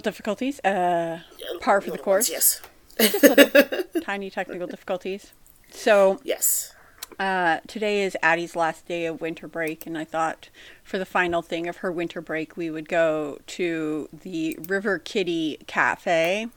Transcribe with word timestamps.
technical 0.00 0.34
difficulties. 0.34 0.60
Uh, 0.64 1.20
par 1.60 1.80
for 1.80 1.90
the 1.90 1.98
course. 1.98 2.30
ones, 2.30 2.60
Just 2.98 3.22
little 3.22 3.82
tiny 4.02 4.30
technical 4.30 4.66
difficulties. 4.66 5.32
So 5.70 6.20
Yes. 6.24 6.74
Yes. 7.18 7.18
uh, 7.18 7.60
today 7.66 8.02
is 8.02 8.16
Addie's 8.22 8.56
last 8.56 8.86
day 8.86 9.06
of 9.06 9.20
winter 9.20 9.46
break, 9.48 9.86
and 9.86 9.96
I 9.96 10.04
thought 10.04 10.48
for 10.82 10.98
the 10.98 11.06
final 11.06 11.42
thing 11.42 11.68
of 11.68 11.78
her 11.78 11.92
winter 11.92 12.20
break, 12.20 12.56
we 12.56 12.70
would 12.70 12.88
go 12.88 13.38
to 13.48 14.08
the 14.12 14.58
River 14.68 14.98
Kitty 14.98 15.58
Cafe, 15.66 16.48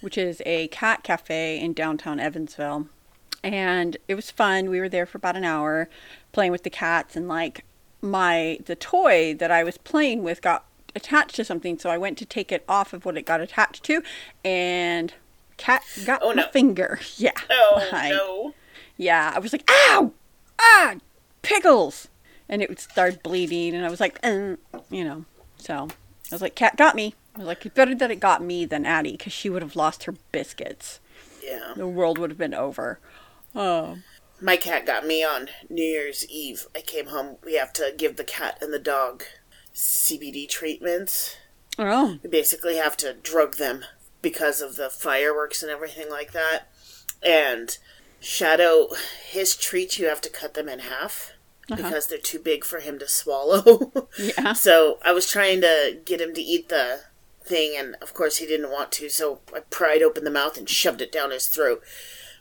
which 0.00 0.16
is 0.18 0.42
a 0.46 0.68
cat 0.68 1.02
cafe 1.02 1.58
in 1.58 1.72
downtown 1.72 2.20
Evansville. 2.20 2.88
And 3.42 3.96
it 4.08 4.14
was 4.14 4.30
fun. 4.30 4.70
We 4.70 4.80
were 4.80 4.88
there 4.88 5.06
for 5.06 5.18
about 5.18 5.36
an 5.36 5.44
hour 5.44 5.88
playing 6.32 6.52
with 6.52 6.62
the 6.64 6.70
cats, 6.70 7.16
and 7.16 7.28
like 7.28 7.64
my 8.02 8.58
the 8.66 8.76
toy 8.76 9.34
that 9.34 9.50
I 9.50 9.64
was 9.64 9.78
playing 9.78 10.22
with 10.22 10.42
got 10.42 10.65
attached 10.96 11.36
to 11.36 11.44
something, 11.44 11.78
so 11.78 11.90
I 11.90 11.98
went 11.98 12.18
to 12.18 12.24
take 12.24 12.50
it 12.50 12.64
off 12.68 12.92
of 12.92 13.04
what 13.04 13.16
it 13.16 13.26
got 13.26 13.40
attached 13.40 13.84
to, 13.84 14.02
and 14.44 15.14
cat 15.56 15.82
got 16.04 16.20
Oh, 16.22 16.28
my 16.30 16.42
no. 16.42 16.48
finger. 16.48 16.98
Yeah. 17.16 17.32
Oh 17.50 17.88
I- 17.92 18.10
no. 18.10 18.54
yeah, 18.96 19.32
I 19.34 19.38
was 19.38 19.52
like, 19.52 19.68
ow, 19.70 20.12
ah, 20.58 20.94
pickles, 21.42 22.08
and 22.48 22.62
it 22.62 22.80
started 22.80 23.22
bleeding, 23.22 23.74
and 23.74 23.84
I 23.86 23.90
was 23.90 24.00
like, 24.00 24.18
uh, 24.24 24.56
you 24.90 25.04
know, 25.04 25.24
so 25.58 25.88
I 26.30 26.34
was 26.34 26.42
like, 26.42 26.54
cat 26.54 26.76
got 26.76 26.94
me. 26.94 27.14
I 27.34 27.38
was 27.40 27.46
like, 27.48 27.66
it's 27.66 27.74
better 27.74 27.94
that 27.94 28.10
it 28.10 28.20
got 28.20 28.42
me 28.42 28.64
than 28.64 28.86
Addie, 28.86 29.12
because 29.12 29.32
she 29.32 29.50
would 29.50 29.62
have 29.62 29.76
lost 29.76 30.04
her 30.04 30.14
biscuits. 30.32 31.00
Yeah. 31.44 31.74
The 31.76 31.86
world 31.86 32.18
would 32.18 32.30
have 32.30 32.38
been 32.38 32.54
over. 32.54 32.98
Oh, 33.54 33.98
My 34.40 34.56
cat 34.56 34.84
got 34.86 35.06
me 35.06 35.22
on 35.22 35.48
New 35.70 35.82
Year's 35.84 36.26
Eve. 36.28 36.66
I 36.74 36.80
came 36.80 37.06
home. 37.06 37.36
We 37.44 37.54
have 37.56 37.72
to 37.74 37.92
give 37.96 38.16
the 38.16 38.24
cat 38.24 38.58
and 38.60 38.72
the 38.72 38.78
dog 38.78 39.22
CBD 39.76 40.48
treatments. 40.48 41.36
oh, 41.78 42.18
We 42.22 42.30
basically 42.30 42.76
have 42.76 42.96
to 42.96 43.12
drug 43.12 43.58
them 43.58 43.84
because 44.22 44.62
of 44.62 44.76
the 44.76 44.88
fireworks 44.88 45.62
and 45.62 45.70
everything 45.70 46.10
like 46.10 46.32
that. 46.32 46.70
And 47.22 47.76
Shadow, 48.18 48.88
his 49.28 49.54
treats, 49.54 49.98
you 49.98 50.06
have 50.06 50.22
to 50.22 50.30
cut 50.30 50.54
them 50.54 50.66
in 50.68 50.78
half 50.78 51.32
uh-huh. 51.70 51.76
because 51.76 52.06
they're 52.06 52.18
too 52.18 52.38
big 52.38 52.64
for 52.64 52.80
him 52.80 52.98
to 52.98 53.06
swallow. 53.06 53.92
yeah. 54.18 54.54
So 54.54 54.98
I 55.04 55.12
was 55.12 55.30
trying 55.30 55.60
to 55.60 56.00
get 56.06 56.22
him 56.22 56.32
to 56.34 56.42
eat 56.42 56.70
the 56.70 57.00
thing, 57.42 57.74
and 57.76 57.96
of 58.00 58.14
course 58.14 58.38
he 58.38 58.46
didn't 58.46 58.72
want 58.72 58.92
to. 58.92 59.10
So 59.10 59.40
I 59.54 59.60
pried 59.60 60.02
open 60.02 60.24
the 60.24 60.30
mouth 60.30 60.56
and 60.56 60.68
shoved 60.68 61.02
it 61.02 61.12
down 61.12 61.32
his 61.32 61.48
throat, 61.48 61.82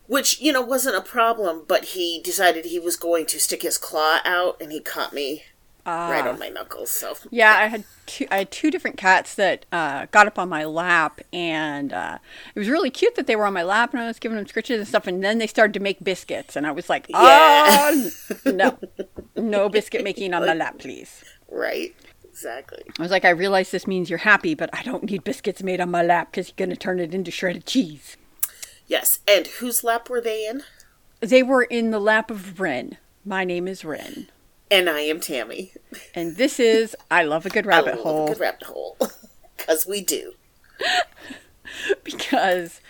which 0.07 0.39
you 0.39 0.53
know 0.53 0.61
wasn't 0.61 0.95
a 0.95 1.01
problem. 1.01 1.65
But 1.67 1.85
he 1.85 2.21
decided 2.23 2.63
he 2.65 2.79
was 2.79 2.95
going 2.95 3.25
to 3.27 3.41
stick 3.41 3.61
his 3.61 3.77
claw 3.77 4.19
out, 4.23 4.55
and 4.61 4.71
he 4.71 4.79
caught 4.79 5.11
me 5.11 5.43
right 5.85 6.25
on 6.25 6.39
my 6.39 6.49
knuckles. 6.49 6.89
So 6.89 7.15
Yeah, 7.29 7.53
I 7.55 7.67
had 7.67 7.83
two. 8.05 8.27
I 8.31 8.39
had 8.39 8.51
two 8.51 8.71
different 8.71 8.97
cats 8.97 9.35
that 9.35 9.65
uh, 9.71 10.07
got 10.11 10.27
up 10.27 10.39
on 10.39 10.49
my 10.49 10.65
lap, 10.65 11.21
and 11.31 11.93
uh, 11.93 12.17
it 12.53 12.59
was 12.59 12.69
really 12.69 12.89
cute 12.89 13.15
that 13.15 13.27
they 13.27 13.35
were 13.35 13.45
on 13.45 13.53
my 13.53 13.63
lap, 13.63 13.93
and 13.93 14.01
I 14.01 14.07
was 14.07 14.19
giving 14.19 14.37
them 14.37 14.45
scritches 14.45 14.77
and 14.77 14.87
stuff. 14.87 15.07
And 15.07 15.23
then 15.23 15.37
they 15.37 15.47
started 15.47 15.73
to 15.73 15.79
make 15.79 16.03
biscuits, 16.03 16.55
and 16.55 16.65
I 16.65 16.71
was 16.71 16.89
like, 16.89 17.07
"Oh 17.13 18.11
no, 18.45 18.77
no 19.35 19.69
biscuit 19.69 20.03
making 20.03 20.33
on 20.33 20.45
my 20.45 20.53
lap, 20.63 20.79
please." 20.79 21.23
right, 21.49 21.95
exactly. 22.23 22.83
I 22.97 23.01
was 23.01 23.11
like, 23.11 23.25
"I 23.25 23.29
realize 23.29 23.71
this 23.71 23.87
means 23.87 24.09
you're 24.09 24.19
happy, 24.19 24.55
but 24.55 24.69
I 24.73 24.83
don't 24.83 25.03
need 25.03 25.23
biscuits 25.23 25.63
made 25.63 25.79
on 25.81 25.91
my 25.91 26.03
lap 26.03 26.31
because 26.31 26.49
you're 26.49 26.65
gonna 26.65 26.75
turn 26.75 26.99
it 26.99 27.13
into 27.13 27.31
shredded 27.31 27.65
cheese." 27.65 28.17
Yes, 28.87 29.19
and 29.27 29.47
whose 29.47 29.83
lap 29.83 30.09
were 30.09 30.21
they 30.21 30.47
in? 30.47 30.63
They 31.19 31.41
were 31.41 31.63
in 31.63 31.91
the 31.91 31.99
lap 31.99 32.29
of 32.29 32.59
Rin. 32.59 32.97
My 33.23 33.43
name 33.43 33.67
is 33.67 33.83
Rin, 33.83 34.27
And 34.75 34.89
I 34.89 34.99
am 35.01 35.19
Tammy. 35.21 35.71
and 36.13 36.35
this 36.35 36.59
is 36.59 36.95
I 37.09 37.23
love 37.23 37.45
a 37.45 37.49
good 37.49 37.65
rabbit 37.65 37.93
I 37.93 37.95
love 37.95 38.03
hole. 38.03 38.25
a 38.25 38.29
good 38.31 38.39
rabbit 38.41 38.63
hole, 38.63 38.97
because 39.57 39.85
we 39.87 40.01
do. 40.01 40.33
because 42.03 42.81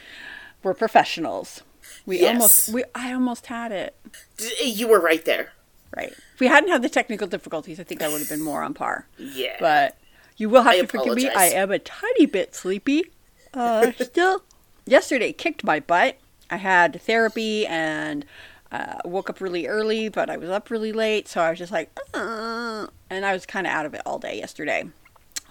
we're 0.63 0.73
professionals. 0.73 1.62
We 2.06 2.19
Yes. 2.22 2.34
almost 2.35 2.69
we 2.69 2.84
I 2.96 3.13
almost 3.13 3.47
had 3.47 3.72
it. 3.72 3.96
D- 4.38 4.63
You 4.63 4.88
were 4.88 5.00
right 5.00 5.23
there. 5.25 5.53
Right. 5.96 6.12
If 6.34 6.40
we 6.40 6.47
hadn't 6.47 6.69
had 6.69 6.81
the 6.81 6.90
technical 6.90 7.28
difficulties, 7.28 7.79
I 7.79 7.84
think 7.84 8.02
I 8.02 8.07
would 8.09 8.19
have 8.19 8.29
been 8.29 8.41
more 8.41 8.63
on 8.63 8.73
par. 8.73 9.07
Yeah. 9.17 9.56
But 9.59 9.97
you 10.38 10.50
will 10.50 10.63
have 10.63 10.73
I 10.73 10.81
to 10.81 10.88
forgive 10.88 11.16
me. 11.16 11.28
I 11.28 11.46
apologize. 11.46 11.53
am 11.53 11.72
a 11.72 11.79
tiny 11.79 12.25
bit 12.25 12.56
sleepy. 12.56 13.12
Uh, 13.53 13.91
still, 14.00 14.44
yesterday 14.85 15.31
kicked 15.31 15.63
my 15.63 15.79
butt. 15.79 16.17
I 16.50 16.57
had 16.57 17.02
therapy 17.02 17.66
and 17.66 18.25
uh, 18.75 18.97
woke 19.05 19.29
up 19.29 19.39
really 19.39 19.67
early, 19.67 20.09
but 20.09 20.29
I 20.29 20.37
was 20.37 20.49
up 20.49 20.69
really 20.69 20.91
late, 20.91 21.27
so 21.27 21.41
I 21.41 21.49
was 21.49 21.59
just 21.59 21.71
like, 21.71 21.97
uh, 22.13 22.87
and 23.09 23.25
I 23.25 23.33
was 23.33 23.45
kind 23.45 23.65
of 23.65 23.71
out 23.71 23.85
of 23.85 23.93
it 23.93 24.01
all 24.05 24.19
day 24.19 24.37
yesterday. 24.37 24.85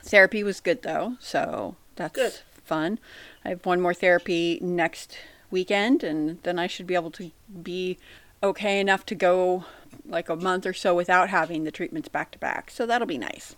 Therapy 0.02 0.42
was 0.42 0.60
good 0.60 0.82
though, 0.82 1.16
so 1.20 1.76
that's 1.96 2.14
Good. 2.14 2.38
fun. 2.64 2.98
I 3.44 3.50
have 3.50 3.64
one 3.64 3.80
more 3.80 3.94
therapy 3.94 4.58
next 4.60 5.16
weekend, 5.50 6.04
and 6.04 6.42
then 6.42 6.58
I 6.58 6.66
should 6.66 6.86
be 6.86 6.94
able 6.94 7.10
to 7.12 7.30
be 7.62 7.98
okay 8.42 8.78
enough 8.78 9.06
to 9.06 9.14
go 9.14 9.64
like 10.06 10.28
a 10.28 10.36
month 10.36 10.66
or 10.66 10.74
so 10.74 10.94
without 10.94 11.30
having 11.30 11.64
the 11.64 11.70
treatments 11.70 12.08
back 12.08 12.30
to 12.32 12.38
back. 12.38 12.70
So 12.70 12.84
that'll 12.84 13.06
be 13.06 13.16
nice. 13.16 13.56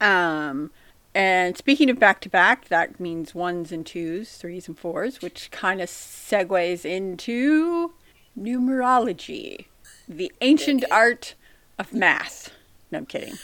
Um, 0.00 0.70
and 1.14 1.56
speaking 1.58 1.90
of 1.90 1.98
back 1.98 2.20
to 2.22 2.30
back, 2.30 2.68
that 2.68 2.98
means 2.98 3.34
ones 3.34 3.70
and 3.70 3.84
twos, 3.84 4.36
threes 4.36 4.68
and 4.68 4.78
fours, 4.78 5.20
which 5.20 5.50
kind 5.50 5.82
of 5.82 5.90
segues 5.90 6.86
into 6.86 7.92
numerology, 8.38 9.66
the 10.08 10.32
ancient 10.40 10.84
art 10.90 11.34
of 11.78 11.92
math. 11.92 12.50
No, 12.90 12.98
I'm 12.98 13.06
kidding. 13.06 13.34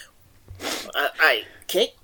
I, 0.95 1.09
I 1.21 1.45
okay. 1.65 1.95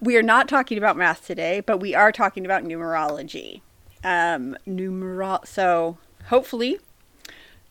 We 0.00 0.16
are 0.16 0.22
not 0.22 0.48
talking 0.48 0.78
about 0.78 0.96
math 0.96 1.26
today, 1.26 1.60
but 1.60 1.78
we 1.78 1.94
are 1.94 2.12
talking 2.12 2.44
about 2.44 2.64
numerology. 2.64 3.60
Um, 4.04 4.56
numero- 4.64 5.40
so 5.44 5.98
hopefully 6.26 6.78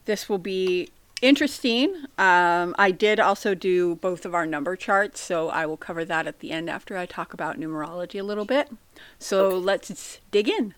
this 0.05 0.27
will 0.27 0.37
be 0.37 0.89
interesting. 1.21 2.05
Um, 2.17 2.75
I 2.77 2.91
did 2.91 3.19
also 3.19 3.55
do 3.55 3.95
both 3.95 4.25
of 4.25 4.35
our 4.35 4.45
number 4.45 4.75
charts, 4.75 5.21
so 5.21 5.49
I 5.49 5.65
will 5.65 5.77
cover 5.77 6.05
that 6.05 6.27
at 6.27 6.39
the 6.39 6.51
end 6.51 6.69
after 6.69 6.97
I 6.97 7.05
talk 7.05 7.33
about 7.33 7.59
numerology 7.59 8.19
a 8.19 8.23
little 8.23 8.45
bit. 8.45 8.69
So 9.17 9.57
let's 9.57 10.19
dig 10.31 10.49
in. 10.49 10.73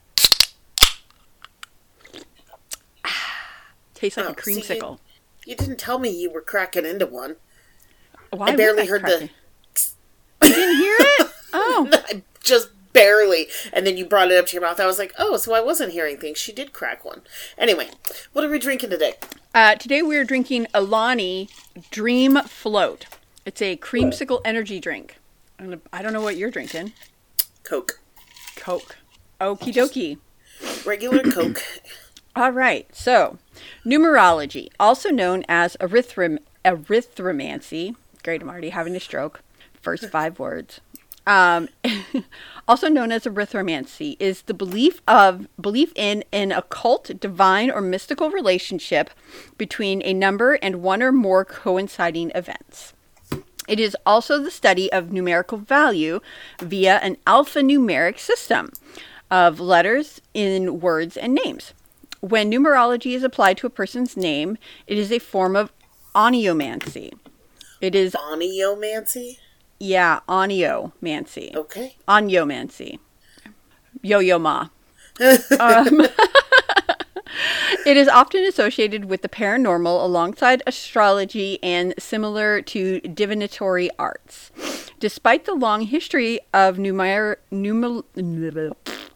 Tastes 3.98 4.16
like 4.18 4.26
Oh, 4.28 4.30
a 4.30 4.32
you- 4.32 4.36
creamsicle. 4.62 5.00
You 5.46 5.56
didn't 5.56 5.80
tell 5.80 5.98
me 5.98 6.10
you 6.10 6.30
were 6.30 6.42
cracking 6.42 6.86
into 6.86 7.08
one. 7.08 7.38
Why 8.32 8.48
would 8.52 8.58
barely 8.58 8.86
heard 8.86 9.02
the- 9.04 9.18
crack? 9.18 9.30
You 10.44 10.54
didn't 10.54 10.78
hear 10.84 10.96
it? 11.00 11.32
Oh. 11.54 11.90
I 12.10 12.22
just 12.44 12.70
barely. 12.94 13.48
And 13.74 13.88
then 13.88 13.98
you 13.98 14.06
brought 14.06 14.30
it 14.32 14.38
up 14.38 14.46
to 14.48 14.54
your 14.54 14.62
mouth. 14.62 14.80
I 14.80 14.86
was 14.86 15.00
like, 15.00 15.14
oh, 15.18 15.38
so 15.38 15.54
I 15.54 15.62
wasn't 15.62 15.94
hearing 15.94 16.18
things. 16.18 16.38
She 16.38 16.52
did 16.52 16.74
crack 16.74 17.04
one. 17.04 17.22
Anyway, 17.58 17.90
what 18.34 18.44
are 18.46 18.50
we 18.50 18.60
drinking 18.60 18.90
today? 18.92 19.14
Uh, 19.56 19.76
today 19.76 20.02
we 20.04 20.18
are 20.18 20.24
drinking 20.26 20.68
Alani 20.74 21.50
Dream 21.90 22.36
Float. 22.44 23.08
It's 23.46 23.62
a 23.62 23.78
creamsicle 23.78 24.42
energy 24.46 24.80
drink. 24.80 25.18
I 25.92 26.02
don't 26.04 26.14
know 26.14 26.22
what 26.22 26.36
you're 26.38 26.52
drinking. 26.52 26.94
Coke. 27.64 28.00
Coke. 28.58 28.98
Okie 29.42 29.74
dokie. 29.74 30.18
Regular 30.86 31.24
Coke. 31.24 31.62
All 32.38 32.52
right. 32.52 32.88
So, 32.96 33.40
numerology, 33.84 34.70
also 34.80 35.10
known 35.10 35.44
as 35.50 35.76
arithrom- 35.78 36.38
arithromancy. 36.64 37.96
Great, 38.24 38.44
I'm 38.44 38.50
already 38.50 38.70
having 38.70 38.96
a 38.96 39.00
stroke. 39.00 39.42
First 39.82 40.12
five 40.12 40.38
words. 40.38 40.80
Um, 41.26 41.68
also 42.68 42.90
known 42.90 43.12
as 43.12 43.24
arithromancy, 43.24 44.18
is 44.20 44.44
the 44.44 44.54
belief 44.54 45.02
of 45.08 45.48
belief 45.60 45.92
in 45.96 46.24
an 46.32 46.52
occult, 46.52 47.20
divine, 47.20 47.72
or 47.72 47.82
mystical 47.82 48.30
relationship 48.30 49.10
between 49.58 50.04
a 50.04 50.14
number 50.14 50.60
and 50.62 50.84
one 50.84 51.02
or 51.02 51.12
more 51.12 51.44
coinciding 51.44 52.32
events. 52.36 52.94
It 53.68 53.80
is 53.80 53.98
also 54.06 54.38
the 54.44 54.52
study 54.52 54.92
of 54.94 55.12
numerical 55.12 55.58
value 55.58 56.20
via 56.62 56.98
an 56.98 57.18
alphanumeric 57.26 58.20
system 58.20 58.72
of 59.32 59.60
letters 59.60 60.22
in 60.36 60.80
words 60.80 61.18
and 61.18 61.34
names. 61.34 61.74
When 62.22 62.52
numerology 62.52 63.14
is 63.14 63.24
applied 63.24 63.58
to 63.58 63.68
a 63.68 63.70
person's 63.70 64.18
name, 64.18 64.58
it 64.88 64.98
is 64.98 65.12
a 65.12 65.20
form 65.20 65.56
of 65.56 65.72
oniomancy. 66.16 67.14
It 67.80 67.94
is, 67.94 68.14
oniomancy. 68.14 69.38
yeah, 69.80 70.22
oniomancy. 70.28 71.56
Okay. 71.56 71.96
Oniomancy. 72.08 73.00
Yo 74.02 74.20
yo 74.20 74.40
ma. 74.40 74.70
um, 75.20 76.02
it 77.86 77.98
is 77.98 78.08
often 78.08 78.44
associated 78.44 79.06
with 79.06 79.22
the 79.22 79.30
paranormal 79.30 80.04
alongside 80.04 80.64
astrology 80.68 81.60
and 81.64 81.94
similar 82.00 82.62
to 82.64 83.00
divinatory 83.02 83.90
arts. 84.00 84.52
Despite 85.00 85.46
the 85.46 85.54
long 85.54 85.84
history 85.84 86.40
of 86.54 86.78
numer- 86.78 87.38
numer- 87.52 88.04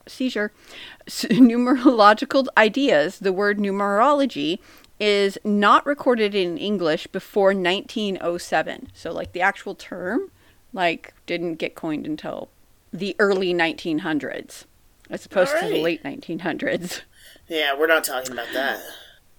seizure, 0.07 0.51
s- 1.07 1.25
numerological 1.29 2.47
ideas, 2.57 3.19
the 3.19 3.33
word 3.33 3.57
numerology 3.57 4.59
is 4.99 5.37
not 5.43 5.85
recorded 5.85 6.35
in 6.35 6.57
English 6.57 7.07
before 7.07 7.53
1907. 7.55 8.89
So, 8.93 9.11
like, 9.11 9.31
the 9.33 9.41
actual 9.41 9.73
term, 9.75 10.31
like, 10.73 11.13
didn't 11.25 11.55
get 11.55 11.75
coined 11.75 12.05
until 12.05 12.49
the 12.93 13.15
early 13.19 13.53
1900s, 13.53 14.65
as 15.09 15.25
opposed 15.25 15.51
to 15.59 15.67
the 15.69 15.81
late 15.81 16.03
1900s. 16.03 17.01
Yeah, 17.47 17.77
we're 17.77 17.87
not 17.87 18.05
talking 18.05 18.31
about 18.31 18.47
that. 18.53 18.79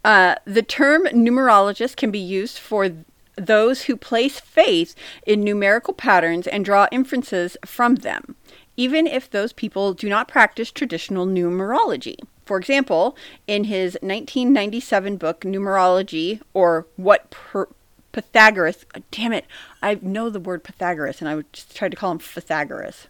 Uh, 0.04 0.34
the 0.44 0.62
term 0.62 1.04
numerologist 1.04 1.96
can 1.96 2.10
be 2.10 2.18
used 2.18 2.58
for 2.58 2.90
those 3.36 3.82
who 3.84 3.96
place 3.96 4.38
faith 4.38 4.94
in 5.26 5.42
numerical 5.42 5.94
patterns 5.94 6.46
and 6.46 6.62
draw 6.62 6.88
inferences 6.92 7.56
from 7.64 7.94
them, 7.96 8.36
even 8.76 9.06
if 9.06 9.30
those 9.30 9.52
people 9.52 9.92
do 9.94 10.08
not 10.08 10.28
practice 10.28 10.70
traditional 10.70 11.26
numerology. 11.26 12.16
For 12.44 12.58
example, 12.58 13.16
in 13.46 13.64
his 13.64 13.94
1997 14.02 15.16
book, 15.16 15.42
Numerology, 15.42 16.40
or 16.54 16.86
What 16.96 17.30
per- 17.30 17.68
Pythagoras, 18.12 18.84
damn 19.10 19.32
it, 19.32 19.46
I 19.82 19.98
know 20.02 20.28
the 20.28 20.40
word 20.40 20.64
Pythagoras, 20.64 21.20
and 21.20 21.28
I 21.28 21.36
would 21.36 21.52
just 21.52 21.74
try 21.74 21.88
to 21.88 21.96
call 21.96 22.12
him 22.12 22.18
Pythagoras. 22.18 23.06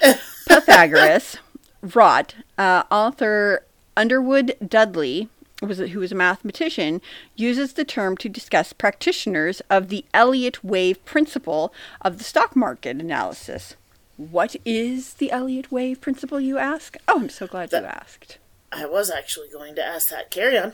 Pythagoras 0.48 1.36
wrought, 1.82 2.34
uh, 2.56 2.84
author 2.90 3.64
Underwood 3.96 4.56
Dudley, 4.66 5.28
was 5.62 5.78
who 5.78 6.00
was 6.00 6.12
a 6.12 6.16
mathematician, 6.16 7.00
uses 7.34 7.72
the 7.72 7.84
term 7.84 8.16
to 8.18 8.28
discuss 8.28 8.72
practitioners 8.72 9.62
of 9.70 9.88
the 9.88 10.04
Elliott 10.12 10.62
wave 10.62 11.02
principle 11.04 11.72
of 12.02 12.18
the 12.18 12.24
stock 12.24 12.54
market 12.54 13.00
analysis. 13.00 13.76
What 14.16 14.56
is 14.64 15.14
the 15.14 15.30
Elliott 15.30 15.70
wave 15.70 16.00
principle, 16.00 16.40
you 16.40 16.58
ask? 16.58 16.96
Oh, 17.06 17.20
I'm 17.20 17.28
so 17.28 17.46
glad 17.46 17.70
you 17.72 17.78
asked. 17.78 18.38
I 18.72 18.86
was 18.86 19.10
actually 19.10 19.48
going 19.48 19.74
to 19.74 19.84
ask 19.84 20.08
that. 20.08 20.30
Carry 20.30 20.58
on. 20.58 20.72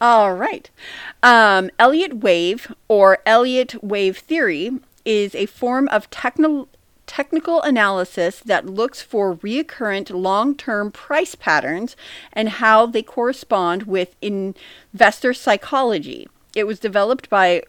All 0.00 0.34
right. 0.34 0.70
Um, 1.22 1.70
Elliott 1.78 2.18
wave 2.18 2.74
or 2.88 3.18
Elliott 3.26 3.82
wave 3.84 4.18
theory 4.18 4.70
is 5.04 5.34
a 5.34 5.46
form 5.46 5.88
of 5.88 6.10
techno- 6.10 6.68
technical 7.06 7.60
analysis 7.62 8.40
that 8.40 8.66
looks 8.66 9.02
for 9.02 9.38
recurrent 9.42 10.10
long 10.10 10.54
term 10.56 10.90
price 10.90 11.34
patterns 11.34 11.96
and 12.32 12.48
how 12.48 12.86
they 12.86 13.02
correspond 13.02 13.84
with 13.84 14.16
investor 14.22 15.34
psychology. 15.34 16.28
It 16.56 16.66
was 16.66 16.80
developed 16.80 17.28
by 17.28 17.62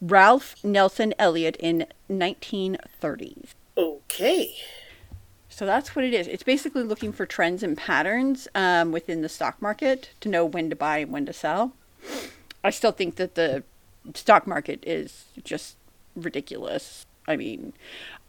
Ralph 0.00 0.62
Nelson 0.62 1.12
Elliott 1.18 1.56
in 1.58 1.86
1930s. 2.10 3.48
Okay. 3.76 4.54
So 5.48 5.66
that's 5.66 5.94
what 5.94 6.04
it 6.04 6.12
is. 6.14 6.26
It's 6.26 6.42
basically 6.42 6.82
looking 6.82 7.12
for 7.12 7.26
trends 7.26 7.62
and 7.62 7.76
patterns 7.76 8.48
um, 8.54 8.90
within 8.92 9.22
the 9.22 9.28
stock 9.28 9.60
market 9.62 10.10
to 10.20 10.28
know 10.28 10.44
when 10.44 10.68
to 10.70 10.76
buy 10.76 10.98
and 10.98 11.12
when 11.12 11.26
to 11.26 11.32
sell. 11.32 11.74
I 12.62 12.70
still 12.70 12.92
think 12.92 13.16
that 13.16 13.34
the 13.34 13.62
stock 14.14 14.46
market 14.46 14.82
is 14.84 15.26
just 15.44 15.76
ridiculous. 16.16 17.06
I 17.28 17.36
mean, 17.36 17.72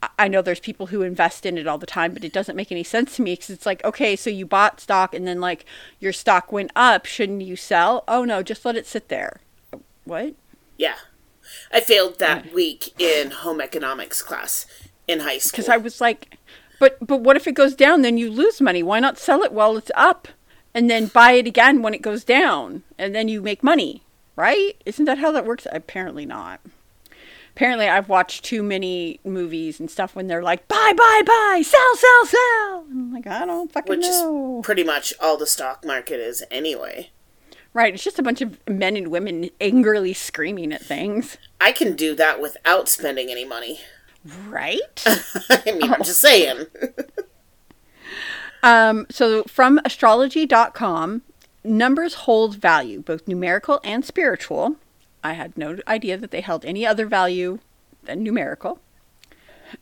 I- 0.04 0.10
I 0.20 0.28
know 0.28 0.42
there's 0.42 0.60
people 0.60 0.88
who 0.88 1.02
invest 1.02 1.46
in 1.46 1.58
it 1.58 1.68
all 1.68 1.78
the 1.80 1.86
time, 1.88 2.14
but 2.14 2.24
it 2.24 2.32
doesn't 2.32 2.56
make 2.56 2.72
any 2.72 2.84
sense 2.84 3.16
to 3.16 3.22
me 3.22 3.34
because 3.34 3.50
it's 3.50 3.66
like, 3.66 3.84
okay, 3.84 4.16
so 4.16 4.30
you 4.30 4.46
bought 4.46 4.80
stock 4.80 5.14
and 5.16 5.28
then 5.28 5.42
like 5.42 5.66
your 6.00 6.14
stock 6.14 6.52
went 6.52 6.72
up. 6.76 7.06
Shouldn't 7.06 7.42
you 7.42 7.56
sell? 7.56 8.04
Oh 8.08 8.24
no, 8.24 8.44
just 8.44 8.66
let 8.66 8.76
it 8.76 8.86
sit 8.88 9.10
there. 9.10 9.42
What? 10.04 10.36
Yeah. 10.78 10.96
I 11.72 11.80
failed 11.80 12.20
that 12.20 12.54
week 12.54 13.00
in 13.00 13.32
home 13.32 13.62
economics 13.62 14.22
class 14.22 14.66
in 15.08 15.20
high 15.22 15.38
school. 15.38 15.52
Because 15.58 15.70
I 15.70 15.78
was 15.78 16.02
like, 16.02 16.38
but 16.80 16.98
but 17.06 17.22
what 17.22 17.36
if 17.38 17.48
it 17.48 17.54
goes 17.56 17.76
down? 17.76 18.02
Then 18.02 18.18
you 18.18 18.30
lose 18.32 18.60
money. 18.62 18.84
Why 18.84 19.00
not 19.00 19.18
sell 19.18 19.44
it 19.44 19.52
while 19.54 19.78
it's 19.78 19.92
up, 19.96 20.28
and 20.74 20.90
then 20.90 21.08
buy 21.08 21.34
it 21.34 21.48
again 21.48 21.82
when 21.82 21.94
it 21.94 22.02
goes 22.02 22.24
down, 22.24 22.84
and 22.98 23.14
then 23.16 23.28
you 23.28 23.42
make 23.42 23.64
money, 23.64 24.04
right? 24.36 24.76
Isn't 24.86 25.06
that 25.06 25.20
how 25.20 25.32
that 25.32 25.46
works? 25.46 25.68
Apparently 25.72 26.26
not. 26.26 26.60
Apparently, 27.56 27.88
I've 27.88 28.10
watched 28.10 28.44
too 28.44 28.62
many 28.62 29.22
movies 29.24 29.80
and 29.80 29.90
stuff 29.90 30.14
when 30.14 30.28
they're 30.28 30.44
like, 30.44 30.68
buy, 30.68 30.92
buy, 30.98 31.22
buy, 31.26 31.62
sell, 31.64 31.96
sell, 31.96 32.26
sell. 32.26 32.86
I'm 32.92 33.14
like, 33.14 33.26
I 33.28 33.46
don't 33.46 33.72
fucking 33.72 33.90
which 33.90 34.02
know. 34.06 34.60
is 34.60 34.66
pretty 34.66 34.84
much 34.84 35.14
all 35.22 35.38
the 35.38 35.48
stock 35.48 35.86
market 35.86 36.20
is 36.20 36.44
anyway. 36.52 37.12
right? 37.74 37.94
It's 37.94 38.04
just 38.04 38.20
a 38.20 38.24
bunch 38.24 38.42
of 38.42 38.60
men 38.68 38.98
and 38.98 39.08
women 39.08 39.50
angrily 39.62 40.12
screaming 40.14 40.74
at 40.74 40.82
things, 40.84 41.38
I 41.62 41.72
can 41.72 41.96
do 41.96 42.14
that 42.16 42.42
without 42.42 42.90
spending 42.90 43.32
any 43.32 43.46
money. 43.46 43.80
Right? 44.48 45.04
I 45.50 45.62
mean, 45.66 45.92
I'm 45.94 46.04
just 46.04 46.22
saying. 46.22 46.66
Um, 48.66 49.06
so 49.12 49.44
from 49.44 49.80
astrology.com, 49.86 51.22
numbers 51.64 52.14
hold 52.16 52.56
value, 52.56 53.00
both 53.00 53.28
numerical 53.28 53.80
and 53.84 54.04
spiritual. 54.04 54.78
I 55.24 55.34
had 55.34 55.56
no 55.56 55.78
idea 55.88 56.18
that 56.18 56.32
they 56.32 56.42
held 56.42 56.66
any 56.66 56.84
other 56.84 57.06
value 57.06 57.60
than 58.06 58.24
numerical. 58.24 58.80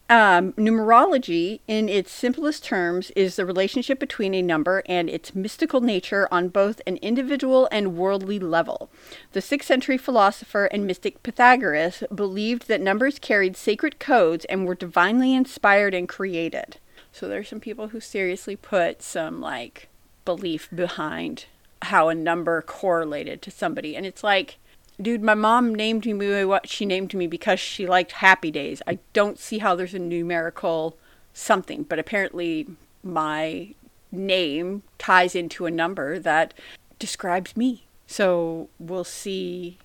Um, 0.10 0.54
numerology, 0.54 1.60
in 1.68 1.90
its 1.90 2.12
simplest 2.12 2.64
terms, 2.64 3.12
is 3.12 3.36
the 3.36 3.46
relationship 3.46 4.00
between 4.00 4.34
a 4.34 4.42
number 4.42 4.84
and 4.86 5.10
its 5.10 5.36
mystical 5.36 5.82
nature 5.82 6.28
on 6.32 6.50
both 6.50 6.82
an 6.88 6.98
individual 6.98 7.68
and 7.72 7.98
worldly 7.98 8.40
level. 8.40 8.90
The 9.34 9.40
6th 9.40 9.64
century 9.64 9.98
philosopher 9.98 10.66
and 10.66 10.86
mystic 10.86 11.22
Pythagoras 11.24 12.04
believed 12.14 12.68
that 12.68 12.82
numbers 12.82 13.20
carried 13.20 13.58
sacred 13.58 14.00
codes 14.00 14.46
and 14.46 14.66
were 14.66 14.76
divinely 14.76 15.34
inspired 15.34 15.94
and 15.94 16.08
created. 16.08 16.78
So 17.12 17.28
there's 17.28 17.50
some 17.50 17.60
people 17.60 17.90
who 17.90 18.00
seriously 18.00 18.56
put 18.56 19.02
some 19.02 19.42
like 19.42 19.90
belief 20.26 20.70
behind 20.74 21.46
how 21.84 22.10
a 22.10 22.16
number 22.16 22.62
correlated 22.62 23.42
to 23.42 23.52
somebody. 23.52 23.96
And 23.96 24.06
it's 24.06 24.24
like, 24.24 24.58
dude, 25.04 25.22
my 25.22 25.36
mom 25.36 25.76
named 25.76 26.06
me 26.06 26.46
what 26.46 26.68
she 26.68 26.86
named 26.86 27.14
me 27.14 27.28
because 27.28 27.60
she 27.60 27.86
liked 27.86 28.14
happy 28.14 28.52
days. 28.52 28.82
I 28.88 29.00
don't 29.14 29.38
see 29.38 29.60
how 29.60 29.76
there's 29.76 29.94
a 29.94 30.00
numerical 30.00 30.98
something, 31.34 31.84
but 31.84 32.00
apparently 32.00 32.68
my 33.04 33.74
name 34.12 34.84
ties 34.98 35.36
into 35.36 35.66
a 35.66 35.72
number 35.72 36.20
that 36.20 36.54
describes 37.00 37.58
me. 37.58 37.86
So 38.08 38.70
we'll 38.80 39.04
see 39.04 39.78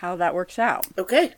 how 0.00 0.16
that 0.16 0.34
works 0.34 0.58
out. 0.58 0.86
Okay. 0.98 1.34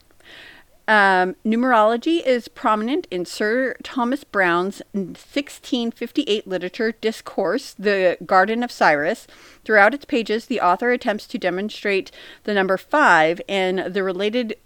Um, 0.88 1.34
numerology 1.44 2.24
is 2.24 2.46
prominent 2.46 3.08
in 3.10 3.24
Sir 3.24 3.74
Thomas 3.82 4.22
Browne's 4.22 4.82
1658 4.92 6.46
literature 6.46 6.92
discourse, 6.92 7.74
The 7.76 8.16
Garden 8.24 8.62
of 8.62 8.70
Cyrus. 8.70 9.26
Throughout 9.64 9.94
its 9.94 10.04
pages, 10.04 10.46
the 10.46 10.60
author 10.60 10.92
attempts 10.92 11.26
to 11.26 11.38
demonstrate 11.38 12.12
the 12.44 12.54
number 12.54 12.76
five 12.76 13.40
and 13.48 13.92
the 13.92 14.04
related 14.04 14.56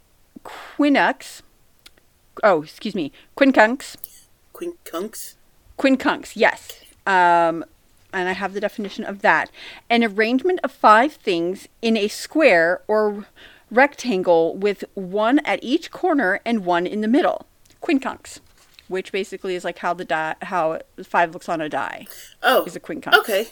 quinux. 0.44 1.40
Oh, 2.44 2.62
excuse 2.62 2.94
me, 2.94 3.12
quincunx. 3.36 3.96
Quincunx. 4.52 5.36
Quincunx, 5.78 6.32
yes. 6.34 6.82
Um, 7.06 7.64
and 8.12 8.28
I 8.28 8.32
have 8.32 8.52
the 8.52 8.60
definition 8.60 9.04
of 9.04 9.22
that. 9.22 9.50
An 9.88 10.04
arrangement 10.04 10.60
of 10.62 10.70
five 10.70 11.14
things 11.14 11.66
in 11.80 11.96
a 11.96 12.08
square 12.08 12.82
or 12.86 13.26
rectangle 13.70 14.56
with 14.56 14.84
one 14.94 15.38
at 15.40 15.60
each 15.62 15.90
corner 15.90 16.40
and 16.44 16.64
one 16.64 16.86
in 16.86 17.00
the 17.00 17.08
middle. 17.08 17.46
Quincunx, 17.82 18.40
which 18.88 19.12
basically 19.12 19.54
is 19.54 19.64
like 19.64 19.78
how 19.78 19.94
the 19.94 20.04
die, 20.04 20.34
how 20.42 20.80
five 21.02 21.32
looks 21.32 21.48
on 21.48 21.60
a 21.60 21.68
die. 21.68 22.06
Oh. 22.42 22.64
Is 22.64 22.76
a 22.76 22.80
quincunx. 22.80 23.18
Okay. 23.18 23.48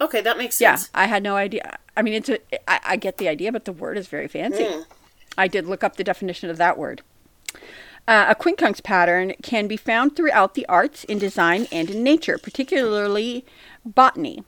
Okay, 0.00 0.20
that 0.22 0.38
makes 0.38 0.56
sense. 0.56 0.88
Yeah. 0.94 1.00
I 1.02 1.06
had 1.06 1.22
no 1.22 1.36
idea. 1.36 1.78
I 1.96 2.02
mean, 2.02 2.14
it's 2.14 2.28
a. 2.28 2.38
I, 2.70 2.80
I 2.84 2.96
get 2.96 3.18
the 3.18 3.28
idea, 3.28 3.52
but 3.52 3.66
the 3.66 3.72
word 3.72 3.98
is 3.98 4.08
very 4.08 4.28
fancy. 4.28 4.66
I 5.36 5.46
did 5.46 5.66
look 5.66 5.84
up 5.84 5.96
the 5.96 6.04
definition 6.04 6.48
of 6.48 6.56
that 6.56 6.78
word. 6.78 7.02
Uh, 8.08 8.26
a 8.28 8.34
quincunx 8.34 8.82
pattern 8.82 9.34
can 9.42 9.68
be 9.68 9.76
found 9.76 10.16
throughout 10.16 10.54
the 10.54 10.66
arts, 10.66 11.04
in 11.04 11.18
design, 11.18 11.66
and 11.70 11.90
in 11.90 12.02
nature, 12.02 12.38
particularly 12.38 13.44
botany. 13.84 14.42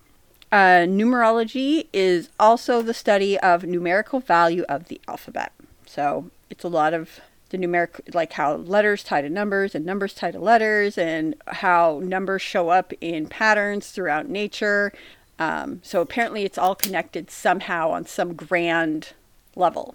Uh, 0.52 0.84
numerology 0.86 1.86
is 1.94 2.28
also 2.38 2.82
the 2.82 2.92
study 2.92 3.38
of 3.40 3.64
numerical 3.64 4.20
value 4.20 4.64
of 4.68 4.88
the 4.88 5.00
alphabet. 5.08 5.50
So 5.86 6.30
it's 6.50 6.62
a 6.62 6.68
lot 6.68 6.92
of 6.92 7.20
the 7.48 7.56
numeric, 7.56 8.14
like 8.14 8.34
how 8.34 8.56
letters 8.56 9.02
tie 9.02 9.22
to 9.22 9.30
numbers 9.30 9.74
and 9.74 9.86
numbers 9.86 10.12
tie 10.12 10.30
to 10.30 10.38
letters, 10.38 10.98
and 10.98 11.34
how 11.46 12.00
numbers 12.04 12.42
show 12.42 12.68
up 12.68 12.92
in 13.00 13.28
patterns 13.28 13.90
throughout 13.90 14.28
nature. 14.28 14.92
Um, 15.38 15.80
so 15.82 16.02
apparently, 16.02 16.44
it's 16.44 16.58
all 16.58 16.74
connected 16.74 17.30
somehow 17.30 17.90
on 17.90 18.06
some 18.06 18.34
grand 18.34 19.14
level. 19.56 19.94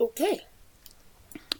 Okay. 0.00 0.46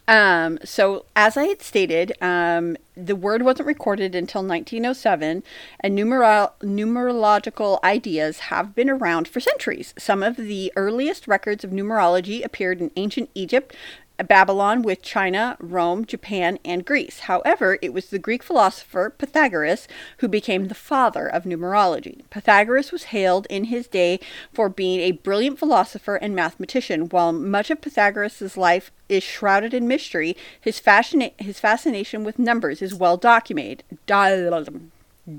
Um, 0.09 0.59
so, 0.65 1.05
as 1.15 1.37
I 1.37 1.45
had 1.45 1.61
stated, 1.61 2.15
um, 2.23 2.79
the 2.97 3.15
word 3.15 3.43
wasn't 3.43 3.67
recorded 3.67 4.15
until 4.15 4.43
1907, 4.43 5.43
and 5.81 5.95
numero- 5.95 6.53
numerological 6.63 7.79
ideas 7.85 8.39
have 8.39 8.75
been 8.75 8.89
around 8.89 9.29
for 9.29 9.39
centuries. 9.39 9.93
Some 9.99 10.23
of 10.23 10.37
the 10.37 10.73
earliest 10.77 11.29
records 11.29 11.63
of 11.63 11.73
numerology 11.73 12.43
appeared 12.43 12.81
in 12.81 12.91
ancient 12.97 13.29
Egypt 13.35 13.77
Babylon 14.25 14.83
with 14.83 15.03
China, 15.03 15.57
Rome, 15.61 16.05
Japan, 16.05 16.59
and 16.65 16.85
Greece. 16.85 17.21
However, 17.21 17.79
it 17.81 17.93
was 17.93 18.07
the 18.07 18.19
Greek 18.19 18.43
philosopher 18.43 19.11
Pythagoras 19.11 19.87
who 20.19 20.29
became 20.29 20.69
the 20.69 20.75
father 20.75 21.27
of 21.27 21.45
numerology. 21.45 22.23
Pythagoras 22.31 22.91
was 22.91 23.05
hailed 23.05 23.47
in 23.49 23.65
his 23.65 23.87
day 23.87 24.19
for 24.53 24.69
being 24.69 25.01
a 25.01 25.13
brilliant 25.13 25.59
philosopher 25.59 26.17
and 26.17 26.35
mathematician. 26.35 27.09
While 27.09 27.33
much 27.33 27.71
of 27.71 27.81
Pythagoras's 27.81 28.57
life 28.57 28.91
is 29.09 29.23
shrouded 29.23 29.73
in 29.73 29.87
mystery, 29.87 30.37
his, 30.61 30.81
fascina- 30.81 31.39
his 31.41 31.61
fascination 31.61 32.25
with 32.25 32.39
numbers 32.39 32.83
is 32.83 32.95
well 32.95 33.17
documented. 33.17 33.85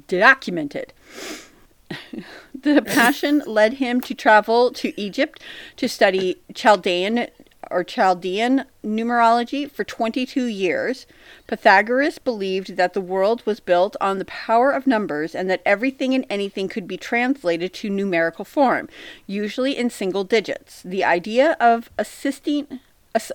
documented. 0.07 0.93
the 2.53 2.81
passion 2.81 3.41
led 3.45 3.73
him 3.73 3.99
to 4.01 4.13
travel 4.13 4.71
to 4.71 4.99
Egypt 4.99 5.41
to 5.75 5.89
study 5.89 6.37
Chaldean 6.53 7.27
or 7.69 7.83
Chaldean 7.83 8.65
numerology 8.83 9.69
for 9.69 9.83
22 9.83 10.45
years. 10.45 11.05
Pythagoras 11.47 12.17
believed 12.17 12.77
that 12.77 12.93
the 12.93 13.01
world 13.01 13.45
was 13.45 13.59
built 13.59 13.95
on 13.99 14.17
the 14.17 14.25
power 14.25 14.71
of 14.71 14.87
numbers 14.87 15.35
and 15.35 15.49
that 15.49 15.61
everything 15.65 16.13
and 16.13 16.25
anything 16.29 16.67
could 16.67 16.87
be 16.87 16.97
translated 16.97 17.73
to 17.73 17.89
numerical 17.89 18.45
form, 18.45 18.89
usually 19.27 19.77
in 19.77 19.89
single 19.89 20.23
digits. 20.23 20.81
The 20.83 21.03
idea 21.03 21.57
of 21.59 21.89
assisting 21.97 22.79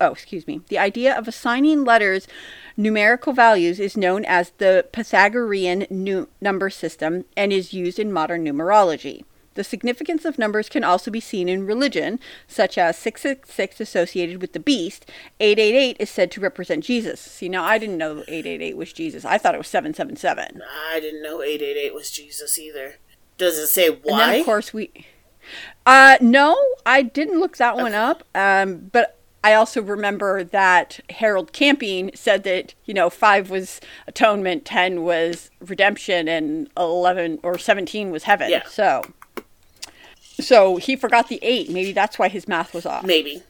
oh, 0.00 0.12
excuse 0.12 0.46
me. 0.46 0.60
The 0.68 0.78
idea 0.78 1.16
of 1.16 1.28
assigning 1.28 1.84
letters 1.84 2.28
numerical 2.76 3.32
values 3.32 3.80
is 3.80 3.96
known 3.96 4.24
as 4.24 4.50
the 4.58 4.86
Pythagorean 4.92 5.86
nu- 5.90 6.28
number 6.40 6.70
system 6.70 7.24
and 7.36 7.52
is 7.52 7.72
used 7.72 7.98
in 7.98 8.12
modern 8.12 8.44
numerology. 8.44 9.24
The 9.54 9.64
significance 9.64 10.24
of 10.24 10.38
numbers 10.38 10.68
can 10.68 10.84
also 10.84 11.10
be 11.10 11.20
seen 11.20 11.48
in 11.48 11.66
religion, 11.66 12.18
such 12.48 12.76
as 12.76 12.98
666 12.98 13.80
associated 13.80 14.40
with 14.40 14.52
the 14.52 14.60
beast. 14.60 15.10
888 15.40 15.96
is 16.00 16.10
said 16.10 16.30
to 16.32 16.40
represent 16.40 16.84
Jesus. 16.84 17.20
See, 17.20 17.48
now 17.48 17.64
I 17.64 17.78
didn't 17.78 17.98
know 17.98 18.18
888 18.28 18.76
was 18.76 18.92
Jesus. 18.92 19.24
I 19.24 19.38
thought 19.38 19.54
it 19.54 19.58
was 19.58 19.68
777. 19.68 20.62
I 20.90 21.00
didn't 21.00 21.22
know 21.22 21.42
888 21.42 21.94
was 21.94 22.10
Jesus 22.10 22.58
either. 22.58 22.96
Does 23.38 23.58
it 23.58 23.68
say 23.68 23.88
why? 23.88 23.98
And 24.12 24.20
then, 24.20 24.40
of 24.40 24.46
course, 24.46 24.72
we. 24.72 24.90
Uh, 25.84 26.16
no, 26.20 26.56
I 26.86 27.02
didn't 27.02 27.40
look 27.40 27.56
that 27.58 27.76
one 27.76 27.94
up. 27.94 28.24
Um, 28.34 28.90
but 28.92 29.18
I 29.44 29.52
also 29.52 29.82
remember 29.82 30.42
that 30.42 31.00
Harold 31.10 31.52
Camping 31.52 32.10
said 32.14 32.44
that, 32.44 32.74
you 32.86 32.94
know, 32.94 33.10
five 33.10 33.50
was 33.50 33.78
atonement, 34.06 34.64
10 34.64 35.02
was 35.02 35.50
redemption, 35.60 36.28
and 36.28 36.70
11 36.78 37.40
or 37.42 37.58
17 37.58 38.10
was 38.10 38.22
heaven. 38.22 38.50
Yeah. 38.50 38.62
So, 38.66 39.02
so 40.40 40.76
he 40.76 40.96
forgot 40.96 41.28
the 41.28 41.38
eight. 41.42 41.70
Maybe 41.70 41.92
that's 41.92 42.18
why 42.18 42.28
his 42.28 42.48
math 42.48 42.74
was 42.74 42.86
off. 42.86 43.04
Maybe. 43.04 43.42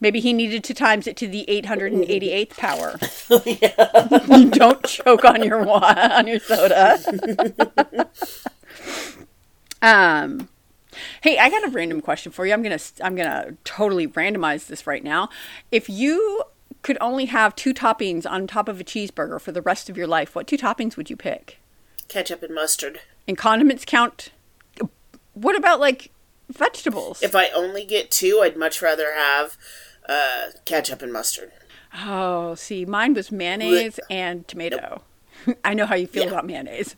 Maybe 0.00 0.20
he 0.20 0.32
needed 0.32 0.64
to 0.64 0.74
times 0.74 1.06
it 1.06 1.16
to 1.18 1.28
the 1.28 1.44
888th 1.48 2.56
power. 2.56 2.98
Don't 4.50 4.82
choke 4.84 5.24
on 5.26 5.42
your 5.42 5.68
on 5.68 6.26
your 6.26 6.38
soda. 6.38 6.98
um, 9.82 10.48
Hey, 11.22 11.38
I 11.38 11.50
got 11.50 11.64
a 11.64 11.68
random 11.68 12.00
question 12.00 12.32
for 12.32 12.46
you. 12.46 12.52
I'm 12.52 12.62
gonna 12.62 12.78
I'm 13.02 13.14
gonna 13.14 13.56
totally 13.64 14.08
randomize 14.08 14.66
this 14.66 14.86
right 14.86 15.04
now. 15.04 15.28
If 15.70 15.88
you 15.88 16.44
could 16.82 16.98
only 17.00 17.26
have 17.26 17.54
two 17.54 17.74
toppings 17.74 18.28
on 18.28 18.46
top 18.46 18.68
of 18.68 18.80
a 18.80 18.84
cheeseburger 18.84 19.40
for 19.40 19.52
the 19.52 19.62
rest 19.62 19.88
of 19.88 19.96
your 19.96 20.06
life, 20.06 20.34
what 20.34 20.46
two 20.46 20.58
toppings 20.58 20.96
would 20.96 21.10
you 21.10 21.16
pick? 21.16 21.58
Ketchup 22.08 22.42
and 22.42 22.54
mustard. 22.54 23.00
And 23.28 23.36
condiments 23.36 23.84
count. 23.84 24.30
What 25.34 25.56
about 25.56 25.78
like 25.78 26.10
vegetables? 26.50 27.22
If 27.22 27.34
I 27.34 27.48
only 27.48 27.84
get 27.84 28.10
two, 28.10 28.40
I'd 28.42 28.56
much 28.56 28.82
rather 28.82 29.14
have 29.14 29.56
uh, 30.08 30.48
ketchup 30.64 31.02
and 31.02 31.12
mustard. 31.12 31.52
Oh, 32.04 32.54
see, 32.54 32.84
mine 32.84 33.14
was 33.14 33.32
mayonnaise 33.32 33.98
and 34.08 34.46
tomato. 34.46 35.02
Nope. 35.46 35.58
I 35.64 35.74
know 35.74 35.86
how 35.86 35.94
you 35.94 36.06
feel 36.06 36.24
yeah. 36.24 36.30
about 36.30 36.46
mayonnaise. 36.46 36.96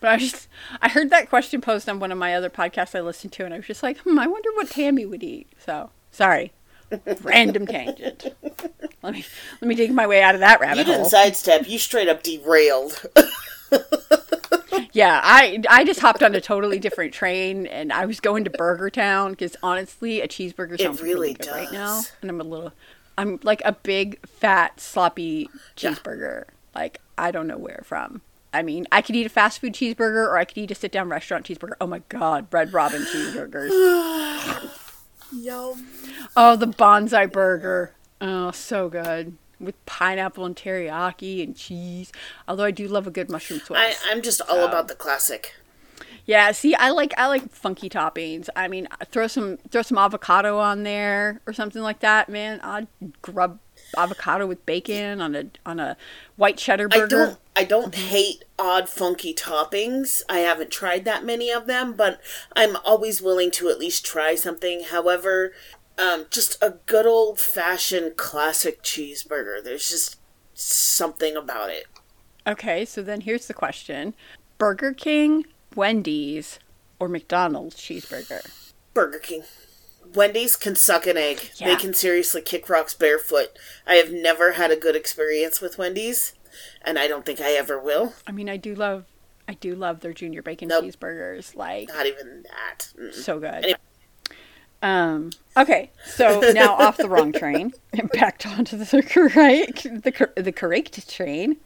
But 0.00 0.10
I 0.10 0.16
just 0.18 0.48
I 0.80 0.88
heard 0.88 1.10
that 1.10 1.28
question 1.28 1.60
posed 1.60 1.88
on 1.88 1.98
one 1.98 2.12
of 2.12 2.18
my 2.18 2.34
other 2.34 2.50
podcasts 2.50 2.94
I 2.94 3.00
listened 3.00 3.32
to, 3.34 3.44
and 3.44 3.52
I 3.52 3.58
was 3.58 3.66
just 3.66 3.82
like, 3.82 3.98
hmm, 3.98 4.18
I 4.18 4.26
wonder 4.26 4.50
what 4.54 4.70
Tammy 4.70 5.04
would 5.04 5.22
eat. 5.22 5.52
So 5.64 5.90
sorry, 6.10 6.52
random 7.22 7.66
tangent. 7.66 8.26
Let 9.02 9.12
me 9.12 9.24
let 9.60 9.68
me 9.68 9.74
dig 9.74 9.92
my 9.92 10.06
way 10.06 10.22
out 10.22 10.34
of 10.34 10.40
that 10.40 10.60
rabbit 10.60 10.86
hole. 10.86 10.94
You 10.94 10.98
didn't 10.98 11.10
sidestep. 11.10 11.68
You 11.68 11.78
straight 11.78 12.08
up 12.08 12.22
derailed. 12.22 13.06
yeah, 14.96 15.20
I 15.22 15.62
I 15.68 15.84
just 15.84 16.00
hopped 16.00 16.22
on 16.22 16.34
a 16.34 16.40
totally 16.40 16.78
different 16.78 17.12
train, 17.12 17.66
and 17.66 17.92
I 17.92 18.06
was 18.06 18.18
going 18.18 18.44
to 18.44 18.50
Burger 18.50 18.88
Town 18.88 19.32
because 19.32 19.54
honestly, 19.62 20.22
a 20.22 20.28
cheeseburger 20.28 20.80
sounds 20.80 21.02
really, 21.02 21.12
really, 21.12 21.34
good 21.34 21.44
does. 21.44 21.54
right 21.54 21.70
now, 21.70 22.00
and 22.22 22.30
I'm 22.30 22.40
a 22.40 22.44
little. 22.44 22.72
I'm 23.18 23.38
like 23.42 23.60
a 23.66 23.72
big 23.72 24.26
fat 24.26 24.80
sloppy 24.80 25.50
cheeseburger. 25.76 26.44
Yeah. 26.46 26.54
Like 26.74 27.02
I 27.18 27.30
don't 27.30 27.46
know 27.46 27.58
where 27.58 27.82
from. 27.84 28.22
I 28.54 28.62
mean, 28.62 28.86
I 28.90 29.02
could 29.02 29.14
eat 29.16 29.26
a 29.26 29.28
fast 29.28 29.60
food 29.60 29.74
cheeseburger 29.74 30.28
or 30.28 30.38
I 30.38 30.46
could 30.46 30.56
eat 30.56 30.70
a 30.70 30.74
sit 30.74 30.92
down 30.92 31.10
restaurant 31.10 31.46
cheeseburger. 31.46 31.74
Oh 31.78 31.86
my 31.86 32.00
god, 32.08 32.46
Red 32.50 32.72
Robin 32.72 33.02
cheeseburgers. 33.02 33.70
Yum. 35.32 35.86
Oh, 36.34 36.56
the 36.56 36.68
Banzai 36.68 37.26
burger. 37.26 37.92
Oh, 38.22 38.50
so 38.50 38.88
good. 38.88 39.36
With 39.58 39.86
pineapple 39.86 40.44
and 40.44 40.54
teriyaki 40.54 41.42
and 41.42 41.56
cheese. 41.56 42.12
Although 42.46 42.64
I 42.64 42.70
do 42.70 42.88
love 42.88 43.06
a 43.06 43.10
good 43.10 43.30
mushroom 43.30 43.60
Swiss. 43.60 43.78
I, 43.80 43.94
I'm 44.10 44.22
just 44.22 44.40
all 44.42 44.56
so. 44.56 44.68
about 44.68 44.88
the 44.88 44.94
classic. 44.94 45.54
Yeah, 46.26 46.50
see, 46.50 46.74
I 46.74 46.90
like 46.90 47.14
I 47.16 47.28
like 47.28 47.50
funky 47.50 47.88
toppings. 47.88 48.48
I 48.56 48.66
mean, 48.66 48.88
throw 49.06 49.28
some 49.28 49.58
throw 49.70 49.82
some 49.82 49.96
avocado 49.96 50.58
on 50.58 50.82
there 50.82 51.40
or 51.46 51.52
something 51.52 51.82
like 51.82 52.00
that, 52.00 52.28
man. 52.28 52.60
I'd 52.62 52.88
grub 53.22 53.60
avocado 53.96 54.46
with 54.46 54.64
bacon 54.66 55.20
on 55.20 55.36
a 55.36 55.44
on 55.64 55.78
a 55.78 55.96
white 56.34 56.56
cheddar 56.56 56.88
burger. 56.88 57.04
I 57.04 57.08
don't 57.08 57.38
I 57.56 57.64
don't 57.64 57.92
mm-hmm. 57.92 58.08
hate 58.08 58.44
odd 58.58 58.88
funky 58.88 59.32
toppings. 59.34 60.22
I 60.28 60.38
haven't 60.38 60.70
tried 60.70 61.04
that 61.04 61.24
many 61.24 61.50
of 61.50 61.68
them, 61.68 61.92
but 61.92 62.20
I'm 62.56 62.76
always 62.84 63.22
willing 63.22 63.52
to 63.52 63.68
at 63.68 63.78
least 63.78 64.04
try 64.04 64.34
something. 64.34 64.82
However, 64.90 65.52
um, 65.98 66.26
just 66.30 66.62
a 66.62 66.74
good 66.86 67.06
old 67.06 67.40
fashioned 67.40 68.16
classic 68.16 68.82
cheeseburger. 68.82 69.62
There's 69.62 69.88
just 69.88 70.16
something 70.54 71.36
about 71.36 71.70
it. 71.70 71.86
Okay, 72.46 72.84
so 72.84 73.02
then 73.02 73.22
here's 73.22 73.46
the 73.46 73.54
question: 73.54 74.14
Burger 74.58 74.92
King, 74.92 75.46
Wendy's, 75.74 76.58
or 76.98 77.08
McDonald's 77.08 77.76
cheeseburger? 77.76 78.70
Burger 78.94 79.18
King. 79.18 79.42
Wendy's 80.14 80.56
can 80.56 80.76
suck 80.76 81.06
an 81.06 81.16
egg. 81.16 81.50
Yeah. 81.56 81.68
They 81.68 81.76
can 81.76 81.92
seriously 81.92 82.40
kick 82.40 82.68
rocks 82.68 82.94
barefoot. 82.94 83.58
I 83.86 83.94
have 83.96 84.12
never 84.12 84.52
had 84.52 84.70
a 84.70 84.76
good 84.76 84.94
experience 84.96 85.60
with 85.60 85.78
Wendy's, 85.78 86.34
and 86.82 86.98
I 86.98 87.08
don't 87.08 87.26
think 87.26 87.40
I 87.40 87.52
ever 87.52 87.78
will. 87.78 88.14
I 88.26 88.32
mean, 88.32 88.48
I 88.48 88.56
do 88.56 88.74
love, 88.74 89.04
I 89.48 89.54
do 89.54 89.74
love 89.74 90.00
their 90.00 90.12
junior 90.12 90.42
bacon 90.42 90.68
nope. 90.68 90.84
cheeseburgers. 90.84 91.56
Like 91.56 91.88
not 91.88 92.06
even 92.06 92.44
that. 92.44 92.92
Mm-mm. 92.98 93.14
So 93.14 93.40
good. 93.40 93.54
Anyway. 93.54 93.78
Um. 94.82 95.30
Okay. 95.56 95.90
So 96.04 96.52
now 96.52 96.74
off 96.74 96.96
the 96.96 97.08
wrong 97.08 97.32
train 97.32 97.72
and 97.92 98.10
back 98.10 98.42
onto 98.46 98.76
the 98.76 99.02
correct, 99.02 99.84
the 99.84 100.30
the 100.36 100.52
correct 100.52 101.08
train. 101.08 101.56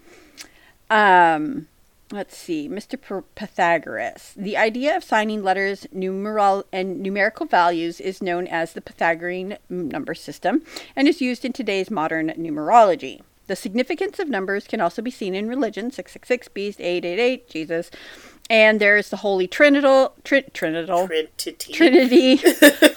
Um 0.89 1.69
let's 2.13 2.37
see, 2.37 2.69
Mr. 2.69 3.25
Pythagoras. 3.35 4.35
The 4.37 4.57
idea 4.57 4.97
of 4.97 5.05
signing 5.05 5.43
letters, 5.43 5.87
numeral, 5.93 6.65
and 6.73 7.01
numerical 7.01 7.47
values 7.47 8.01
is 8.01 8.23
known 8.23 8.47
as 8.47 8.73
the 8.73 8.81
Pythagorean 8.81 9.59
number 9.69 10.15
system 10.15 10.63
and 10.97 11.07
is 11.07 11.21
used 11.21 11.45
in 11.45 11.53
today's 11.53 11.91
modern 11.91 12.31
numerology. 12.31 13.21
The 13.47 13.57
significance 13.57 14.19
of 14.21 14.29
numbers 14.29 14.67
can 14.67 14.81
also 14.81 15.03
be 15.03 15.11
seen 15.11 15.35
in 15.35 15.49
religion 15.49 15.91
666, 15.91 16.49
Beast, 16.49 16.81
888, 16.81 17.49
Jesus, 17.49 17.91
and 18.51 18.81
there's 18.81 19.11
the 19.11 19.19
Holy 19.19 19.47
Trinital, 19.47 20.13
tri- 20.25 20.43
Trinital, 20.43 21.07
Trinity. 21.07 21.73
Trinity. 21.73 22.37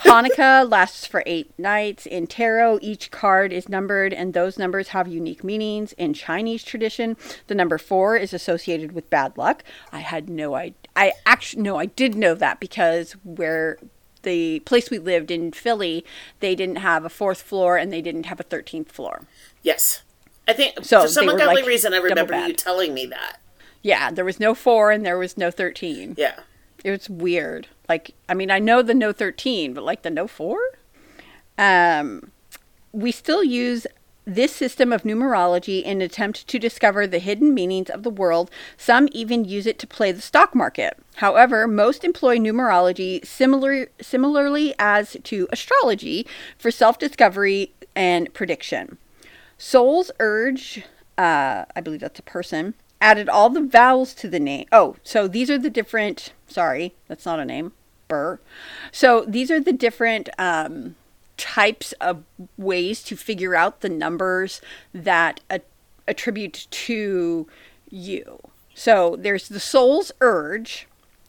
Hanukkah 0.02 0.70
lasts 0.70 1.06
for 1.06 1.22
eight 1.28 1.54
nights. 1.60 2.08
In 2.08 2.26
tarot, 2.26 2.80
each 2.82 3.12
card 3.12 3.54
is 3.54 3.70
numbered, 3.70 4.14
and 4.14 4.34
those 4.34 4.58
numbers 4.58 4.90
have 4.90 5.08
unique 5.08 5.44
meanings. 5.44 5.94
In 5.94 6.16
Chinese 6.16 6.64
tradition, 6.64 7.16
the 7.46 7.54
number 7.54 7.78
four 7.78 8.18
is 8.18 8.34
associated 8.34 8.94
with 8.94 9.12
bad 9.12 9.38
luck. 9.38 9.64
I 9.92 10.00
had 10.00 10.28
no 10.28 10.56
idea. 10.56 10.74
I 10.96 11.14
actually 11.26 11.62
no, 11.62 11.78
I 11.78 11.86
did 11.86 12.16
know 12.16 12.34
that 12.36 12.60
because 12.60 13.14
where 13.24 13.78
the 14.24 14.60
place 14.62 14.90
we 14.90 14.98
lived 14.98 15.30
in 15.30 15.52
Philly, 15.52 16.04
they 16.40 16.56
didn't 16.56 16.78
have 16.78 17.06
a 17.06 17.10
fourth 17.10 17.42
floor 17.42 17.78
and 17.78 17.94
they 17.94 18.02
didn't 18.02 18.26
have 18.26 18.40
a 18.40 18.44
thirteenth 18.44 18.92
floor. 18.92 19.24
Yes, 19.62 20.02
I 20.48 20.54
think 20.54 20.84
so. 20.84 21.02
For 21.02 21.08
some 21.08 21.30
ungodly 21.30 21.62
like 21.62 21.66
reason, 21.68 21.94
I 21.94 21.98
remember 21.98 22.48
you 22.48 22.54
telling 22.54 22.94
me 22.96 23.06
that. 23.08 23.38
Yeah, 23.84 24.10
there 24.10 24.26
was 24.26 24.40
no 24.40 24.56
four 24.56 24.92
and 24.92 25.06
there 25.06 25.18
was 25.18 25.38
no 25.38 25.52
13. 25.52 26.16
Yeah. 26.18 26.40
It 26.84 26.90
was 26.90 27.10
weird. 27.10 27.68
Like, 27.88 28.16
I 28.28 28.34
mean, 28.34 28.50
I 28.50 28.60
know 28.60 28.82
the 28.82 28.94
no 28.94 29.12
13, 29.12 29.74
but 29.74 29.84
like 29.84 30.02
the 30.02 30.10
no 30.10 30.28
four? 30.28 30.60
Um, 31.58 32.32
we 32.92 33.12
still 33.12 33.44
use 33.44 33.86
this 34.26 34.56
system 34.56 34.94
of 34.94 35.04
numerology 35.04 35.84
in 35.84 35.98
an 35.98 36.02
attempt 36.02 36.48
to 36.48 36.58
discover 36.58 37.06
the 37.06 37.20
hidden 37.20 37.54
meanings 37.54 37.90
of 37.90 38.04
the 38.04 38.10
world. 38.10 38.50
Some 38.78 39.10
even 39.12 39.44
use 39.44 39.66
it 39.66 39.80
to 39.80 39.88
play 39.88 40.12
the 40.12 40.22
stock 40.22 40.56
market. 40.56 40.98
However, 41.16 41.68
most 41.68 42.06
employ 42.06 42.38
numerology 42.38 43.26
similar, 43.26 43.88
similarly 44.02 44.74
as 44.80 45.18
to 45.24 45.48
astrology 45.52 46.26
for 46.58 46.72
self 46.72 46.98
discovery 46.98 47.74
and 47.96 48.34
prediction. 48.34 48.98
Soul's 49.58 50.12
Urge, 50.20 50.84
uh, 51.18 51.66
I 51.76 51.82
believe 51.82 52.00
that's 52.00 52.20
a 52.20 52.24
person, 52.24 52.76
added 53.04 53.28
all 53.28 53.50
the 53.50 53.62
vowels 53.62 54.14
to 54.14 54.30
the 54.30 54.40
name. 54.40 54.66
Oh, 54.72 54.96
so 55.04 55.28
these 55.28 55.50
are 55.52 55.58
the 55.58 55.70
different, 55.70 56.32
sorry, 56.48 56.96
that's 57.10 57.26
not 57.26 57.40
a 57.40 57.46
name, 57.46 57.74
Burr. 58.08 58.40
So 58.94 59.26
these 59.28 59.52
are 59.52 59.60
the 59.60 59.74
different 59.74 60.30
um, 60.40 60.96
types 61.36 61.92
of 62.00 62.24
ways 62.58 63.04
to 63.04 63.18
figure 63.18 63.56
out 63.56 63.82
the 63.82 63.90
numbers 63.90 64.62
that 64.94 65.42
a- 65.50 65.60
attribute 66.08 66.66
to 66.72 67.46
you. 67.90 68.40
So 68.74 69.18
there's 69.20 69.50
the 69.50 69.60
soul's 69.60 70.14
urge, 70.22 70.88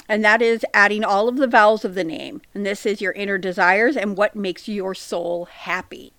and 0.09 0.25
that 0.25 0.41
is 0.41 0.65
adding 0.73 1.03
all 1.03 1.29
of 1.29 1.39
the 1.39 1.49
vowels 1.49 1.85
of 1.85 1.97
the 1.97 2.05
name. 2.05 2.41
And 2.55 2.65
this 2.65 2.87
is 2.87 3.01
your 3.01 3.13
inner 3.13 3.37
desires 3.37 3.97
and 3.97 4.17
what 4.17 4.37
makes 4.37 4.69
your 4.69 4.95
soul 4.95 5.47
happy. 5.47 6.13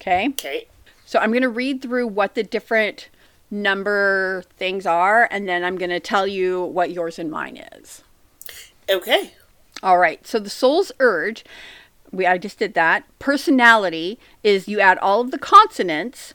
Okay? 0.00 0.28
Okay. 0.30 0.68
So 1.04 1.18
I'm 1.18 1.30
going 1.30 1.42
to 1.42 1.48
read 1.50 1.82
through 1.82 2.06
what 2.06 2.34
the 2.34 2.42
different 2.42 3.10
number 3.50 4.42
things 4.56 4.86
are, 4.86 5.28
and 5.30 5.48
then 5.48 5.64
I'm 5.64 5.76
going 5.76 5.90
to 5.90 6.00
tell 6.00 6.26
you 6.26 6.64
what 6.64 6.90
yours 6.90 7.18
and 7.18 7.30
mine 7.30 7.56
is. 7.56 8.02
Okay. 8.90 9.32
All 9.82 9.98
right. 9.98 10.26
So 10.26 10.38
the 10.38 10.50
soul's 10.50 10.92
urge, 11.00 11.44
we 12.12 12.26
I 12.26 12.38
just 12.38 12.58
did 12.58 12.74
that. 12.74 13.04
Personality 13.18 14.18
is 14.42 14.68
you 14.68 14.80
add 14.80 14.98
all 14.98 15.20
of 15.20 15.30
the 15.30 15.38
consonants. 15.38 16.34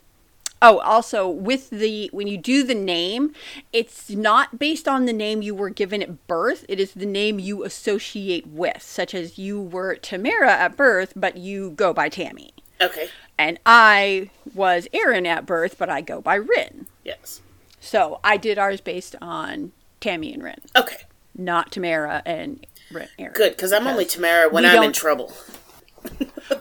Oh, 0.63 0.77
also 0.79 1.27
with 1.27 1.71
the 1.71 2.09
when 2.13 2.27
you 2.27 2.37
do 2.37 2.63
the 2.63 2.75
name, 2.75 3.33
it's 3.73 4.11
not 4.11 4.59
based 4.59 4.87
on 4.87 5.05
the 5.05 5.13
name 5.13 5.41
you 5.41 5.55
were 5.55 5.71
given 5.71 6.03
at 6.03 6.27
birth. 6.27 6.65
It 6.69 6.79
is 6.79 6.93
the 6.93 7.07
name 7.07 7.39
you 7.39 7.63
associate 7.63 8.45
with, 8.45 8.83
such 8.83 9.15
as 9.15 9.39
you 9.39 9.59
were 9.59 9.95
Tamara 9.95 10.51
at 10.51 10.77
birth, 10.77 11.13
but 11.15 11.37
you 11.37 11.71
go 11.71 11.93
by 11.93 12.09
Tammy. 12.09 12.53
Okay. 12.79 13.09
And 13.39 13.59
I 13.65 14.29
was 14.53 14.87
Aaron 14.93 15.25
at 15.25 15.47
birth, 15.47 15.77
but 15.79 15.89
I 15.89 16.01
go 16.01 16.21
by 16.21 16.35
Rin. 16.35 16.85
Yes. 17.03 17.41
So 17.79 18.19
I 18.23 18.37
did 18.37 18.57
ours 18.59 18.81
based 18.81 19.15
on 19.21 19.71
Tammy 19.99 20.33
and 20.33 20.43
Rin, 20.43 20.59
Okay. 20.75 20.97
not 21.35 21.71
Tamara 21.71 22.21
and 22.25 22.65
Rin. 22.91 23.07
Aaron. 23.17 23.33
Good, 23.33 23.51
because 23.55 23.71
I'm 23.73 23.87
only 23.87 24.05
Tamara 24.05 24.49
when 24.49 24.65
I'm 24.65 24.83
in 24.83 24.93
trouble. 24.93 25.33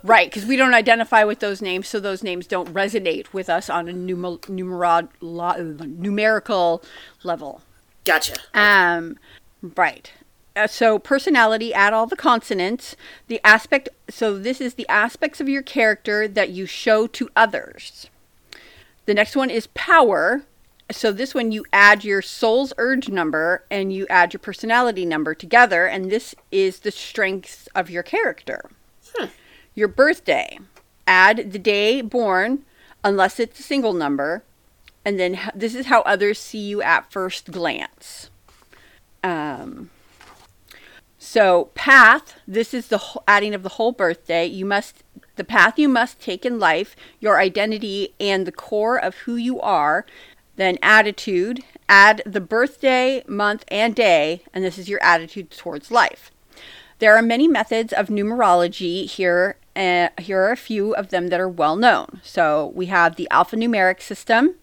Right, 0.05 0.29
because 0.31 0.45
we 0.47 0.57
don't 0.57 0.75
identify 0.75 1.25
with 1.25 1.41
those 1.41 1.61
names, 1.63 1.89
so 1.89 1.99
those 1.99 2.23
names 2.23 2.47
don't 2.47 2.73
resonate 2.73 3.33
with 3.33 3.49
us 3.51 3.69
on 3.69 3.89
a 3.89 3.93
numer- 3.93 4.39
numerod- 4.43 5.09
lo- 5.21 5.57
numerical 5.87 6.83
level. 7.23 7.63
Gotcha. 8.05 8.35
Um, 8.55 9.19
right. 9.77 10.13
Uh, 10.55 10.67
so 10.67 10.99
personality, 10.99 11.73
add 11.75 11.93
all 11.93 12.07
the 12.07 12.17
consonants. 12.17 12.95
The 13.29 13.41
aspect. 13.43 13.89
So 14.09 14.39
this 14.39 14.61
is 14.61 14.75
the 14.75 14.89
aspects 14.89 15.41
of 15.41 15.49
your 15.49 15.63
character 15.63 16.29
that 16.29 16.51
you 16.51 16.67
show 16.67 17.07
to 17.09 17.29
others. 17.35 18.09
The 19.11 19.15
next 19.15 19.35
one 19.35 19.51
is 19.51 19.67
power. 19.75 20.43
So 20.93 21.11
this 21.11 21.35
one 21.35 21.51
you 21.51 21.65
add 21.73 22.05
your 22.05 22.23
soul's 22.23 22.73
urge 22.79 23.09
number 23.09 23.65
and 23.69 23.93
you 23.93 24.07
add 24.09 24.33
your 24.33 24.39
personality 24.39 25.05
number 25.05 25.35
together, 25.35 25.87
and 25.87 26.13
this 26.13 26.33
is 26.53 26.79
the 26.79 26.93
strengths 26.93 27.67
of 27.75 27.91
your 27.91 28.05
character. 28.05 28.71
Your 29.75 29.89
birthday. 29.89 30.61
Add 31.09 31.51
the 31.51 31.59
day 31.59 32.03
born, 32.03 32.65
unless 33.03 33.41
it's 33.41 33.59
a 33.59 33.65
single 33.65 33.95
number, 33.95 34.45
and 35.05 35.19
then 35.19 35.41
this 35.57 35.75
is 35.75 35.87
how 35.87 36.03
others 36.03 36.39
see 36.39 36.61
you 36.61 36.81
at 36.81 37.11
first 37.11 37.51
glance. 37.51 38.31
Um, 39.25 39.91
so 41.19 41.71
path. 41.75 42.37
This 42.47 42.73
is 42.73 42.87
the 42.87 43.03
adding 43.27 43.55
of 43.55 43.65
the 43.65 43.71
whole 43.71 43.91
birthday. 43.91 44.47
You 44.47 44.67
must 44.67 45.03
the 45.41 45.45
path 45.45 45.79
you 45.79 45.89
must 45.89 46.21
take 46.21 46.45
in 46.45 46.59
life, 46.59 46.95
your 47.19 47.41
identity, 47.41 48.13
and 48.21 48.47
the 48.47 48.53
core 48.53 48.99
of 48.99 49.15
who 49.25 49.37
you 49.37 49.59
are. 49.63 50.05
Then 50.57 50.77
attitude. 50.83 51.61
Add 51.89 52.21
the 52.27 52.43
birthday, 52.43 53.25
month, 53.27 53.65
and 53.69 53.95
day, 53.95 54.43
and 54.53 54.63
this 54.63 54.77
is 54.77 54.91
your 54.91 55.03
attitude 55.03 55.51
towards 55.51 55.91
life. 55.91 56.31
There 56.99 57.17
are 57.17 57.23
many 57.23 57.49
methods 57.49 57.95
of 57.95 58.09
numerology 58.09 59.07
here. 59.07 59.57
Uh, 59.75 60.09
here 60.21 60.43
are 60.43 60.53
a 60.53 60.59
few 60.59 60.95
of 60.95 61.09
them 61.09 61.29
that 61.29 61.41
are 61.41 61.49
well 61.49 61.75
known. 61.75 62.21
So 62.23 62.71
we 62.75 62.87
have 62.87 63.17
the 63.17 63.27
alphanumeric 63.31 64.03
system, 64.03 64.57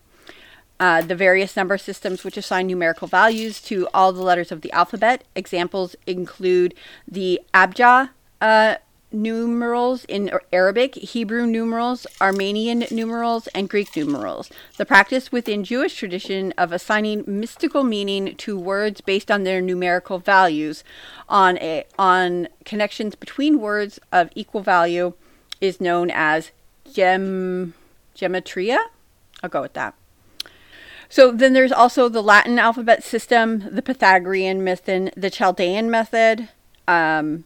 uh, 0.79 1.01
the 1.01 1.15
various 1.15 1.55
number 1.55 1.79
systems 1.79 2.23
which 2.23 2.37
assign 2.37 2.67
numerical 2.67 3.07
values 3.07 3.59
to 3.61 3.87
all 3.95 4.13
the 4.13 4.21
letters 4.21 4.51
of 4.51 4.61
the 4.61 4.71
alphabet. 4.73 5.23
Examples 5.35 5.95
include 6.05 6.75
the 7.07 7.41
Abjad 7.51 8.11
uh, 8.39 8.75
numerals 9.11 10.05
in 10.05 10.31
Arabic, 10.51 10.95
Hebrew 10.95 11.45
numerals, 11.45 12.05
Armenian 12.19 12.85
numerals, 12.91 13.47
and 13.47 13.69
Greek 13.69 13.95
numerals. 13.95 14.49
The 14.77 14.85
practice 14.85 15.31
within 15.31 15.63
Jewish 15.63 15.95
tradition 15.95 16.53
of 16.57 16.71
assigning 16.71 17.23
mystical 17.25 17.83
meaning 17.83 18.35
to 18.35 18.59
words 18.59 19.01
based 19.01 19.31
on 19.31 19.43
their 19.43 19.61
numerical 19.61 20.19
values 20.19 20.83
on 21.29 21.57
a 21.59 21.85
on 21.97 22.47
connections 22.65 23.15
between 23.15 23.61
words 23.61 23.99
of 24.11 24.29
equal 24.35 24.61
value 24.61 25.13
is 25.61 25.81
known 25.81 26.11
as 26.11 26.51
gem 26.91 27.73
gematria. 28.15 28.77
I'll 29.41 29.49
go 29.49 29.61
with 29.61 29.73
that. 29.73 29.93
So 31.09 31.31
then 31.31 31.53
there's 31.53 31.71
also 31.71 32.09
the 32.09 32.21
Latin 32.21 32.59
alphabet 32.59 33.03
system, 33.03 33.63
the 33.71 33.81
Pythagorean 33.81 34.63
method, 34.63 35.13
the 35.15 35.29
Chaldean 35.29 35.89
method, 35.89 36.49
um, 36.87 37.45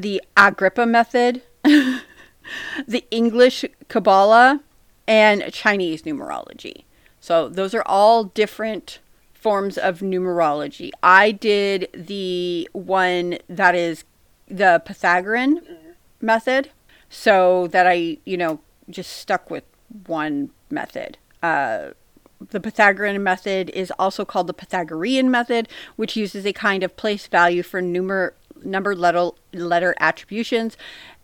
the 0.00 0.22
Agrippa 0.36 0.86
method, 0.86 1.42
the 1.62 3.04
English 3.10 3.64
Kabbalah, 3.88 4.60
and 5.06 5.52
Chinese 5.52 6.02
numerology. 6.02 6.84
So 7.20 7.48
those 7.48 7.74
are 7.74 7.82
all 7.86 8.24
different 8.24 9.00
forms 9.34 9.78
of 9.78 10.00
numerology. 10.00 10.90
I 11.02 11.32
did 11.32 11.88
the 11.94 12.68
one 12.72 13.38
that 13.48 13.74
is 13.74 14.04
the 14.48 14.82
Pythagorean 14.84 15.60
method, 16.20 16.70
so 17.08 17.66
that 17.68 17.86
I, 17.86 18.18
you 18.24 18.36
know, 18.36 18.60
just 18.88 19.12
stuck 19.12 19.50
with 19.50 19.64
one 20.06 20.50
method. 20.70 21.18
Uh, 21.42 21.90
the 22.50 22.60
Pythagorean 22.60 23.22
method 23.22 23.70
is 23.70 23.92
also 23.98 24.24
called 24.24 24.46
the 24.46 24.54
Pythagorean 24.54 25.30
method, 25.30 25.68
which 25.96 26.16
uses 26.16 26.46
a 26.46 26.52
kind 26.52 26.82
of 26.82 26.96
place 26.96 27.26
value 27.26 27.62
for 27.62 27.82
numer- 27.82 28.32
number 28.64 28.94
letter, 28.94 29.30
letter 29.52 29.94
attributions, 30.00 30.76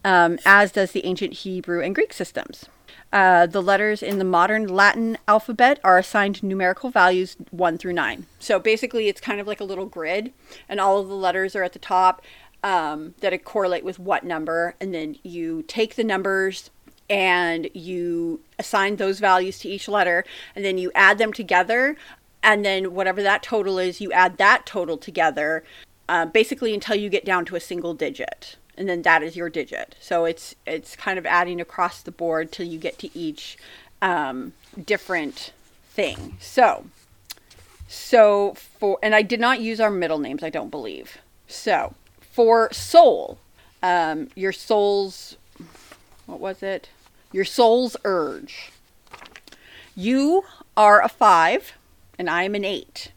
um, 0.05 0.39
as 0.45 0.73
does 0.73 0.93
the 0.93 1.05
ancient 1.05 1.35
Hebrew 1.35 1.83
and 1.83 1.95
Greek 1.95 2.13
systems. 2.13 2.67
Uh, 3.13 3.47
the 3.47 3.63
letters 3.63 4.03
in 4.03 4.19
the 4.19 4.25
modern 4.25 4.67
Latin 4.67 5.17
alphabet 5.29 5.79
are 5.85 5.99
assigned 5.99 6.43
numerical 6.43 6.91
values 6.91 7.37
1 7.51 7.79
through 7.79 7.93
9. 7.93 8.27
So 8.39 8.59
basically, 8.59 9.09
it's 9.09 9.21
kind 9.21 9.41
of 9.41 9.47
like 9.47 9.61
a 9.61 9.65
little 9.65 9.87
grid, 9.87 10.33
and 10.69 10.81
all 10.81 10.99
of 10.99 11.09
the 11.09 11.15
letters 11.15 11.55
are 11.55 11.63
at 11.63 11.73
the 11.73 11.79
top 11.79 12.21
um, 12.63 13.15
that 13.21 13.45
correlate 13.45 13.85
with 13.85 13.99
what 13.99 14.25
number, 14.25 14.75
and 14.81 14.93
then 14.93 15.17
you 15.23 15.63
take 15.63 15.95
the 15.95 16.05
numbers 16.05 16.71
and 17.09 17.69
you 17.73 18.41
assign 18.59 18.97
those 18.97 19.21
values 19.21 19.59
to 19.61 19.69
each 19.69 19.89
letter 19.89 20.25
and 20.55 20.65
then 20.65 20.79
you 20.79 20.91
add 20.95 21.19
them 21.19 21.33
together 21.33 21.97
and 22.43 22.65
then 22.65 22.95
whatever 22.95 23.23
that 23.23 23.43
total 23.43 23.79
is 23.79 24.01
you 24.01 24.11
add 24.13 24.39
that 24.39 24.67
total 24.67 24.97
together 24.97 25.63
uh, 26.09 26.27
basically 26.27 26.75
until 26.75 26.97
you 26.97 27.09
get 27.09 27.25
down 27.25 27.45
to 27.45 27.57
a 27.57 27.61
single 27.61 27.95
digit 27.95 28.57
and 28.77 28.89
then 28.89 29.03
that 29.03 29.23
is 29.23 29.37
your 29.37 29.49
digit 29.49 29.97
so 30.01 30.25
it's 30.25 30.55
it's 30.67 30.97
kind 30.97 31.19
of 31.19 31.27
adding 31.27 31.61
across 31.61 32.03
the 32.03 32.11
board 32.11 32.53
till 32.53 32.67
you 32.67 32.79
get 32.79 32.99
to 32.99 33.17
each 33.17 33.57
um, 34.03 34.53
different 34.85 35.53
thing 35.91 36.37
so 36.41 36.85
so 37.89 38.55
for 38.55 38.99
and 39.03 39.15
i 39.15 39.23
did 39.23 39.41
not 39.41 39.61
use 39.61 39.81
our 39.81 39.91
middle 39.91 40.19
names 40.19 40.43
i 40.43 40.51
don't 40.51 40.71
believe 40.71 41.19
so 41.47 41.95
for 42.21 42.73
soul 42.73 43.39
um, 43.83 44.29
your 44.35 44.53
soul's 44.53 45.37
what 46.27 46.41
was 46.41 46.63
it? 46.63 46.89
Your 47.33 47.45
soul's 47.45 47.97
urge. 48.05 48.73
You 49.95 50.45
are 50.77 51.01
a 51.01 51.09
five, 51.09 51.73
and 52.19 52.29
I 52.29 52.43
am 52.43 52.55
an 52.55 52.65
eight. 52.65 53.13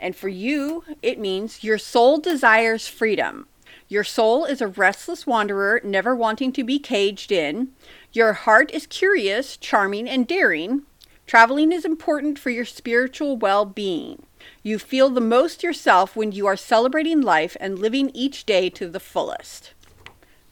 And 0.00 0.14
for 0.14 0.28
you, 0.28 0.84
it 1.02 1.18
means 1.18 1.64
your 1.64 1.78
soul 1.78 2.18
desires 2.18 2.86
freedom. 2.86 3.46
Your 3.88 4.04
soul 4.04 4.44
is 4.44 4.60
a 4.60 4.68
restless 4.68 5.26
wanderer, 5.26 5.80
never 5.82 6.14
wanting 6.14 6.52
to 6.52 6.64
be 6.64 6.78
caged 6.78 7.32
in. 7.32 7.68
Your 8.12 8.34
heart 8.34 8.70
is 8.70 8.86
curious, 8.86 9.56
charming, 9.56 10.08
and 10.08 10.26
daring. 10.26 10.82
Traveling 11.26 11.72
is 11.72 11.84
important 11.84 12.38
for 12.38 12.50
your 12.50 12.64
spiritual 12.64 13.36
well 13.36 13.64
being. 13.64 14.22
You 14.62 14.78
feel 14.78 15.10
the 15.10 15.20
most 15.20 15.62
yourself 15.62 16.16
when 16.16 16.32
you 16.32 16.46
are 16.46 16.56
celebrating 16.56 17.20
life 17.20 17.56
and 17.60 17.78
living 17.78 18.10
each 18.14 18.44
day 18.44 18.70
to 18.70 18.88
the 18.88 19.00
fullest. 19.00 19.72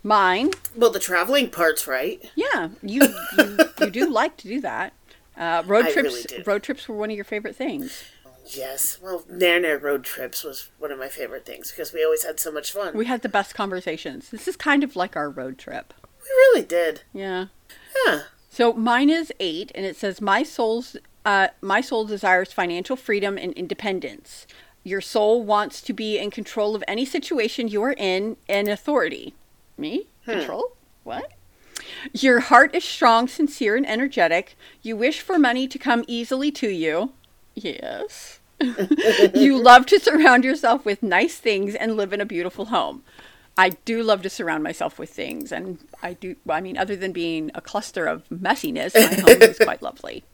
Mine 0.03 0.51
Well, 0.75 0.91
the 0.91 0.99
traveling 0.99 1.51
part's 1.51 1.87
right. 1.87 2.31
yeah, 2.35 2.71
you 2.83 3.03
you, 3.37 3.59
you 3.81 3.91
do 3.91 4.11
like 4.11 4.37
to 4.39 4.49
do 4.49 4.61
that. 4.61 4.93
Uh, 5.37 5.63
road 5.67 5.87
I 5.87 5.93
trips 5.93 6.27
really 6.31 6.43
road 6.45 6.63
trips 6.63 6.89
were 6.89 6.97
one 6.97 7.11
of 7.11 7.17
your 7.17 7.25
favorite 7.25 7.57
things. 7.57 8.05
Yes. 8.47 8.99
Well, 9.03 9.25
Nair 9.29 9.61
Nair 9.61 9.79
road 9.79 10.05
trips 10.05 10.45
was 10.45 10.71
one 10.79 10.93
of 10.93 10.99
my 10.99 11.09
favorite 11.09 11.45
things 11.45 11.71
because 11.71 11.93
we 11.93 12.05
always 12.05 12.25
had 12.25 12.39
so 12.39 12.53
much 12.53 12.73
fun. 12.73 12.97
We, 12.97 13.07
had 13.07 13.23
the 13.23 13.29
best 13.29 13.55
conversations. 13.55 14.31
This 14.31 14.47
is 14.47 14.57
kind 14.57 14.85
of 14.85 14.97
like 14.97 15.17
our 15.17 15.31
road 15.31 15.59
trip. 15.59 15.93
We 16.23 16.29
really 16.29 16.63
did. 16.63 17.03
Yeah. 17.13 17.47
Yeah. 18.07 18.23
So 18.51 18.73
mine 18.73 19.11
is 19.11 19.33
eight, 19.39 19.71
and 19.75 19.85
it 19.85 19.97
says, 19.97 20.21
"My 20.21 20.43
soul's 20.43 20.97
uh, 21.25 21.49
my 21.61 21.81
soul 21.81 22.05
desires 22.05 22.53
financial 22.53 22.97
freedom 22.97 23.37
and 23.37 23.53
independence. 23.53 24.47
Your 24.85 25.01
soul 25.01 25.43
wants 25.43 25.83
to 25.83 25.93
be 25.93 26.17
in 26.19 26.31
control 26.31 26.77
of 26.77 26.85
any 26.87 27.05
situation 27.05 27.67
you 27.67 27.83
are 27.83 27.95
in 27.99 28.37
and 28.49 28.69
authority. 28.69 29.35
Me? 29.77 30.07
Control? 30.25 30.77
What? 31.03 31.33
Your 32.13 32.41
heart 32.41 32.75
is 32.75 32.85
strong, 32.85 33.27
sincere, 33.27 33.77
and 33.77 33.87
energetic. 33.87 34.57
You 34.83 34.97
wish 34.97 35.21
for 35.21 35.39
money 35.39 35.67
to 35.67 35.79
come 35.79 36.05
easily 36.07 36.53
to 36.53 36.69
you. 36.69 37.13
Yes. 37.57 38.39
you 39.35 39.61
love 39.61 39.87
to 39.87 39.99
surround 39.99 40.45
yourself 40.45 40.85
with 40.85 41.03
nice 41.03 41.39
things 41.39 41.75
and 41.75 41.97
live 41.97 42.13
in 42.13 42.21
a 42.21 42.27
beautiful 42.27 42.67
home. 42.67 43.03
I 43.59 43.71
do 43.71 44.03
love 44.03 44.23
to 44.23 44.31
surround 44.31 44.63
myself 44.63 44.99
with 44.99 45.11
things, 45.11 45.51
and 45.51 45.79
I 46.03 46.13
do. 46.13 46.37
I 46.49 46.61
mean, 46.61 46.77
other 46.77 46.95
than 46.95 47.13
being 47.13 47.51
a 47.55 47.63
cluster 47.63 48.07
of 48.07 48.29
messiness, 48.29 48.95
my 48.95 49.15
home 49.33 49.43
is 49.43 49.59
quite 49.59 49.81
lovely. 49.81 50.25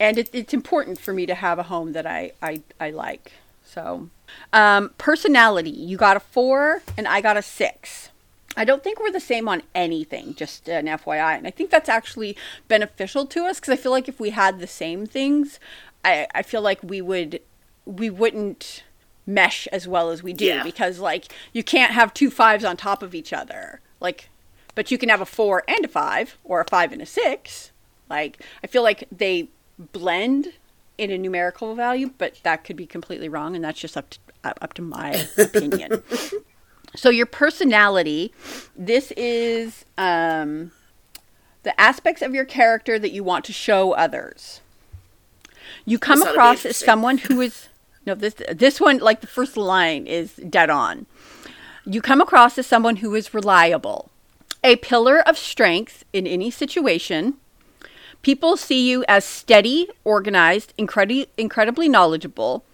and 0.00 0.16
it, 0.18 0.30
it's 0.32 0.54
important 0.54 0.98
for 0.98 1.12
me 1.12 1.26
to 1.26 1.34
have 1.34 1.58
a 1.58 1.64
home 1.64 1.92
that 1.92 2.06
I 2.06 2.32
I, 2.40 2.62
I 2.80 2.90
like. 2.90 3.32
So, 3.62 4.08
um, 4.54 4.90
personality, 4.96 5.70
you 5.70 5.98
got 5.98 6.16
a 6.16 6.20
four, 6.20 6.82
and 6.96 7.06
I 7.06 7.20
got 7.20 7.36
a 7.36 7.42
six. 7.42 8.08
I 8.56 8.64
don't 8.64 8.82
think 8.84 9.00
we're 9.00 9.10
the 9.10 9.20
same 9.20 9.48
on 9.48 9.62
anything, 9.74 10.34
just 10.34 10.68
an 10.68 10.86
FYI. 10.86 11.36
And 11.38 11.46
I 11.46 11.50
think 11.50 11.70
that's 11.70 11.88
actually 11.88 12.36
beneficial 12.68 13.26
to 13.26 13.44
us 13.44 13.58
because 13.60 13.72
I 13.72 13.76
feel 13.76 13.92
like 13.92 14.08
if 14.08 14.20
we 14.20 14.30
had 14.30 14.58
the 14.60 14.66
same 14.66 15.06
things, 15.06 15.58
I, 16.04 16.26
I 16.34 16.42
feel 16.42 16.62
like 16.62 16.82
we 16.82 17.00
would 17.00 17.40
we 17.86 18.08
wouldn't 18.10 18.82
mesh 19.26 19.66
as 19.68 19.88
well 19.88 20.10
as 20.10 20.22
we 20.22 20.32
do 20.32 20.44
Yeah. 20.46 20.62
because 20.62 20.98
like 20.98 21.32
you 21.52 21.62
can't 21.64 21.92
have 21.92 22.12
two 22.14 22.30
fives 22.30 22.64
on 22.64 22.76
top 22.76 23.02
of 23.02 23.14
each 23.14 23.32
other. 23.32 23.80
Like 24.00 24.28
but 24.74 24.90
you 24.90 24.98
can 24.98 25.08
have 25.08 25.20
a 25.20 25.26
four 25.26 25.62
and 25.68 25.84
a 25.84 25.88
five 25.88 26.36
or 26.44 26.60
a 26.60 26.64
five 26.68 26.92
and 26.92 27.00
a 27.02 27.06
six. 27.06 27.72
Like 28.10 28.40
I 28.62 28.66
feel 28.66 28.82
like 28.82 29.04
they 29.10 29.48
blend 29.92 30.52
in 30.96 31.10
a 31.10 31.18
numerical 31.18 31.74
value, 31.74 32.10
but 32.18 32.38
that 32.44 32.62
could 32.64 32.76
be 32.76 32.86
completely 32.86 33.28
wrong 33.28 33.56
and 33.56 33.64
that's 33.64 33.80
just 33.80 33.96
up 33.96 34.10
to 34.10 34.18
up 34.44 34.74
to 34.74 34.82
my 34.82 35.26
opinion. 35.38 36.02
So 36.96 37.10
your 37.10 37.26
personality, 37.26 38.32
this 38.76 39.12
is 39.16 39.84
um, 39.98 40.70
the 41.64 41.78
aspects 41.80 42.22
of 42.22 42.34
your 42.34 42.44
character 42.44 42.98
that 42.98 43.12
you 43.12 43.24
want 43.24 43.44
to 43.46 43.52
show 43.52 43.92
others. 43.92 44.60
You 45.84 45.98
come 45.98 46.20
This 46.20 46.28
ought 46.28 46.30
to 46.30 46.32
be 46.32 46.38
across 46.38 46.66
as 46.66 46.76
someone 46.76 47.18
who 47.18 47.40
is 47.40 47.68
no 48.06 48.14
this 48.14 48.34
this 48.52 48.80
one 48.80 48.98
like 48.98 49.20
the 49.20 49.26
first 49.26 49.56
line 49.56 50.06
is 50.06 50.34
dead 50.34 50.70
on. 50.70 51.06
You 51.84 52.00
come 52.00 52.20
across 52.20 52.56
as 52.58 52.66
someone 52.66 52.96
who 52.96 53.14
is 53.14 53.34
reliable, 53.34 54.10
a 54.62 54.76
pillar 54.76 55.20
of 55.28 55.36
strength 55.36 56.04
in 56.12 56.26
any 56.26 56.50
situation. 56.50 57.34
People 58.22 58.56
see 58.56 58.88
you 58.88 59.04
as 59.06 59.22
steady, 59.22 59.88
organized, 60.02 60.72
incredi- 60.78 61.26
incredibly 61.36 61.90
knowledgeable, 61.90 62.64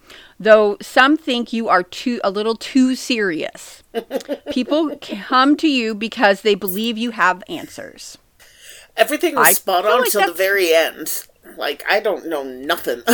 though 0.41 0.77
some 0.81 1.17
think 1.17 1.53
you 1.53 1.69
are 1.69 1.85
too 1.85 2.21
a 2.25 2.31
little 2.31 2.57
too 2.57 2.97
serious. 2.97 3.85
People 4.51 4.97
come 5.01 5.57
to 5.59 5.69
you 5.69 5.95
because 5.95 6.41
they 6.41 6.57
believe 6.57 6.99
you 6.99 7.13
have 7.13 7.45
answers. 7.49 8.19
Everything 8.97 9.37
was 9.37 9.49
I 9.49 9.53
spot 9.53 9.87
on 9.87 10.01
like 10.01 10.11
till 10.11 10.27
the 10.27 10.33
very 10.33 10.75
end. 10.75 11.27
Like 11.57 11.85
I 11.89 12.01
don't 12.01 12.29
know 12.29 12.43
nothing. 12.43 13.03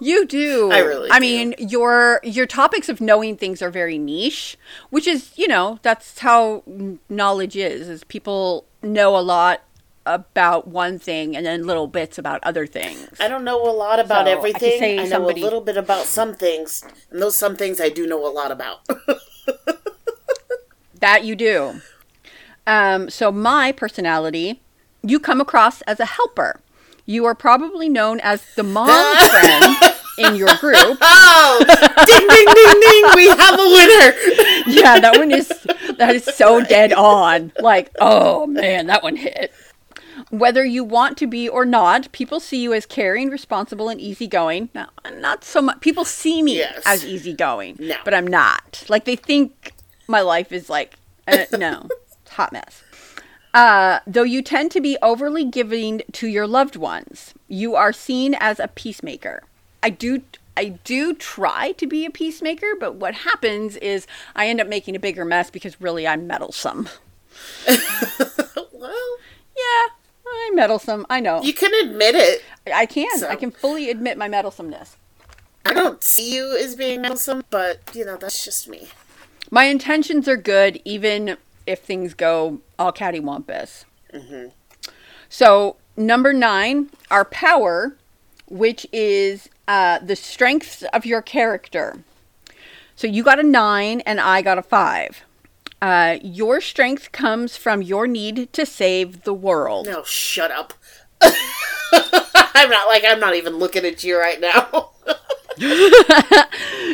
You 0.00 0.26
do. 0.26 0.70
I 0.70 0.78
really 0.78 1.10
I 1.10 1.18
do. 1.18 1.20
mean, 1.20 1.54
your 1.58 2.20
your 2.22 2.46
topics 2.46 2.88
of 2.88 3.00
knowing 3.00 3.36
things 3.36 3.62
are 3.62 3.70
very 3.70 3.98
niche, 3.98 4.58
which 4.90 5.06
is, 5.06 5.32
you 5.36 5.48
know, 5.48 5.78
that's 5.82 6.18
how 6.18 6.62
knowledge 7.08 7.56
is. 7.56 7.88
Is 7.88 8.04
people 8.04 8.66
know 8.82 9.16
a 9.16 9.20
lot 9.20 9.62
about 10.06 10.66
one 10.68 10.98
thing 10.98 11.36
and 11.36 11.44
then 11.44 11.66
little 11.66 11.86
bits 11.88 12.16
about 12.16 12.40
other 12.44 12.66
things. 12.66 13.08
I 13.20 13.28
don't 13.28 13.44
know 13.44 13.60
a 13.68 13.72
lot 13.72 13.98
about 14.00 14.26
So, 14.26 14.30
I 14.32 14.36
everything. 14.36 14.78
say 14.78 14.98
I, 14.98 15.02
know 15.02 15.08
somebody- 15.08 15.40
a 15.40 15.44
little 15.44 15.60
bit 15.60 15.76
about 15.76 16.06
some 16.06 16.32
things, 16.34 16.84
and 17.10 17.20
those 17.20 17.36
some 17.36 17.56
things 17.56 17.80
I 17.80 17.88
do 17.90 18.06
know 18.06 18.24
a 18.26 18.30
lot 18.32 18.50
about. 18.50 18.80
That 21.00 21.24
you 21.24 21.36
do. 21.36 21.80
Um, 22.66 23.10
so 23.10 23.30
my 23.30 23.70
personality, 23.70 24.60
you 25.02 25.20
come 25.20 25.40
across 25.42 25.82
as 25.82 26.00
a 26.00 26.06
helper. 26.06 26.60
You 27.04 27.26
are 27.26 27.34
probably 27.34 27.88
known 27.88 28.18
as 28.20 28.42
the 28.56 28.62
mom 28.62 28.88
friend 29.30 29.76
in 30.18 30.36
your 30.36 30.48
group. 30.56 30.76
oh, 31.00 31.64
ding 32.06 32.26
ding 32.26 32.46
ding 32.54 32.80
ding! 32.80 33.04
We 33.14 33.28
have 33.28 33.54
a 33.54 33.68
winner. 33.76 34.72
Yeah, 34.82 34.98
that 35.00 35.16
one 35.18 35.30
is 35.30 35.48
that 35.98 36.14
is 36.16 36.24
so 36.24 36.64
dead 36.64 36.92
on. 36.94 37.52
Like, 37.60 37.90
oh 38.00 38.46
man, 38.46 38.86
that 38.86 39.02
one 39.02 39.16
hit. 39.16 39.52
Whether 40.30 40.64
you 40.64 40.82
want 40.82 41.16
to 41.18 41.26
be 41.26 41.48
or 41.48 41.64
not, 41.64 42.10
people 42.12 42.40
see 42.40 42.60
you 42.60 42.72
as 42.72 42.84
caring, 42.84 43.30
responsible, 43.30 43.88
and 43.88 44.00
easygoing. 44.00 44.70
Now, 44.74 44.88
not 45.18 45.44
so 45.44 45.62
much. 45.62 45.80
People 45.80 46.04
see 46.04 46.42
me 46.42 46.56
Yes. 46.58 46.82
as 46.84 47.04
easygoing, 47.04 47.76
No. 47.78 47.96
but 48.04 48.12
I'm 48.12 48.26
not. 48.26 48.84
Like 48.88 49.04
they 49.04 49.16
think 49.16 49.72
my 50.08 50.20
life 50.20 50.50
is 50.50 50.68
like 50.68 50.94
uh, 51.28 51.44
no, 51.56 51.88
hot 52.30 52.52
mess. 52.52 52.82
Uh, 53.54 54.00
though 54.06 54.22
you 54.24 54.42
tend 54.42 54.70
to 54.72 54.80
be 54.80 54.98
overly 55.00 55.44
giving 55.44 56.02
to 56.12 56.26
your 56.26 56.46
loved 56.46 56.76
ones, 56.76 57.32
you 57.48 57.74
are 57.74 57.92
seen 57.92 58.34
as 58.38 58.58
a 58.60 58.68
peacemaker. 58.68 59.42
I 59.82 59.90
do 59.90 60.22
I 60.56 60.70
do 60.84 61.14
try 61.14 61.72
to 61.72 61.86
be 61.86 62.04
a 62.04 62.10
peacemaker, 62.10 62.74
but 62.80 62.96
what 62.96 63.14
happens 63.14 63.76
is 63.76 64.06
I 64.34 64.48
end 64.48 64.60
up 64.60 64.66
making 64.68 64.96
a 64.96 64.98
bigger 64.98 65.24
mess 65.24 65.50
because 65.50 65.80
really 65.80 66.06
I'm 66.06 66.26
meddlesome. 66.26 66.88
well, 68.72 69.16
Yeah, 69.56 69.94
I'm 70.46 70.54
meddlesome. 70.56 71.06
I 71.10 71.20
know. 71.20 71.42
you 71.42 71.52
can 71.54 71.72
admit 71.88 72.14
it. 72.14 72.42
I 72.72 72.86
can. 72.86 73.18
So- 73.18 73.28
I 73.28 73.36
can 73.36 73.50
fully 73.50 73.90
admit 73.90 74.18
my 74.18 74.28
meddlesomeness. 74.28 74.96
I 75.64 75.72
don't 75.72 76.02
see 76.02 76.34
you 76.34 76.56
as 76.56 76.76
being 76.76 77.00
meddlesome, 77.02 77.42
but 77.50 77.80
you 77.92 78.04
know 78.04 78.16
that's 78.16 78.44
just 78.44 78.68
me. 78.68 78.88
My 79.50 79.64
intentions 79.64 80.28
are 80.28 80.36
good, 80.36 80.80
even 80.84 81.36
if 81.66 81.80
things 81.80 82.14
go 82.14 82.60
all 82.78 82.92
cattywampus. 82.92 83.84
So, 85.28 85.76
number 85.96 86.32
nine, 86.32 86.90
our 87.10 87.24
power, 87.24 87.96
which 88.48 88.86
is 88.92 89.48
uh, 89.66 89.98
the 89.98 90.14
strengths 90.16 90.82
of 90.92 91.04
your 91.04 91.20
character. 91.22 91.98
So, 92.94 93.06
you 93.08 93.22
got 93.24 93.38
a 93.40 93.42
nine, 93.42 94.00
and 94.02 94.20
I 94.20 94.42
got 94.42 94.58
a 94.58 94.62
five. 94.62 95.24
Uh, 95.82 96.18
your 96.22 96.60
strength 96.60 97.12
comes 97.12 97.56
from 97.56 97.82
your 97.82 98.06
need 98.06 98.52
to 98.52 98.64
save 98.64 99.22
the 99.22 99.34
world. 99.34 99.86
No, 99.86 100.02
shut 100.04 100.50
up. 100.50 100.74
I'm 101.22 102.70
not 102.70 102.88
like 102.88 103.04
I'm 103.06 103.20
not 103.20 103.34
even 103.34 103.56
looking 103.56 103.84
at 103.84 104.02
you 104.02 104.18
right 104.18 104.40
now. 104.40 104.90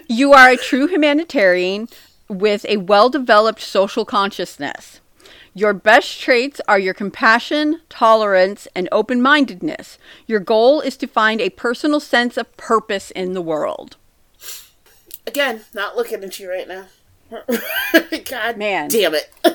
You 0.09 0.35
are 0.35 0.51
a 0.51 0.57
true 0.57 0.87
humanitarian 0.87 1.89
with 2.29 2.67
a 2.69 2.77
well 2.77 3.09
developed 3.09 3.63
social 3.63 4.05
consciousness. 4.05 5.01
Your 5.55 5.73
best 5.73 6.21
traits 6.21 6.61
are 6.69 6.79
your 6.79 6.95
compassion, 6.95 7.81
tolerance, 7.89 8.69
and 8.75 8.89
open 8.93 9.23
mindedness. 9.23 9.99
Your 10.27 10.41
goal 10.41 10.81
is 10.81 10.97
to 10.99 11.07
find 11.07 11.41
a 11.41 11.51
personal 11.51 11.99
sense 11.99 12.37
of 12.37 12.55
purpose 12.57 13.11
in 13.11 13.33
the 13.33 13.43
world. 13.43 13.97
Again, 15.27 15.63
not 15.75 15.97
looking 15.97 16.23
at 16.23 16.39
you 16.39 16.51
right 16.51 16.69
now. 16.69 16.87
God 18.31 18.57
Man. 18.57 18.89
damn 18.89 19.15
it. 19.15 19.33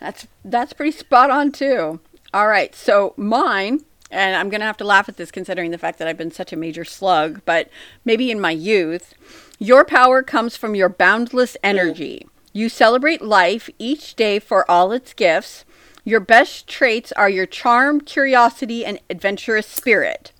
That's 0.00 0.26
that's 0.44 0.72
pretty 0.72 0.90
spot 0.90 1.30
on 1.30 1.52
too. 1.52 2.00
All 2.34 2.48
right, 2.48 2.74
so 2.74 3.14
mine, 3.16 3.84
and 4.10 4.34
I'm 4.34 4.48
gonna 4.48 4.64
have 4.64 4.76
to 4.78 4.84
laugh 4.84 5.08
at 5.08 5.16
this 5.16 5.30
considering 5.30 5.70
the 5.70 5.78
fact 5.78 6.00
that 6.00 6.08
I've 6.08 6.16
been 6.16 6.32
such 6.32 6.52
a 6.52 6.56
major 6.56 6.84
slug, 6.84 7.40
but 7.44 7.68
maybe 8.04 8.30
in 8.32 8.40
my 8.40 8.50
youth, 8.50 9.14
your 9.60 9.84
power 9.84 10.24
comes 10.24 10.56
from 10.56 10.74
your 10.74 10.88
boundless 10.88 11.56
energy. 11.62 12.26
You 12.52 12.68
celebrate 12.68 13.22
life 13.22 13.70
each 13.78 14.16
day 14.16 14.40
for 14.40 14.68
all 14.68 14.90
its 14.90 15.14
gifts. 15.14 15.64
Your 16.04 16.18
best 16.20 16.66
traits 16.66 17.12
are 17.12 17.30
your 17.30 17.46
charm, 17.46 18.00
curiosity, 18.00 18.84
and 18.84 18.98
adventurous 19.08 19.68
spirit. 19.68 20.31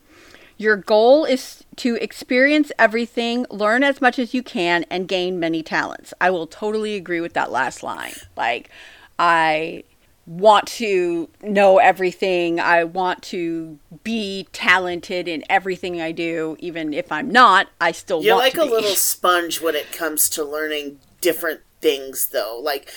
Your 0.63 0.77
goal 0.77 1.25
is 1.25 1.65
to 1.79 1.97
experience 1.97 2.71
everything, 2.79 3.47
learn 3.51 3.83
as 3.83 4.01
much 4.01 4.17
as 4.21 4.33
you 4.33 4.45
can, 4.45 4.85
and 4.91 5.09
gain 5.09 5.41
many 5.41 5.61
talents. 5.61 6.15
I 6.21 6.31
will 6.31 6.47
totally 6.47 6.95
agree 6.95 7.21
with 7.21 7.33
that 7.33 7.51
last 7.51 7.83
line. 7.83 8.13
Like, 8.37 8.71
I 9.19 9.83
want 10.25 10.69
to 10.69 11.29
know 11.43 11.79
everything. 11.79 12.61
I 12.61 12.85
want 12.85 13.25
to 13.25 13.77
be 14.05 14.47
talented 14.53 15.27
in 15.27 15.43
everything 15.51 16.01
I 16.01 16.13
do, 16.13 16.57
even 16.61 16.95
if 16.95 17.11
I'm 17.11 17.29
not. 17.29 17.67
I 17.81 17.91
still 17.91 18.23
You're 18.23 18.37
like 18.37 18.57
a 18.57 18.65
little 18.65 18.91
sponge 18.95 19.61
when 19.61 19.75
it 19.75 19.91
comes 19.91 20.31
to 20.31 20.45
learning 20.45 21.01
different 21.21 21.63
things, 21.81 22.29
though. 22.29 22.61
Like, 22.63 22.89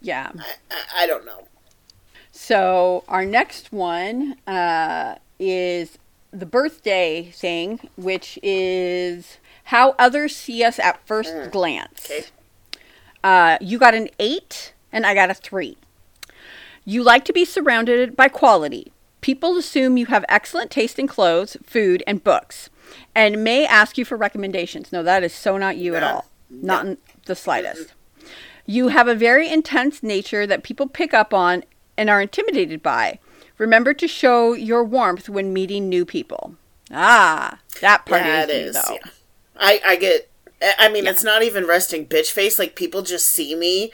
yeah. 0.00 0.32
I, 0.70 1.02
I 1.02 1.06
don't 1.06 1.26
know. 1.26 1.46
So 2.32 3.04
our 3.06 3.26
next 3.26 3.70
one 3.70 4.38
uh, 4.46 5.16
is 5.38 5.98
the 6.34 6.46
birthday 6.46 7.30
thing, 7.30 7.80
which 7.96 8.38
is 8.42 9.38
how 9.64 9.94
others 9.98 10.36
see 10.36 10.64
us 10.64 10.78
at 10.78 11.06
first 11.06 11.32
glance. 11.52 12.10
Okay. 12.10 12.24
Uh, 13.22 13.56
you 13.60 13.78
got 13.78 13.94
an 13.94 14.08
eight, 14.18 14.74
and 14.92 15.06
I 15.06 15.14
got 15.14 15.30
a 15.30 15.34
three. 15.34 15.78
You 16.84 17.02
like 17.02 17.24
to 17.24 17.32
be 17.32 17.44
surrounded 17.44 18.14
by 18.14 18.28
quality. 18.28 18.92
People 19.22 19.56
assume 19.56 19.96
you 19.96 20.06
have 20.06 20.24
excellent 20.28 20.70
taste 20.70 20.98
in 20.98 21.06
clothes, 21.06 21.56
food, 21.64 22.02
and 22.06 22.22
books, 22.22 22.68
and 23.14 23.42
may 23.42 23.64
ask 23.64 23.96
you 23.96 24.04
for 24.04 24.18
recommendations. 24.18 24.92
No, 24.92 25.02
that 25.02 25.22
is 25.22 25.32
so 25.32 25.56
not 25.56 25.78
you 25.78 25.94
at 25.94 26.02
all. 26.02 26.26
Not 26.50 26.84
in 26.84 26.98
the 27.24 27.34
slightest. 27.34 27.94
You 28.66 28.88
have 28.88 29.08
a 29.08 29.14
very 29.14 29.48
intense 29.48 30.02
nature 30.02 30.46
that 30.46 30.62
people 30.62 30.88
pick 30.88 31.14
up 31.14 31.32
on 31.32 31.64
and 31.96 32.10
are 32.10 32.20
intimidated 32.20 32.82
by. 32.82 33.18
Remember 33.58 33.94
to 33.94 34.08
show 34.08 34.52
your 34.52 34.82
warmth 34.84 35.28
when 35.28 35.52
meeting 35.52 35.88
new 35.88 36.04
people. 36.04 36.56
Ah, 36.90 37.60
that 37.80 38.04
part 38.06 38.22
Yeah, 38.22 38.44
is, 38.44 38.50
it 38.50 38.66
you, 38.66 38.72
though. 38.72 38.94
Yeah. 38.94 39.10
I 39.56 39.80
I 39.86 39.96
get. 39.96 40.30
I 40.78 40.88
mean, 40.88 41.06
it's 41.06 41.22
not 41.24 41.42
even 41.42 41.66
resting 41.66 42.06
bitch 42.06 42.30
face. 42.32 42.58
Like 42.58 42.74
people 42.74 43.02
just 43.02 43.26
see 43.26 43.54
me, 43.54 43.92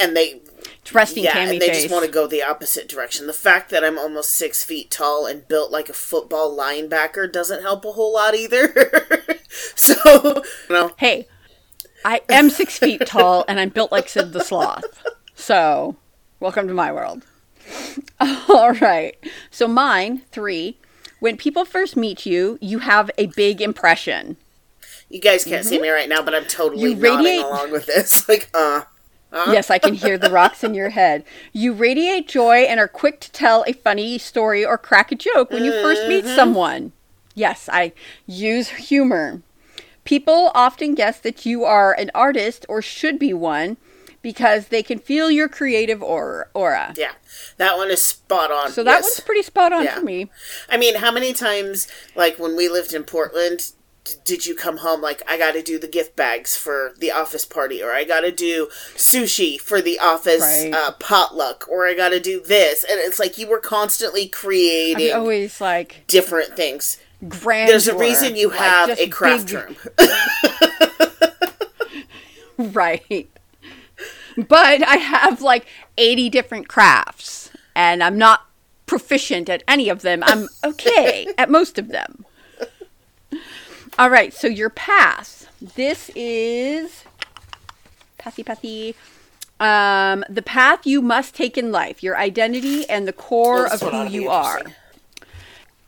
and 0.00 0.16
they 0.16 0.40
It's 0.80 0.94
resting 0.94 1.24
yeah, 1.24 1.32
Tammy 1.32 1.52
and 1.52 1.62
they 1.62 1.68
face. 1.68 1.82
just 1.82 1.92
want 1.92 2.04
to 2.06 2.10
go 2.10 2.26
the 2.26 2.42
opposite 2.42 2.88
direction. 2.88 3.26
The 3.26 3.32
fact 3.32 3.70
that 3.70 3.84
I'm 3.84 3.98
almost 3.98 4.32
six 4.32 4.62
feet 4.64 4.90
tall 4.90 5.26
and 5.26 5.46
built 5.48 5.70
like 5.70 5.88
a 5.88 5.92
football 5.94 6.56
linebacker 6.56 7.30
doesn't 7.30 7.62
help 7.62 7.84
a 7.84 7.92
whole 7.92 8.14
lot 8.14 8.34
either. 8.34 8.72
so, 9.74 10.42
you 10.68 10.74
know, 10.74 10.92
Hey, 10.96 11.26
I 12.04 12.20
am 12.28 12.48
six 12.50 12.78
feet 12.78 13.04
tall 13.06 13.44
and 13.48 13.58
I'm 13.60 13.70
built 13.70 13.90
like 13.92 14.08
Sid 14.08 14.32
the 14.32 14.40
Sloth. 14.44 14.84
So, 15.34 15.96
welcome 16.40 16.68
to 16.68 16.74
my 16.74 16.92
world. 16.92 17.24
All 18.48 18.72
right. 18.74 19.16
So, 19.50 19.68
mine, 19.68 20.22
three. 20.30 20.78
When 21.20 21.36
people 21.36 21.64
first 21.64 21.96
meet 21.96 22.26
you, 22.26 22.58
you 22.60 22.78
have 22.80 23.10
a 23.18 23.26
big 23.26 23.60
impression. 23.60 24.36
you 25.10 25.20
guys 25.20 25.44
can't 25.44 25.64
see 25.64 25.80
me 25.80 25.88
right 25.88 26.08
now, 26.08 26.22
but 26.22 26.34
I'm 26.34 26.44
totally 26.44 26.92
Mm-hmm. 26.94 27.04
You 27.04 27.16
radiate- 27.16 27.44
along 27.44 27.70
with 27.72 27.86
this. 27.86 28.28
Like, 28.28 28.48
uh, 28.54 28.82
Yes, 29.32 29.68
I 29.68 29.78
can 29.78 29.92
hear 29.94 30.16
the 30.16 30.30
rocks 30.30 30.64
in 30.64 30.72
your 30.74 30.88
head. 30.90 31.22
You 31.52 31.74
radiate 31.74 32.28
joy 32.28 32.60
and 32.60 32.80
are 32.80 32.88
quick 32.88 33.20
to 33.20 33.30
tell 33.32 33.62
a 33.66 33.72
funny 33.74 34.16
story 34.16 34.64
or 34.64 34.78
crack 34.78 35.12
a 35.12 35.16
joke 35.16 35.50
when 35.50 35.64
you 35.66 35.72
first 35.82 36.08
meet 36.08 36.24
someone. 36.24 36.92
Yes, 37.34 37.68
I 37.70 37.92
use 38.26 38.68
humor. 38.70 39.42
People 40.04 40.50
often 40.54 40.94
guess 40.94 41.20
that 41.20 41.44
you 41.44 41.62
are 41.64 41.92
an 41.92 42.10
artist 42.14 42.64
or 42.70 42.80
should 42.80 43.18
be 43.18 43.34
one 43.34 43.76
because 44.22 44.68
they 44.68 44.82
can 44.82 44.98
feel 44.98 45.30
your 45.30 45.48
creative 45.48 46.02
aura. 46.02 46.46
aura. 46.54 46.94
yeah, 46.96 47.12
that 47.56 47.76
one 47.76 47.90
is 47.90 48.02
spot 48.02 48.50
on. 48.50 48.70
So 48.72 48.82
that 48.84 48.90
yes. 48.98 49.02
one's 49.04 49.20
pretty 49.20 49.42
spot 49.42 49.72
on 49.72 49.84
Yeah. 49.84 49.94
for 49.98 50.02
me. 50.04 50.30
I 50.68 50.76
mean, 50.76 50.96
how 50.96 51.10
many 51.12 51.32
times, 51.32 51.86
like 52.14 52.38
when 52.38 52.56
we 52.56 52.68
lived 52.68 52.92
in 52.92 53.04
Portland, 53.04 53.72
d- 54.04 54.12
did 54.24 54.44
you 54.46 54.54
come 54.54 54.78
home 54.78 55.00
like 55.00 55.22
I 55.30 55.36
got 55.38 55.52
to 55.52 55.62
do 55.62 55.78
the 55.78 55.86
gift 55.88 56.16
bags 56.16 56.56
for 56.56 56.94
the 56.98 57.10
office 57.12 57.44
party, 57.46 57.82
or 57.82 57.92
I 57.92 58.04
got 58.04 58.20
to 58.20 58.32
do 58.32 58.68
sushi 58.96 59.60
for 59.60 59.80
the 59.80 59.98
office 59.98 60.40
Right. 60.42 60.72
uh, 60.74 60.92
potluck, 60.92 61.66
or 61.68 61.86
I 61.86 61.94
got 61.94 62.08
to 62.10 62.20
do 62.20 62.40
this, 62.40 62.84
and 62.84 62.98
it's 62.98 63.18
like 63.18 63.38
you 63.38 63.46
were 63.48 63.60
constantly 63.60 64.26
creating 64.28 65.12
I'm 65.12 65.20
always 65.20 65.60
like 65.60 66.04
different 66.08 66.56
things. 66.56 66.98
grand. 67.28 67.68
There's 67.70 67.86
a 67.88 67.96
reason 67.96 68.34
you 68.36 68.50
have 68.50 68.90
a 68.98 69.08
craft 69.08 69.52
room. 69.52 69.76
Right. 72.56 73.30
But 74.46 74.86
I 74.86 74.96
have 74.96 75.42
like 75.42 75.66
80 75.96 76.30
different 76.30 76.68
crafts 76.68 77.50
and 77.74 78.04
I'm 78.04 78.16
not 78.16 78.46
proficient 78.86 79.48
at 79.48 79.64
any 79.66 79.88
of 79.88 80.02
them. 80.02 80.22
I'm 80.24 80.48
okay 80.64 81.26
at 81.38 81.50
most 81.50 81.78
of 81.78 81.88
them. 81.88 82.24
All 83.98 84.10
right, 84.10 84.32
so 84.32 84.46
your 84.46 84.70
path. 84.70 85.48
This 85.60 86.10
is 86.14 87.04
pathy 88.18 88.44
pathy. 88.44 88.94
Um, 89.58 90.24
the 90.28 90.42
path 90.42 90.86
you 90.86 91.02
must 91.02 91.34
take 91.34 91.58
in 91.58 91.72
life, 91.72 92.00
your 92.00 92.16
identity 92.16 92.88
and 92.88 93.08
the 93.08 93.12
core 93.12 93.64
This 93.64 93.82
of 93.82 93.92
who 93.92 94.06
you 94.06 94.28
are. 94.28 94.62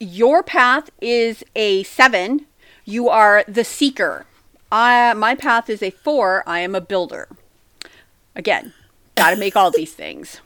Your 0.01 0.43
path 0.43 0.91
is 1.01 1.45
a 1.55 1.85
seven. 1.85 2.47
You 2.85 3.09
are 3.09 3.45
the 3.47 3.63
seeker. 3.63 4.27
I, 4.73 5.15
my 5.15 5.37
path 5.37 5.71
is 5.71 5.83
a 5.83 5.91
four. 5.91 6.43
I 6.49 6.61
am 6.61 6.75
a 6.75 6.81
builder. 6.81 7.29
Again, 8.37 8.73
got 9.15 9.31
to 9.31 9.37
make 9.37 9.57
all 9.57 9.71
these 9.71 9.93
things. 9.93 10.41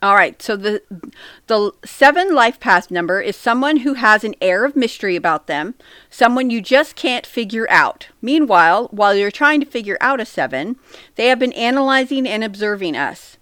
All 0.00 0.14
right. 0.14 0.40
So 0.40 0.56
the 0.56 0.82
the 1.48 1.72
seven 1.84 2.32
life 2.32 2.60
path 2.60 2.90
number 2.90 3.20
is 3.20 3.36
someone 3.36 3.78
who 3.78 3.94
has 3.94 4.22
an 4.22 4.36
air 4.40 4.64
of 4.64 4.76
mystery 4.76 5.16
about 5.16 5.48
them, 5.48 5.74
someone 6.08 6.50
you 6.50 6.60
just 6.60 6.94
can't 6.94 7.26
figure 7.26 7.66
out. 7.68 8.08
Meanwhile, 8.22 8.88
while 8.92 9.14
you're 9.14 9.32
trying 9.32 9.60
to 9.60 9.66
figure 9.66 9.98
out 10.00 10.20
a 10.20 10.24
seven, 10.24 10.76
they 11.16 11.26
have 11.26 11.40
been 11.40 11.52
analyzing 11.54 12.28
and 12.28 12.44
observing 12.44 12.96
us. 12.96 13.38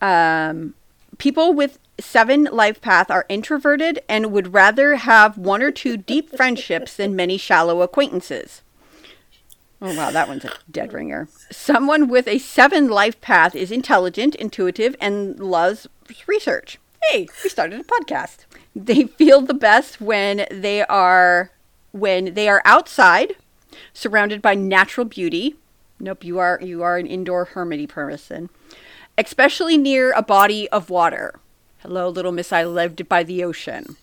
Um, 0.00 0.74
people 1.18 1.52
with 1.52 1.78
seven 1.98 2.44
life 2.44 2.80
path 2.80 3.10
are 3.10 3.26
introverted 3.28 4.00
and 4.08 4.32
would 4.32 4.52
rather 4.54 4.96
have 4.96 5.38
one 5.38 5.62
or 5.62 5.70
two 5.72 5.96
deep 5.96 6.30
friendships 6.36 6.96
than 6.96 7.16
many 7.16 7.36
shallow 7.36 7.82
acquaintances. 7.82 8.62
Oh 9.86 9.94
wow, 9.94 10.10
that 10.10 10.28
one's 10.28 10.46
a 10.46 10.52
dead 10.70 10.94
ringer. 10.94 11.28
Someone 11.50 12.08
with 12.08 12.26
a 12.26 12.38
seven 12.38 12.88
life 12.88 13.20
path 13.20 13.54
is 13.54 13.70
intelligent, 13.70 14.34
intuitive, 14.34 14.96
and 14.98 15.38
loves 15.38 15.86
research. 16.26 16.78
Hey, 17.10 17.28
we 17.42 17.50
started 17.50 17.80
a 17.80 17.84
podcast. 17.84 18.46
They 18.74 19.04
feel 19.04 19.42
the 19.42 19.52
best 19.52 20.00
when 20.00 20.46
they 20.50 20.84
are 20.84 21.50
when 21.92 22.32
they 22.32 22.48
are 22.48 22.62
outside, 22.64 23.36
surrounded 23.92 24.40
by 24.40 24.54
natural 24.54 25.04
beauty. 25.04 25.56
Nope, 26.00 26.24
you 26.24 26.38
are 26.38 26.58
you 26.62 26.82
are 26.82 26.96
an 26.96 27.06
indoor 27.06 27.44
hermity 27.44 27.86
person. 27.86 28.48
Especially 29.18 29.76
near 29.76 30.12
a 30.12 30.22
body 30.22 30.66
of 30.70 30.88
water. 30.88 31.38
Hello, 31.80 32.08
little 32.08 32.32
miss, 32.32 32.54
I 32.54 32.64
lived 32.64 33.06
by 33.06 33.22
the 33.22 33.44
ocean. 33.44 33.98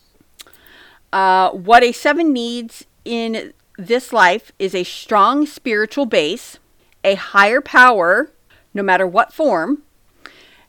Uh, 1.12 1.50
what 1.50 1.82
a 1.82 1.90
seven 1.90 2.32
needs 2.32 2.86
in 3.04 3.52
this 3.78 4.12
life 4.12 4.52
is 4.58 4.74
a 4.74 4.84
strong 4.84 5.46
spiritual 5.46 6.06
base, 6.06 6.58
a 7.04 7.14
higher 7.14 7.60
power, 7.60 8.30
no 8.74 8.82
matter 8.82 9.06
what 9.06 9.32
form. 9.32 9.82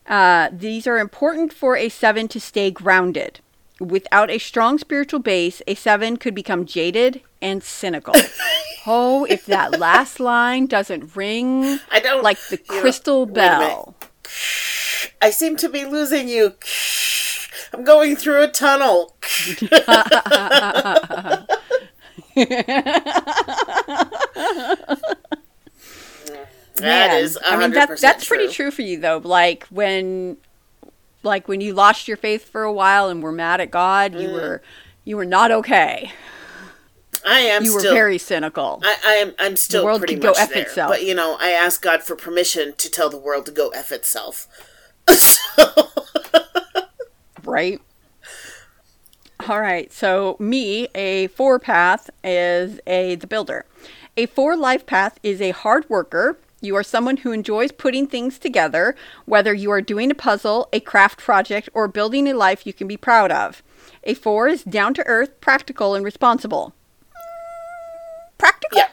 Uh, 0.07 0.49
these 0.51 0.87
are 0.87 0.97
important 0.97 1.53
for 1.53 1.77
a 1.77 1.89
seven 1.89 2.27
to 2.29 2.39
stay 2.39 2.71
grounded. 2.71 3.39
Without 3.79 4.29
a 4.29 4.37
strong 4.37 4.77
spiritual 4.77 5.19
base, 5.19 5.61
a 5.67 5.75
seven 5.75 6.17
could 6.17 6.35
become 6.35 6.65
jaded 6.65 7.21
and 7.41 7.63
cynical. 7.63 8.13
oh, 8.87 9.25
if 9.25 9.45
that 9.45 9.79
last 9.79 10.19
line 10.19 10.67
doesn't 10.67 11.15
ring 11.15 11.79
I 11.91 11.99
don't 11.99 12.23
like 12.23 12.39
the 12.49 12.59
know, 12.69 12.81
crystal 12.81 13.25
minute. 13.25 13.35
bell. 13.35 13.95
I 15.21 15.29
seem 15.29 15.55
to 15.57 15.69
be 15.69 15.85
losing 15.85 16.27
you. 16.27 16.53
I'm 17.73 17.83
going 17.83 18.15
through 18.15 18.43
a 18.43 18.47
tunnel. 18.47 19.15
That 26.75 27.13
is 27.13 27.37
I 27.45 27.57
mean 27.57 27.71
100% 27.71 27.73
that 27.73 27.99
that's 27.99 28.25
true. 28.25 28.37
pretty 28.37 28.53
true 28.53 28.71
for 28.71 28.81
you 28.81 28.99
though. 28.99 29.21
Like 29.23 29.65
when 29.67 30.37
like 31.21 31.47
when 31.47 31.61
you 31.61 31.73
lost 31.73 32.07
your 32.07 32.17
faith 32.17 32.49
for 32.49 32.63
a 32.63 32.73
while 32.73 33.09
and 33.09 33.21
were 33.21 33.31
mad 33.31 33.61
at 33.61 33.71
God, 33.71 34.13
you 34.13 34.29
mm. 34.29 34.33
were 34.33 34.61
you 35.03 35.17
were 35.17 35.25
not 35.25 35.51
okay. 35.51 36.11
I 37.25 37.39
am 37.39 37.63
you 37.63 37.73
were 37.73 37.79
still 37.79 37.93
very 37.93 38.17
cynical. 38.17 38.81
I, 38.83 38.97
I 39.05 39.13
am 39.13 39.33
I'm 39.39 39.55
still 39.55 39.85
world 39.85 40.01
pretty 40.01 40.15
could 40.15 40.23
go 40.23 40.33
F 40.33 40.53
there. 40.53 40.63
itself. 40.63 40.91
But 40.91 41.03
you 41.03 41.15
know, 41.15 41.37
I 41.39 41.51
asked 41.51 41.81
God 41.81 42.03
for 42.03 42.15
permission 42.15 42.73
to 42.77 42.89
tell 42.89 43.09
the 43.09 43.17
world 43.17 43.45
to 43.45 43.51
go 43.51 43.69
F 43.69 43.91
itself. 43.91 44.47
so 45.09 45.89
right? 47.43 47.79
All 49.49 49.59
right. 49.59 49.91
So 49.91 50.37
me, 50.39 50.87
a 50.95 51.27
four 51.27 51.59
path 51.59 52.09
is 52.23 52.79
a 52.87 53.15
the 53.15 53.27
builder. 53.27 53.65
A 54.15 54.25
four 54.25 54.55
life 54.55 54.85
path 54.85 55.19
is 55.21 55.41
a 55.41 55.51
hard 55.51 55.89
worker. 55.89 56.37
You 56.61 56.77
are 56.77 56.83
someone 56.83 57.17
who 57.17 57.33
enjoys 57.33 57.73
putting 57.73 58.07
things 58.07 58.39
together, 58.39 58.95
whether 59.25 59.53
you 59.53 59.69
are 59.71 59.81
doing 59.81 60.09
a 60.11 60.15
puzzle, 60.15 60.69
a 60.71 60.79
craft 60.79 61.19
project, 61.19 61.67
or 61.73 61.89
building 61.89 62.25
a 62.27 62.33
life 62.33 62.65
you 62.65 62.71
can 62.71 62.87
be 62.87 62.95
proud 62.95 63.31
of. 63.31 63.61
A 64.05 64.13
four 64.13 64.47
is 64.47 64.63
down 64.63 64.93
to 64.93 65.05
earth, 65.07 65.41
practical, 65.41 65.93
and 65.93 66.05
responsible. 66.05 66.73
Practical? 68.37 68.77
Yeah. 68.77 68.89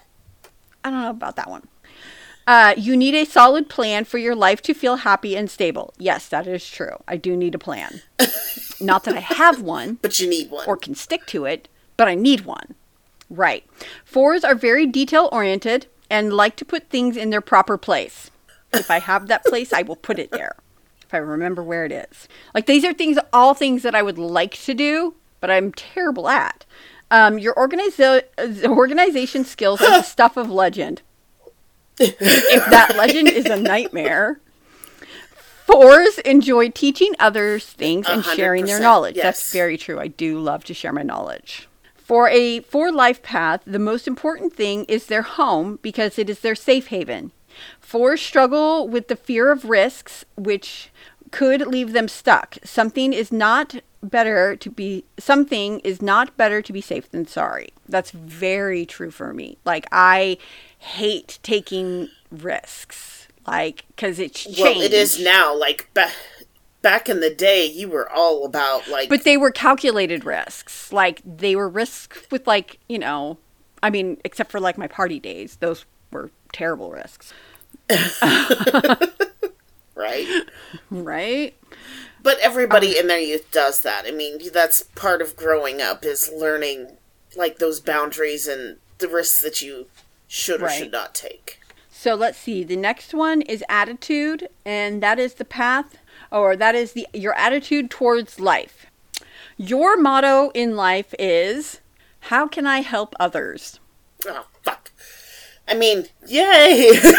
I 0.83 0.91
don't 0.91 1.03
know 1.03 1.11
about 1.11 1.37
that 1.37 1.49
one. 1.49 1.69
Uh, 2.51 2.75
you 2.77 2.97
need 2.97 3.15
a 3.15 3.25
solid 3.25 3.69
plan 3.69 4.05
for 4.05 4.19
your 4.19 4.35
life 4.35 4.61
to 4.61 4.75
feel 4.75 4.97
happy 4.97 5.37
and 5.37 5.49
stable. 5.49 5.95
Yes, 5.99 6.27
that 6.31 6.49
is 6.49 6.69
true. 6.69 6.97
I 7.07 7.17
do 7.17 7.37
need 7.37 7.55
a 7.55 7.61
plan. 7.61 8.03
Not 8.81 9.05
that 9.05 9.17
I 9.17 9.21
have 9.21 9.63
one 9.63 10.01
but 10.03 10.19
you 10.19 10.29
need 10.29 10.51
one. 10.51 10.67
or 10.67 10.77
can 10.77 10.97
stick 10.97 11.27
to 11.27 11.45
it, 11.45 11.69
but 11.97 12.09
I 12.09 12.17
need 12.17 12.41
one. 12.41 12.75
Right. 13.31 13.65
Fours 14.05 14.43
are 14.43 14.57
very 14.57 14.85
detail 14.85 15.29
oriented 15.31 15.87
and 16.11 16.33
like 16.33 16.57
to 16.57 16.65
put 16.65 16.91
things 16.91 17.17
in 17.17 17.31
their 17.31 17.41
proper 17.41 17.79
place. 17.79 18.33
If 18.73 18.91
I 18.91 18.99
have 18.99 19.29
that 19.29 19.45
place, 19.45 19.73
I 19.73 19.83
will 19.83 19.95
put 19.95 20.19
it 20.19 20.33
there. 20.33 20.57
If 21.07 21.15
I 21.15 21.19
remember 21.19 21.63
where 21.63 21.85
it 21.85 21.93
is. 21.93 22.27
Like 22.53 22.67
these 22.67 22.85
are 22.85 22.93
things, 22.93 23.17
all 23.33 23.55
things 23.55 23.85
that 23.85 23.95
I 23.95 24.03
would 24.03 24.19
like 24.19 24.61
to 24.63 24.75
do, 24.75 25.15
but 25.39 25.53
I'm 25.53 25.73
terrible 25.73 26.29
at. 26.29 26.65
Um, 27.13 27.39
your 27.39 27.55
organiza- 27.55 28.25
organization 28.67 29.45
skills 29.45 29.81
are 29.81 29.99
the 29.99 30.03
stuff 30.03 30.37
of 30.37 30.51
legend. 30.51 31.03
If 32.01 32.67
that 32.71 32.97
legend 32.97 33.29
is 33.29 33.47
a 33.47 33.57
nightmare, 33.57 34.41
Fours 35.67 36.19
enjoy 36.21 36.69
teaching 36.71 37.15
others 37.21 37.65
things 37.65 38.09
and 38.09 38.25
sharing 38.25 38.65
their 38.65 38.81
knowledge. 38.81 39.15
yes. 39.17 39.23
That's 39.25 39.53
very 39.53 39.77
true. 39.77 40.01
I 40.01 40.09
do 40.09 40.39
love 40.41 40.65
to 40.65 40.75
share 40.75 40.93
my 40.93 41.03
knowledge. 41.05 41.69
For 41.95 42.29
a 42.29 42.61
four 42.61 42.91
life 42.91 43.23
path, 43.23 43.61
the 43.65 43.79
most 43.79 44.09
important 44.09 44.53
thing 44.53 44.85
is 44.87 45.07
their 45.07 45.23
home 45.23 45.79
because 45.81 46.19
it 46.19 46.29
is 46.29 46.41
their 46.41 46.57
safe 46.57 46.89
haven. 46.89 47.31
Fours 47.79 48.21
struggle 48.21 48.89
with 48.89 49.07
the 49.07 49.15
fear 49.15 49.53
of 49.53 49.65
risks, 49.65 50.25
which 50.37 50.91
could 51.31 51.61
leave 51.69 51.93
them 51.93 52.09
stuck. 52.09 52.57
Something 52.65 53.13
is 53.13 53.31
not 53.31 53.77
better 54.03 54.57
to 54.57 54.71
be 54.71 55.05
something 55.19 55.79
is 55.81 56.01
not 56.03 56.37
better 56.37 56.63
to 56.63 56.73
be 56.73 56.81
safe 56.81 57.09
than 57.11 57.27
sorry. 57.29 57.69
That's 57.89 58.11
very 58.11 58.87
true 58.87 59.11
for 59.13 59.33
me. 59.33 59.59
Like 59.65 59.87
I 59.93 60.39
hate 60.81 61.39
taking 61.43 62.09
risks. 62.31 63.29
Like 63.47 63.85
cuz 63.97 64.19
it's 64.19 64.43
changed. 64.45 64.61
Well, 64.61 64.81
it 64.81 64.93
is 64.93 65.19
now. 65.19 65.55
Like 65.55 65.89
ba- 65.95 66.13
back 66.83 67.09
in 67.09 67.21
the 67.21 67.35
day, 67.35 67.65
you 67.67 67.89
were 67.89 68.11
all 68.11 68.45
about 68.45 68.89
like. 68.89 69.09
But 69.09 69.25
they 69.25 69.37
were 69.37 69.51
calculated 69.51 70.25
risks. 70.25 70.93
Like 70.93 71.21
they 71.25 71.55
were 71.55 71.69
risks 71.69 72.27
with 72.31 72.47
like, 72.47 72.79
you 72.89 72.99
know, 72.99 73.39
I 73.83 73.91
mean, 73.91 74.19
except 74.25 74.51
for 74.51 74.61
like 74.61 74.79
my 74.79 74.87
party 74.87 75.21
days, 75.21 75.57
those 75.57 75.85
were 76.11 76.31
terrible 76.53 76.91
risks. 76.91 77.33
right. 79.95 80.43
Right? 80.91 81.55
But 82.23 82.39
everybody 82.41 82.91
um, 82.91 83.01
in 83.01 83.07
their 83.09 83.19
youth 83.19 83.51
does 83.51 83.83
that. 83.83 84.05
I 84.07 84.11
mean, 84.11 84.39
that's 84.53 84.83
part 84.83 85.23
of 85.23 85.37
growing 85.37 85.81
up 85.81 86.05
is 86.05 86.31
learning 86.35 86.97
like 87.37 87.59
those 87.59 87.81
boundaries 87.81 88.47
and 88.47 88.77
the 88.99 89.09
risks 89.09 89.41
that 89.43 89.63
you 89.63 89.87
should 90.31 90.63
or 90.63 90.67
Right. 90.67 90.79
should 90.79 90.93
not 90.93 91.15
take. 91.15 91.59
So 91.91 92.15
let's 92.15 92.39
see. 92.39 92.63
The 92.63 92.77
next 92.77 93.13
one 93.13 93.43
is 93.43 93.65
attitude, 93.69 94.49
and 94.65 95.03
that 95.03 95.19
is 95.19 95.35
the 95.35 95.45
path, 95.45 95.99
or 96.31 96.55
that 96.57 96.75
is 96.75 96.93
the 96.93 97.07
your 97.13 97.35
attitude 97.35 97.91
towards 97.91 98.39
life. 98.41 98.87
Your 99.59 99.99
motto 99.99 100.51
in 100.55 100.77
life 100.77 101.13
is, 101.19 101.81
"How 102.31 102.47
can 102.47 102.65
I 102.65 102.81
help 102.81 103.15
others?" 103.21 103.81
Oh 104.25 104.47
fuck! 104.63 104.93
I 105.69 105.75
mean, 105.75 106.07
yay! 106.27 106.99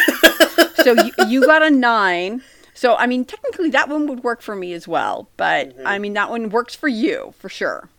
So 0.84 0.94
you, 0.94 1.12
you 1.28 1.46
got 1.46 1.62
a 1.62 1.70
nine. 1.70 2.42
So 2.74 2.96
I 2.96 3.06
mean, 3.06 3.26
technically 3.26 3.70
that 3.70 3.90
one 3.90 4.08
would 4.08 4.24
work 4.24 4.42
for 4.42 4.56
me 4.56 4.74
as 4.74 4.88
well, 4.88 5.28
but 5.38 5.78
mm-hmm. 5.78 5.86
I 5.86 6.00
mean 6.00 6.14
that 6.14 6.32
one 6.32 6.50
works 6.50 6.74
for 6.74 6.88
you 6.88 7.36
for 7.38 7.50
sure. 7.50 7.90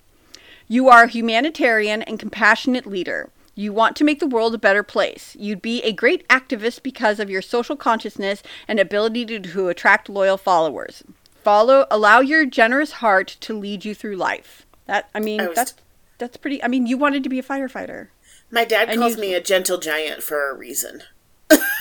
You 0.67 0.89
are 0.89 1.05
a 1.05 1.09
humanitarian 1.09 2.03
and 2.03 2.19
compassionate 2.19 2.87
leader. 2.87 3.31
You 3.55 3.73
want 3.73 3.97
to 3.97 4.05
make 4.05 4.19
the 4.19 4.27
world 4.27 4.55
a 4.55 4.59
better 4.59 4.83
place. 4.83 5.37
You'd 5.39 5.61
be 5.63 5.83
a 5.83 5.93
great 5.93 6.27
activist 6.29 6.83
because 6.83 7.21
of 7.21 7.29
your 7.29 7.43
social 7.43 7.77
consciousness 7.77 8.43
and 8.67 8.81
ability 8.81 9.27
to, 9.27 9.41
to 9.41 9.69
attract 9.69 10.09
loyal 10.09 10.39
followers. 10.39 11.03
Follow 11.45 11.87
allow 11.91 12.21
your 12.21 12.47
generous 12.47 12.93
heart 12.93 13.37
to 13.41 13.59
lead 13.59 13.85
you 13.85 13.95
through 13.95 14.17
life. 14.17 14.65
That 14.87 15.11
I 15.15 15.21
mean 15.21 15.41
I 15.41 15.49
was- 15.49 15.57
that's 15.57 15.75
that's 16.19 16.37
pretty 16.37 16.63
I 16.63 16.69
mean 16.69 16.87
you 16.87 16.97
wanted 16.97 17.23
to 17.25 17.29
be 17.29 17.39
a 17.39 17.43
firefighter. 17.43 18.09
My 18.51 18.65
dad 18.65 18.89
And 18.89 19.01
calls 19.01 19.17
you- 19.17 19.21
me 19.21 19.35
a 19.35 19.41
gentle 19.43 19.79
giant 19.79 20.23
for 20.23 20.51
a 20.51 20.55
reason. 20.55 21.03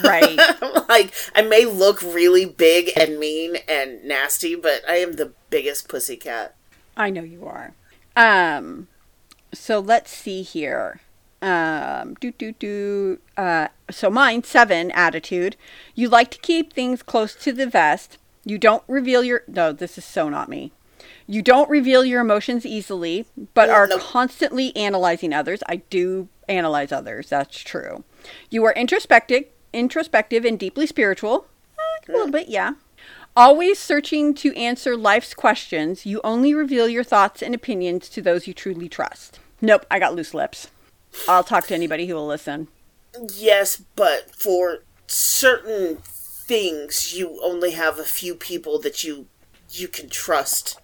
Right. 0.04 0.38
like 0.90 1.14
I 1.36 1.42
may 1.44 1.64
look 1.66 2.02
really 2.02 2.46
big 2.46 2.92
and 2.98 3.18
mean 3.20 3.58
and 3.70 4.04
nasty, 4.04 4.56
but 4.56 4.82
I 4.90 4.96
am 4.96 5.14
the 5.14 5.32
biggest 5.50 5.88
pussy 5.88 6.18
cat. 6.18 6.56
I 6.98 7.10
know 7.10 7.24
you 7.24 7.46
are. 7.46 7.74
Um, 8.18 8.88
so 9.54 9.80
let's 9.80 10.12
see 10.12 10.42
here. 10.42 11.00
Um, 11.42 12.16
do 12.16 12.32
do 12.32 12.52
do. 12.54 13.20
Uh, 13.36 13.70
so 13.90 14.10
mine 14.10 14.44
seven 14.44 14.92
attitude. 14.92 15.56
You 15.96 16.10
like 16.10 16.32
to 16.32 16.40
keep 16.40 16.74
things 16.74 17.02
close 17.02 17.36
to 17.36 17.52
the 17.52 17.68
vest. 17.68 18.18
You 18.46 18.58
don't 18.58 18.84
reveal 18.88 19.24
your. 19.24 19.44
No, 19.48 19.72
this 19.72 19.98
is 19.98 20.06
so 20.06 20.30
not 20.30 20.50
me. 20.50 20.72
You 21.28 21.42
don't 21.42 21.70
reveal 21.70 22.04
your 22.04 22.22
emotions 22.22 22.66
easily, 22.66 23.26
but 23.54 23.70
are 23.70 23.88
no. 23.88 23.98
constantly 23.98 24.76
analyzing 24.76 25.34
others. 25.34 25.62
I 25.68 25.78
do 25.78 26.28
analyze 26.50 26.92
others. 26.92 27.30
That's 27.30 27.58
true. 27.58 28.04
You 28.50 28.66
are 28.66 28.74
introspective, 28.74 29.46
introspective 29.74 30.46
and 30.46 30.60
deeply 30.60 30.86
spiritual. 30.86 31.48
Eh, 31.80 32.10
a 32.10 32.12
little 32.12 32.32
bit, 32.32 32.50
yeah. 32.50 32.74
Always 33.36 33.80
searching 33.80 34.34
to 34.36 34.54
answer 34.56 34.98
life's 34.98 35.34
questions, 35.34 36.06
you 36.06 36.20
only 36.24 36.54
reveal 36.54 36.90
your 36.90 37.04
thoughts 37.04 37.42
and 37.42 37.56
opinions 37.56 38.10
to 38.10 38.22
those 38.22 38.46
you 38.46 38.54
truly 38.54 38.90
trust. 38.90 39.40
Nope, 39.62 39.86
I 39.90 40.00
got 40.00 40.14
loose 40.14 40.34
lips. 40.34 40.68
I'll 41.28 41.44
talk 41.44 41.68
to 41.68 41.74
anybody 41.74 42.08
who 42.08 42.16
will 42.16 42.28
listen. 42.28 42.68
Yes, 43.34 43.82
but 43.96 44.34
for 44.36 44.84
certain 45.08 45.98
things, 46.04 47.14
you 47.14 47.40
only 47.44 47.72
have 47.72 48.00
a 48.00 48.04
few 48.04 48.36
people 48.36 48.80
that 48.80 49.04
you 49.04 49.28
you 49.70 49.88
can 49.88 50.10
trust 50.10 50.80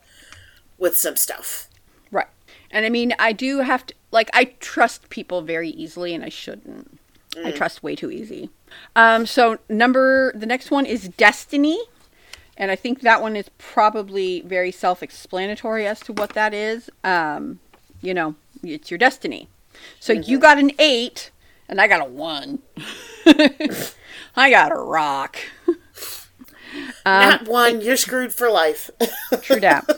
with 0.77 0.97
some 0.97 1.15
stuff. 1.15 1.67
Right. 2.11 2.27
And 2.71 2.85
I 2.85 2.89
mean, 2.89 3.13
I 3.19 3.33
do 3.33 3.59
have 3.59 3.85
to, 3.87 3.93
like, 4.11 4.29
I 4.33 4.45
trust 4.59 5.09
people 5.09 5.41
very 5.41 5.69
easily, 5.69 6.13
and 6.13 6.23
I 6.23 6.29
shouldn't. 6.29 6.99
I 7.43 7.51
trust 7.51 7.83
way 7.83 7.95
too 7.95 8.09
easy. 8.09 8.49
Um, 8.95 9.25
so, 9.25 9.59
number, 9.69 10.31
the 10.33 10.45
next 10.45 10.71
one 10.71 10.85
is 10.85 11.09
Destiny. 11.09 11.79
And 12.57 12.71
I 12.71 12.75
think 12.75 13.01
that 13.01 13.21
one 13.21 13.35
is 13.35 13.49
probably 13.59 14.41
very 14.41 14.71
self 14.71 15.03
explanatory 15.03 15.85
as 15.85 15.99
to 16.01 16.13
what 16.13 16.31
that 16.31 16.53
is. 16.53 16.89
Um, 17.03 17.59
you 18.01 18.13
know, 18.13 18.35
it's 18.63 18.89
your 18.89 18.97
destiny. 18.97 19.47
So, 19.99 20.13
you 20.13 20.37
mm-hmm. 20.37 20.41
got 20.41 20.57
an 20.57 20.71
eight, 20.79 21.31
and 21.67 21.81
I 21.81 21.87
got 21.87 22.01
a 22.01 22.05
one. 22.05 22.59
I 24.35 24.49
got 24.49 24.71
a 24.71 24.75
rock. 24.75 25.37
Not 27.05 27.41
um, 27.41 27.47
one, 27.47 27.81
you're 27.81 27.97
screwed 27.97 28.33
for 28.33 28.49
life. 28.49 28.89
True 29.41 29.59
that. 29.61 29.89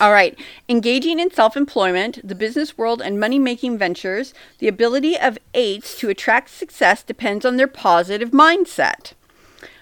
All 0.00 0.10
right. 0.10 0.38
Engaging 0.68 1.20
in 1.20 1.30
self 1.30 1.56
employment, 1.56 2.18
the 2.26 2.34
business 2.34 2.76
world, 2.76 3.00
and 3.00 3.20
money 3.20 3.38
making 3.38 3.78
ventures, 3.78 4.34
the 4.58 4.68
ability 4.68 5.18
of 5.18 5.38
eights 5.52 5.98
to 5.98 6.08
attract 6.08 6.50
success 6.50 7.02
depends 7.02 7.44
on 7.44 7.56
their 7.56 7.68
positive 7.68 8.30
mindset 8.30 9.12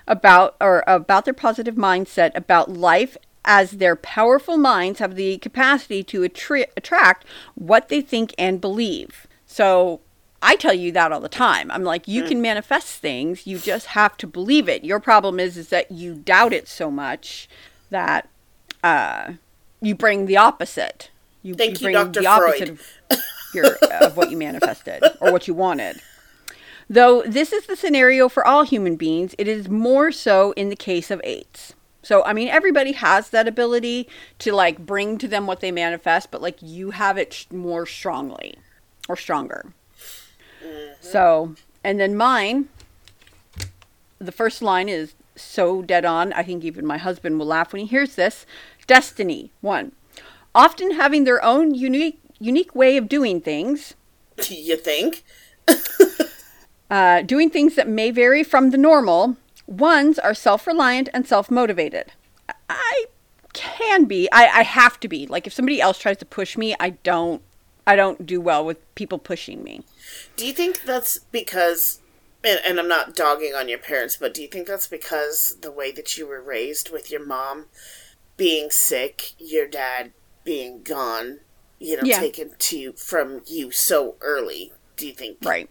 about 0.06 0.56
or 0.60 0.84
about 0.86 1.24
their 1.24 1.34
positive 1.34 1.76
mindset 1.76 2.32
about 2.34 2.70
life 2.70 3.16
as 3.44 3.72
their 3.72 3.96
powerful 3.96 4.56
minds 4.56 4.98
have 4.98 5.14
the 5.14 5.38
capacity 5.38 6.02
to 6.04 6.20
attri- 6.20 6.66
attract 6.76 7.26
what 7.54 7.88
they 7.88 8.00
think 8.00 8.34
and 8.38 8.60
believe. 8.60 9.26
So 9.46 10.00
I 10.40 10.56
tell 10.56 10.74
you 10.74 10.92
that 10.92 11.12
all 11.12 11.20
the 11.20 11.28
time. 11.28 11.70
I'm 11.70 11.84
like, 11.84 12.08
you 12.08 12.24
can 12.24 12.40
manifest 12.42 12.98
things, 13.00 13.46
you 13.46 13.58
just 13.58 13.86
have 13.86 14.16
to 14.18 14.26
believe 14.26 14.68
it. 14.68 14.84
Your 14.84 15.00
problem 15.00 15.38
is 15.38 15.56
is 15.56 15.68
that 15.68 15.90
you 15.90 16.14
doubt 16.14 16.52
it 16.52 16.68
so 16.68 16.90
much 16.90 17.48
that 17.90 18.28
uh, 18.82 19.34
you 19.80 19.94
bring 19.94 20.26
the 20.26 20.36
opposite. 20.36 21.10
You, 21.42 21.54
Thank 21.54 21.80
you, 21.80 21.86
bring 21.86 21.94
Dr. 21.94 22.20
the 22.20 22.26
opposite 22.26 22.78
Freud. 22.78 22.80
of, 23.10 23.20
your, 23.54 23.76
of 24.00 24.16
what 24.16 24.30
you 24.30 24.36
manifested 24.36 25.02
or 25.20 25.32
what 25.32 25.46
you 25.46 25.54
wanted. 25.54 26.00
Though 26.88 27.22
this 27.22 27.52
is 27.52 27.66
the 27.66 27.76
scenario 27.76 28.28
for 28.28 28.46
all 28.46 28.64
human 28.64 28.96
beings, 28.96 29.34
it 29.38 29.48
is 29.48 29.68
more 29.68 30.12
so 30.12 30.52
in 30.52 30.68
the 30.68 30.76
case 30.76 31.10
of 31.10 31.20
eights. 31.24 31.74
So, 32.02 32.24
I 32.24 32.32
mean, 32.32 32.48
everybody 32.48 32.92
has 32.92 33.30
that 33.30 33.46
ability 33.46 34.08
to 34.40 34.52
like 34.52 34.84
bring 34.84 35.18
to 35.18 35.28
them 35.28 35.46
what 35.46 35.60
they 35.60 35.70
manifest, 35.70 36.30
but 36.30 36.42
like 36.42 36.58
you 36.60 36.90
have 36.90 37.16
it 37.16 37.32
sh- 37.32 37.46
more 37.50 37.86
strongly 37.86 38.56
or 39.08 39.16
stronger. 39.16 39.72
So, 41.00 41.54
and 41.82 41.98
then 41.98 42.16
mine, 42.16 42.68
the 44.18 44.32
first 44.32 44.62
line 44.62 44.88
is 44.88 45.14
so 45.34 45.82
dead 45.82 46.04
on. 46.04 46.32
I 46.32 46.42
think 46.42 46.64
even 46.64 46.86
my 46.86 46.98
husband 46.98 47.38
will 47.38 47.46
laugh 47.46 47.72
when 47.72 47.82
he 47.82 47.88
hears 47.88 48.14
this. 48.14 48.46
Destiny, 48.86 49.50
one. 49.60 49.92
Often 50.54 50.92
having 50.92 51.24
their 51.24 51.42
own 51.44 51.74
unique 51.74 52.20
unique 52.38 52.74
way 52.74 52.96
of 52.96 53.08
doing 53.08 53.40
things, 53.40 53.94
Do 54.36 54.54
you 54.60 54.76
think? 54.76 55.24
uh, 56.90 57.22
doing 57.22 57.50
things 57.50 57.76
that 57.76 57.88
may 57.88 58.10
vary 58.10 58.42
from 58.42 58.70
the 58.70 58.78
normal. 58.78 59.36
Ones 59.72 60.18
are 60.18 60.34
self 60.34 60.66
reliant 60.66 61.08
and 61.14 61.26
self 61.26 61.50
motivated. 61.50 62.12
I 62.68 63.06
can 63.54 64.04
be. 64.04 64.28
I, 64.30 64.46
I 64.48 64.62
have 64.62 65.00
to 65.00 65.08
be. 65.08 65.26
Like 65.26 65.46
if 65.46 65.52
somebody 65.52 65.80
else 65.80 65.98
tries 65.98 66.18
to 66.18 66.26
push 66.26 66.56
me, 66.58 66.74
I 66.78 66.90
don't. 66.90 67.42
I 67.86 67.96
don't 67.96 68.26
do 68.26 68.40
well 68.40 68.64
with 68.64 68.94
people 68.94 69.18
pushing 69.18 69.64
me. 69.64 69.82
Do 70.36 70.46
you 70.46 70.52
think 70.52 70.82
that's 70.84 71.18
because, 71.18 72.00
and, 72.44 72.60
and 72.64 72.78
I'm 72.78 72.86
not 72.86 73.16
dogging 73.16 73.54
on 73.56 73.68
your 73.68 73.78
parents, 73.78 74.16
but 74.16 74.32
do 74.34 74.40
you 74.42 74.46
think 74.46 74.68
that's 74.68 74.86
because 74.86 75.56
the 75.62 75.72
way 75.72 75.90
that 75.90 76.16
you 76.16 76.28
were 76.28 76.40
raised 76.40 76.92
with 76.92 77.10
your 77.10 77.26
mom 77.26 77.66
being 78.36 78.70
sick, 78.70 79.32
your 79.38 79.66
dad 79.66 80.12
being 80.44 80.82
gone, 80.84 81.40
you 81.80 81.96
know, 81.96 82.04
Yeah. 82.04 82.20
taken 82.20 82.52
to 82.56 82.92
from 82.92 83.40
you 83.46 83.72
so 83.72 84.14
early? 84.20 84.72
Do 84.96 85.08
you 85.08 85.12
think 85.14 85.38
Right. 85.42 85.68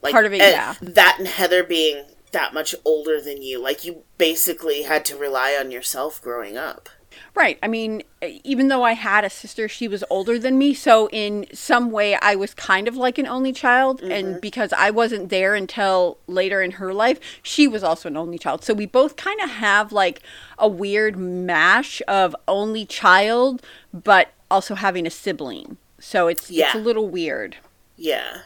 like 0.00 0.12
part 0.12 0.26
of 0.26 0.32
it, 0.32 0.38
yeah. 0.38 0.74
That 0.80 1.16
and 1.18 1.26
Heather 1.26 1.64
being 1.64 2.04
that 2.32 2.54
much 2.54 2.74
older 2.84 3.20
than 3.20 3.42
you, 3.42 3.62
like 3.62 3.84
you 3.84 4.04
basically 4.18 4.82
had 4.82 5.04
to 5.06 5.16
rely 5.16 5.56
on 5.58 5.70
yourself 5.70 6.20
growing 6.20 6.56
up. 6.56 6.88
Right. 7.34 7.58
I 7.62 7.68
mean, 7.68 8.02
even 8.22 8.68
though 8.68 8.82
I 8.82 8.92
had 8.92 9.24
a 9.24 9.30
sister, 9.30 9.68
she 9.68 9.88
was 9.88 10.04
older 10.10 10.38
than 10.38 10.58
me. 10.58 10.74
So, 10.74 11.08
in 11.10 11.46
some 11.52 11.90
way, 11.90 12.14
I 12.16 12.34
was 12.34 12.54
kind 12.54 12.88
of 12.88 12.96
like 12.96 13.18
an 13.18 13.26
only 13.26 13.52
child. 13.52 14.02
And 14.02 14.26
mm-hmm. 14.26 14.40
because 14.40 14.72
I 14.72 14.90
wasn't 14.90 15.28
there 15.30 15.54
until 15.54 16.18
later 16.26 16.62
in 16.62 16.72
her 16.72 16.92
life, 16.92 17.18
she 17.42 17.66
was 17.66 17.82
also 17.82 18.08
an 18.08 18.16
only 18.16 18.38
child. 18.38 18.64
So, 18.64 18.74
we 18.74 18.86
both 18.86 19.16
kind 19.16 19.40
of 19.40 19.50
have 19.50 19.92
like 19.92 20.22
a 20.58 20.68
weird 20.68 21.16
mash 21.16 22.02
of 22.06 22.36
only 22.48 22.84
child, 22.84 23.62
but 23.92 24.32
also 24.50 24.74
having 24.74 25.06
a 25.06 25.10
sibling. 25.10 25.78
So, 25.98 26.28
it's, 26.28 26.50
it's 26.50 26.74
a 26.74 26.78
little 26.78 27.08
weird. 27.08 27.56
Yeah. 27.96 28.42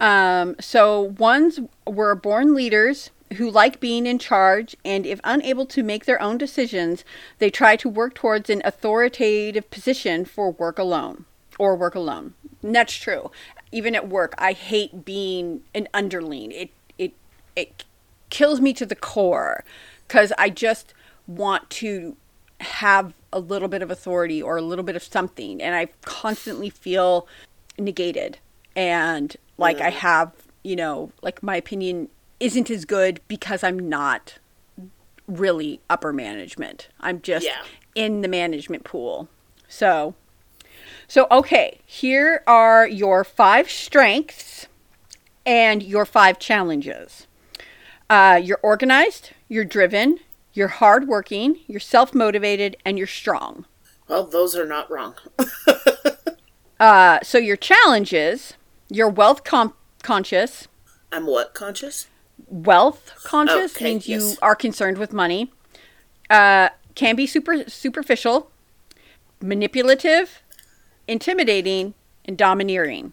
Um, 0.00 0.56
so 0.60 1.00
ones 1.18 1.60
were 1.86 2.14
born 2.14 2.54
leaders 2.54 3.10
who 3.34 3.50
like 3.50 3.80
being 3.80 4.06
in 4.06 4.18
charge, 4.18 4.76
and 4.84 5.06
if 5.06 5.20
unable 5.24 5.66
to 5.66 5.82
make 5.82 6.04
their 6.04 6.20
own 6.20 6.38
decisions, 6.38 7.04
they 7.38 7.50
try 7.50 7.76
to 7.76 7.88
work 7.88 8.14
towards 8.14 8.50
an 8.50 8.62
authoritative 8.64 9.70
position 9.70 10.24
for 10.24 10.52
work 10.52 10.78
alone 10.78 11.24
or 11.58 11.76
work 11.76 11.94
alone. 11.94 12.34
And 12.62 12.74
that's 12.74 12.94
true. 12.94 13.30
Even 13.72 13.94
at 13.94 14.08
work, 14.08 14.34
I 14.38 14.52
hate 14.52 15.04
being 15.04 15.62
an 15.74 15.88
underling. 15.92 16.52
It 16.52 16.70
it 16.98 17.12
it 17.56 17.84
kills 18.30 18.60
me 18.60 18.72
to 18.74 18.86
the 18.86 18.96
core 18.96 19.64
because 20.06 20.32
I 20.38 20.50
just 20.50 20.94
want 21.26 21.70
to 21.70 22.16
have 22.60 23.14
a 23.32 23.40
little 23.40 23.68
bit 23.68 23.82
of 23.82 23.90
authority 23.90 24.40
or 24.40 24.56
a 24.56 24.62
little 24.62 24.84
bit 24.84 24.96
of 24.96 25.02
something, 25.02 25.60
and 25.60 25.74
I 25.74 25.88
constantly 26.02 26.70
feel 26.70 27.26
negated 27.78 28.38
and 28.76 29.36
like 29.58 29.80
I 29.80 29.90
have, 29.90 30.32
you 30.62 30.76
know, 30.76 31.12
like 31.22 31.42
my 31.42 31.56
opinion 31.56 32.08
isn't 32.40 32.70
as 32.70 32.84
good 32.84 33.20
because 33.28 33.62
I'm 33.62 33.88
not 33.88 34.38
really 35.26 35.80
upper 35.88 36.12
management. 36.12 36.88
I'm 37.00 37.20
just 37.22 37.46
Yeah. 37.46 37.62
in 37.94 38.20
the 38.20 38.28
management 38.28 38.84
pool. 38.84 39.28
So 39.68 40.14
so 41.06 41.26
okay, 41.30 41.80
here 41.86 42.42
are 42.46 42.86
your 42.86 43.24
five 43.24 43.70
strengths 43.70 44.66
and 45.46 45.82
your 45.82 46.04
five 46.06 46.38
challenges. 46.38 47.26
Uh, 48.10 48.40
you're 48.42 48.60
organized, 48.62 49.30
you're 49.48 49.64
driven, 49.64 50.18
you're 50.52 50.68
hardworking, 50.68 51.58
you're 51.66 51.80
self-motivated, 51.80 52.76
and 52.84 52.96
you're 52.98 53.06
strong. 53.06 53.64
Well, 54.08 54.24
those 54.24 54.54
are 54.56 54.66
not 54.66 54.90
wrong. 54.90 55.14
Uh, 56.80 57.20
so 57.22 57.38
your 57.38 57.56
challenges, 57.56 58.54
you're 58.88 59.08
wealth 59.08 59.44
com- 59.44 59.74
conscious. 60.02 60.68
I'm 61.12 61.26
what 61.26 61.54
conscious? 61.54 62.08
Wealth 62.48 63.12
conscious 63.24 63.76
Okay, 63.76 63.84
means 63.84 64.08
you 64.08 64.34
are 64.42 64.56
concerned 64.56 64.98
with 64.98 65.12
money. 65.12 65.52
Uh, 66.28 66.70
can 66.94 67.16
be 67.16 67.26
super 67.26 67.68
superficial, 67.68 68.50
manipulative, 69.40 70.42
intimidating, 71.06 71.94
and 72.24 72.36
domineering. 72.36 73.12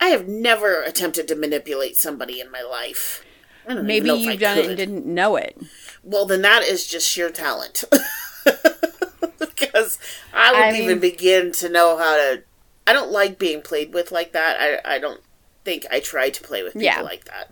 I 0.00 0.08
have 0.08 0.28
never 0.28 0.82
attempted 0.82 1.28
to 1.28 1.34
manipulate 1.34 1.96
somebody 1.96 2.40
in 2.40 2.50
my 2.50 2.62
life. 2.62 3.24
Maybe 3.66 4.10
even 4.10 4.28
I 4.28 4.32
you've 4.32 4.40
done 4.40 4.58
it 4.58 4.66
and 4.66 4.76
didn't 4.76 5.06
know 5.06 5.36
it. 5.36 5.56
Well, 6.02 6.26
then 6.26 6.42
that 6.42 6.62
is 6.62 6.86
just 6.86 7.08
sheer 7.08 7.30
talent. 7.30 7.84
because 9.38 9.98
I 10.32 10.50
I 10.50 10.52
wouldn't 10.52 10.76
even 10.76 10.88
mean- 11.00 11.10
begin 11.12 11.52
to 11.52 11.68
know 11.68 11.96
how 11.96 12.16
to. 12.16 12.42
I 12.86 12.92
don't 12.92 13.10
like 13.10 13.38
being 13.38 13.62
played 13.62 13.94
with 13.94 14.12
like 14.12 14.32
that. 14.32 14.56
I, 14.84 14.96
I 14.96 14.98
don't 14.98 15.20
think 15.64 15.86
I 15.90 16.00
try 16.00 16.30
to 16.30 16.42
play 16.42 16.62
with 16.62 16.74
people 16.74 16.84
Yeah. 16.84 17.00
like 17.00 17.24
that. 17.24 17.50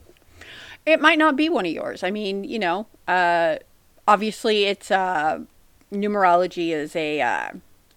It 0.84 1.00
might 1.00 1.18
not 1.18 1.36
be 1.36 1.48
one 1.48 1.64
of 1.64 1.72
yours. 1.72 2.02
I 2.02 2.10
mean, 2.10 2.44
you 2.44 2.58
know, 2.58 2.86
uh, 3.06 3.56
obviously 4.06 4.64
it's 4.64 4.90
uh, 4.90 5.40
numerology 5.92 6.70
is 6.70 6.94
a 6.96 7.20
uh, 7.20 7.50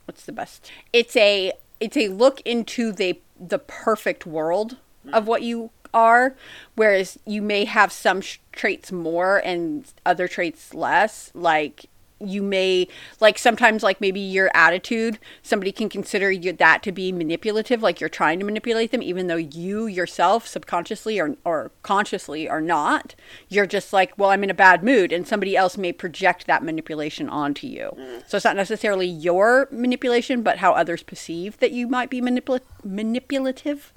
what's 0.05 0.25
the 0.25 0.31
best? 0.31 0.71
It's 0.93 1.15
a 1.17 1.51
it's 1.79 1.97
a 1.97 2.07
look 2.09 2.41
into 2.45 2.91
the 2.91 3.19
the 3.39 3.59
perfect 3.59 4.25
world 4.25 4.77
of 5.11 5.27
what 5.27 5.41
you 5.41 5.71
are, 5.93 6.35
whereas 6.75 7.17
you 7.25 7.41
may 7.41 7.65
have 7.65 7.91
some 7.91 8.21
sh- 8.21 8.37
traits 8.51 8.91
more 8.91 9.37
and 9.43 9.91
other 10.05 10.27
traits 10.27 10.73
less. 10.73 11.31
Like 11.33 11.85
you 12.25 12.41
may 12.41 12.87
like 13.19 13.37
sometimes 13.37 13.83
like 13.83 14.01
maybe 14.01 14.19
your 14.19 14.49
attitude 14.53 15.19
somebody 15.41 15.71
can 15.71 15.89
consider 15.89 16.31
you 16.31 16.51
that 16.53 16.83
to 16.83 16.91
be 16.91 17.11
manipulative 17.11 17.81
like 17.81 17.99
you're 17.99 18.09
trying 18.09 18.39
to 18.39 18.45
manipulate 18.45 18.91
them 18.91 19.01
even 19.01 19.27
though 19.27 19.35
you 19.35 19.87
yourself 19.87 20.47
subconsciously 20.47 21.19
or, 21.19 21.35
or 21.43 21.71
consciously 21.83 22.47
are 22.49 22.61
not. 22.61 23.15
You're 23.49 23.65
just 23.65 23.93
like 23.93 24.17
well 24.17 24.29
i'm 24.29 24.43
in 24.43 24.49
a 24.49 24.55
bad 24.55 24.83
mood 24.83 25.11
and 25.11 25.27
somebody 25.27 25.55
else 25.55 25.77
may 25.77 25.91
project 25.91 26.47
that 26.47 26.63
manipulation 26.63 27.29
onto 27.29 27.67
you. 27.67 27.91
Mm. 27.97 28.27
So 28.27 28.37
it's 28.37 28.45
not 28.45 28.55
necessarily 28.55 29.07
your 29.07 29.67
manipulation 29.71 30.41
but 30.41 30.57
how 30.57 30.73
others 30.73 31.03
perceive 31.03 31.59
that 31.59 31.71
you 31.71 31.87
might 31.87 32.09
be 32.09 32.21
manipula- 32.21 32.61
manipulative. 32.83 33.93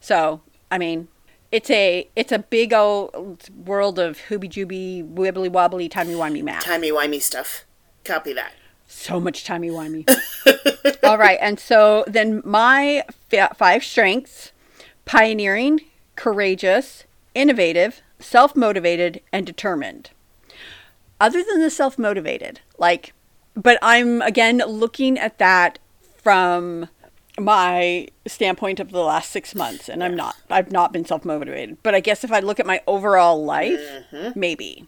So 0.00 0.42
i 0.70 0.78
mean 0.78 1.08
it's 1.50 1.70
a 1.70 2.08
it's 2.14 2.32
a 2.32 2.38
big 2.38 2.72
old 2.72 3.48
world 3.64 3.98
of 3.98 4.18
hooby 4.28 4.48
jooby 4.48 5.14
wibbly 5.14 5.50
wobbly 5.50 5.88
timey 5.88 6.14
wimey 6.14 6.42
math. 6.42 6.64
Timey 6.64 6.90
wimey 6.90 7.22
stuff. 7.22 7.64
Copy 8.08 8.32
that. 8.32 8.54
so 8.86 9.20
much 9.20 9.44
timey 9.44 9.68
wimey. 9.68 10.08
All 11.04 11.18
right, 11.18 11.38
and 11.42 11.60
so 11.60 12.04
then 12.06 12.40
my 12.44 13.04
five 13.54 13.84
strengths: 13.84 14.52
pioneering, 15.04 15.82
courageous, 16.16 17.04
innovative, 17.34 18.00
self-motivated, 18.18 19.20
and 19.30 19.46
determined. 19.46 20.10
Other 21.20 21.44
than 21.44 21.60
the 21.60 21.70
self-motivated, 21.70 22.60
like, 22.78 23.12
but 23.54 23.78
I'm 23.82 24.22
again 24.22 24.58
looking 24.66 25.18
at 25.18 25.38
that 25.38 25.78
from 26.16 26.88
my 27.38 28.08
standpoint 28.26 28.80
of 28.80 28.90
the 28.90 29.00
last 29.00 29.30
six 29.30 29.54
months, 29.54 29.88
and 29.88 30.02
I'm 30.02 30.16
not. 30.16 30.34
I've 30.50 30.72
not 30.72 30.92
been 30.92 31.04
self-motivated, 31.04 31.78
but 31.82 31.94
I 31.94 32.00
guess 32.00 32.24
if 32.24 32.32
I 32.32 32.40
look 32.40 32.58
at 32.58 32.66
my 32.66 32.80
overall 32.86 33.44
life, 33.44 33.80
mm-hmm. 34.10 34.38
maybe. 34.38 34.86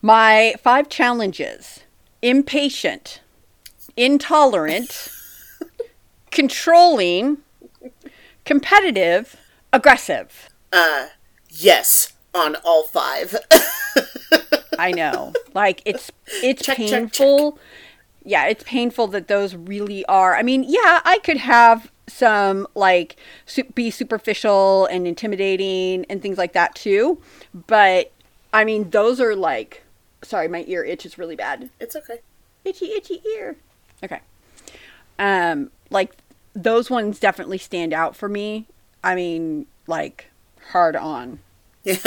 My 0.00 0.54
five 0.62 0.88
challenges 0.88 1.80
impatient, 2.22 3.20
intolerant, 3.96 5.10
controlling, 6.30 7.38
competitive, 8.44 9.36
aggressive. 9.72 10.48
Uh, 10.72 11.08
yes, 11.48 12.12
on 12.34 12.56
all 12.64 12.84
five. 12.84 13.36
I 14.78 14.92
know. 14.92 15.32
Like 15.54 15.82
it's 15.84 16.10
it's 16.42 16.62
Check, 16.62 16.76
check, 16.76 16.88
painful. 16.88 17.58
Yeah, 18.24 18.46
it's 18.46 18.62
painful 18.64 19.08
that 19.08 19.28
those 19.28 19.54
really 19.54 20.04
are. 20.06 20.36
I 20.36 20.42
mean, 20.42 20.64
yeah, 20.64 21.00
I 21.04 21.18
could 21.24 21.38
have 21.38 21.90
some 22.06 22.66
like 22.74 23.16
be 23.74 23.90
superficial 23.90 24.86
and 24.86 25.06
intimidating 25.06 26.04
and 26.08 26.22
things 26.22 26.38
like 26.38 26.52
that 26.52 26.74
too, 26.74 27.20
but 27.66 28.12
I 28.52 28.64
mean, 28.64 28.90
those 28.90 29.20
are 29.20 29.36
like 29.36 29.84
sorry, 30.22 30.48
my 30.48 30.64
ear 30.66 30.84
itch 30.84 31.06
is 31.06 31.18
really 31.18 31.36
bad. 31.36 31.70
it's 31.80 31.94
okay. 31.96 32.20
itchy 32.64 32.86
itchy 32.92 33.22
ear 33.36 33.56
okay 34.04 34.20
um 35.18 35.70
like 35.90 36.12
those 36.54 36.90
ones 36.90 37.18
definitely 37.20 37.58
stand 37.58 37.92
out 37.92 38.14
for 38.16 38.28
me 38.28 38.66
i 39.02 39.14
mean 39.14 39.66
like 39.86 40.26
hard 40.70 40.94
on 40.96 41.38
Yeah. 41.84 41.94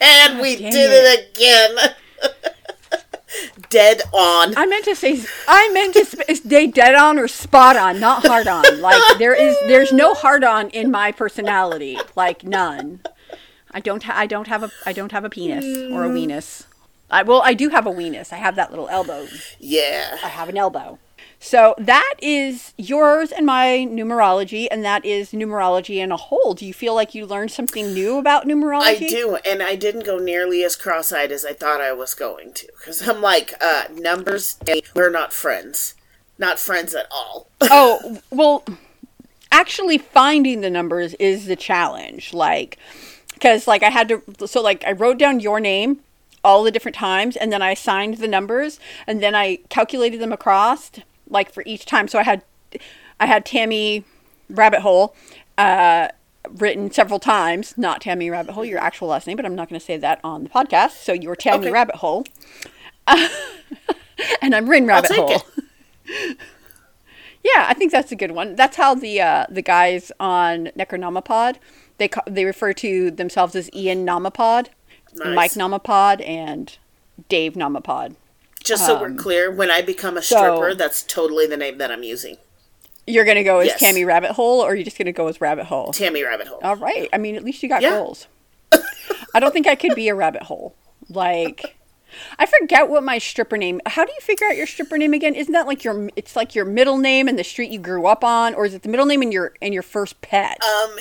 and 0.00 0.40
we 0.40 0.56
did 0.56 0.72
it, 0.74 1.30
again. 1.36 1.94
Dead 3.70 4.02
on. 4.12 4.56
i 4.56 4.66
meant 4.66 4.84
to 4.86 4.96
say 4.96 5.22
i 5.46 5.70
meant 5.72 5.94
to 5.94 6.34
stay 6.34 6.66
dead 6.66 6.94
on 6.96 7.18
or 7.18 7.28
spot 7.28 7.76
on 7.76 8.00
not 8.00 8.26
hard 8.26 8.48
on 8.48 8.80
like 8.80 9.00
there 9.18 9.32
is 9.34 9.56
there's 9.68 9.92
no 9.92 10.12
hard 10.14 10.42
on 10.42 10.68
in 10.70 10.90
my 10.90 11.12
personality 11.12 11.96
like 12.16 12.42
none 12.42 13.00
i 13.72 13.80
don't 13.80 14.02
ha- 14.04 14.14
i 14.16 14.26
don't 14.26 14.48
have 14.48 14.62
a 14.62 14.70
i 14.86 14.92
don't 14.92 15.12
have 15.12 15.24
a 15.24 15.30
penis 15.30 15.64
or 15.92 16.04
a 16.04 16.08
weenus 16.08 16.64
I, 17.10 17.22
well 17.22 17.42
i 17.44 17.54
do 17.54 17.68
have 17.70 17.86
a 17.86 17.90
weenus 17.90 18.32
i 18.32 18.36
have 18.36 18.56
that 18.56 18.70
little 18.70 18.88
elbow 18.88 19.26
Yeah. 19.58 20.16
I 20.22 20.28
have 20.28 20.48
an 20.48 20.56
elbow. 20.56 20.98
So 21.42 21.74
that 21.78 22.14
is 22.20 22.74
yours 22.76 23.32
and 23.32 23.46
my 23.46 23.86
numerology, 23.88 24.68
and 24.70 24.84
that 24.84 25.06
is 25.06 25.30
numerology 25.32 25.96
in 25.96 26.12
a 26.12 26.16
whole. 26.18 26.52
Do 26.52 26.66
you 26.66 26.74
feel 26.74 26.94
like 26.94 27.14
you 27.14 27.24
learned 27.24 27.50
something 27.50 27.94
new 27.94 28.18
about 28.18 28.44
numerology? 28.46 29.04
I 29.04 29.08
do, 29.08 29.38
and 29.46 29.62
I 29.62 29.74
didn't 29.74 30.04
go 30.04 30.18
nearly 30.18 30.62
as 30.64 30.76
cross-eyed 30.76 31.32
as 31.32 31.46
I 31.46 31.54
thought 31.54 31.80
I 31.80 31.94
was 31.94 32.12
going 32.14 32.52
to, 32.52 32.66
because 32.78 33.08
I'm 33.08 33.22
like, 33.22 33.54
uh, 33.58 33.84
numbers. 33.94 34.58
We're 34.94 35.08
not 35.10 35.32
friends, 35.32 35.94
not 36.36 36.58
friends 36.58 36.94
at 36.94 37.06
all. 37.10 37.48
oh, 37.62 38.20
well, 38.30 38.62
actually 39.50 39.96
finding 39.96 40.60
the 40.60 40.70
numbers 40.70 41.14
is 41.14 41.46
the 41.46 41.56
challenge. 41.56 42.34
Like, 42.34 42.76
because 43.40 43.66
like 43.66 43.82
I 43.82 43.88
had 43.88 44.08
to, 44.08 44.22
so 44.46 44.60
like 44.60 44.84
I 44.84 44.92
wrote 44.92 45.18
down 45.18 45.40
your 45.40 45.60
name 45.60 46.00
all 46.44 46.62
the 46.62 46.70
different 46.70 46.94
times, 46.94 47.36
and 47.36 47.50
then 47.50 47.62
I 47.62 47.70
assigned 47.72 48.18
the 48.18 48.28
numbers, 48.28 48.78
and 49.06 49.22
then 49.22 49.34
I 49.34 49.56
calculated 49.70 50.20
them 50.20 50.32
across, 50.32 50.90
like 51.28 51.52
for 51.52 51.62
each 51.66 51.86
time. 51.86 52.06
So 52.06 52.18
I 52.18 52.22
had, 52.22 52.42
I 53.18 53.26
had 53.26 53.44
Tammy 53.44 54.04
Rabbit 54.48 54.80
Hole. 54.80 55.14
Uh, 55.58 56.08
written 56.48 56.90
several 56.90 57.18
times, 57.20 57.76
not 57.76 58.00
Tammy 58.00 58.30
Rabbit 58.30 58.52
Hole, 58.52 58.64
your 58.64 58.78
actual 58.78 59.08
last 59.08 59.26
name, 59.26 59.36
but 59.36 59.44
I'm 59.44 59.54
not 59.54 59.68
going 59.68 59.78
to 59.78 59.84
say 59.84 59.98
that 59.98 60.20
on 60.24 60.44
the 60.44 60.48
podcast. 60.48 60.92
So 60.92 61.12
you're 61.12 61.36
Tammy 61.36 61.66
Okay. 61.66 61.70
Rabbit 61.70 61.96
Hole. 61.96 62.24
and 64.40 64.54
I'm 64.54 64.68
Rin 64.68 64.86
Rabbit 64.86 65.10
Hole. 65.12 65.42
yeah, 67.44 67.66
I 67.68 67.74
think 67.74 67.92
that's 67.92 68.10
a 68.10 68.16
good 68.16 68.30
one. 68.30 68.56
That's 68.56 68.76
how 68.76 68.94
the 68.94 69.20
uh, 69.20 69.46
the 69.50 69.60
guys 69.60 70.10
on 70.18 70.68
Necronomipod 70.78 71.56
they 72.00 72.08
ca- 72.08 72.22
they 72.26 72.44
refer 72.44 72.72
to 72.72 73.12
themselves 73.12 73.54
as 73.54 73.70
Ian 73.72 74.04
Nomipod, 74.04 74.66
Nice. 75.14 75.34
Mike 75.36 75.50
Nomipod, 75.52 76.26
and 76.26 76.76
Dave 77.28 77.52
Nomipod. 77.54 78.16
Just 78.64 78.84
so 78.84 79.00
we're 79.00 79.14
clear, 79.14 79.50
when 79.50 79.70
I 79.70 79.80
become 79.82 80.14
a 80.14 80.18
Um, 80.18 80.22
so- 80.24 80.36
stripper, 80.36 80.74
that's 80.74 81.02
totally 81.04 81.46
the 81.46 81.56
name 81.56 81.78
that 81.78 81.90
I'm 81.92 82.02
using. 82.02 82.36
You're 83.06 83.24
gonna 83.24 83.42
go 83.44 83.60
as 83.60 83.68
Yes. 83.68 83.80
Tammy 83.80 84.04
Rabbit 84.04 84.32
Hole, 84.32 84.60
or 84.60 84.70
are 84.72 84.74
you 84.74 84.84
just 84.84 84.98
gonna 84.98 85.12
go 85.12 85.28
as 85.28 85.40
Rabbit 85.40 85.66
Hole? 85.66 85.92
Tammy 85.92 86.22
Rabbit 86.22 86.48
Hole. 86.48 86.60
All 86.62 86.76
right. 86.76 87.08
I 87.12 87.18
mean, 87.18 87.36
at 87.36 87.42
least 87.44 87.62
you 87.62 87.68
got 87.68 87.82
Yeah. 87.82 87.90
goals. 87.90 88.26
I 89.34 89.40
don't 89.40 89.52
think 89.52 89.66
I 89.66 89.74
could 89.74 89.94
be 89.94 90.08
a 90.08 90.14
rabbit 90.14 90.42
hole. 90.44 90.74
Like, 91.08 91.76
I 92.38 92.46
forget 92.46 92.88
what 92.88 93.02
my 93.02 93.18
stripper 93.18 93.56
name. 93.56 93.80
How 93.86 94.04
do 94.04 94.12
you 94.12 94.20
figure 94.20 94.46
out 94.46 94.56
your 94.56 94.66
stripper 94.66 94.98
name 94.98 95.12
again? 95.14 95.34
Isn't 95.34 95.52
that 95.52 95.66
like 95.66 95.82
your? 95.84 96.10
It's 96.16 96.34
like 96.36 96.54
your 96.54 96.64
middle 96.64 96.98
name 96.98 97.28
and 97.28 97.38
the 97.38 97.44
street 97.44 97.70
you 97.70 97.78
grew 97.78 98.06
up 98.06 98.22
on, 98.24 98.54
or 98.54 98.64
is 98.66 98.74
it 98.74 98.82
the 98.82 98.88
middle 98.88 99.06
name 99.06 99.22
and 99.22 99.32
your 99.32 99.54
and 99.62 99.72
your 99.74 99.82
first 99.82 100.20
pet? 100.20 100.58
Um, 100.62 100.98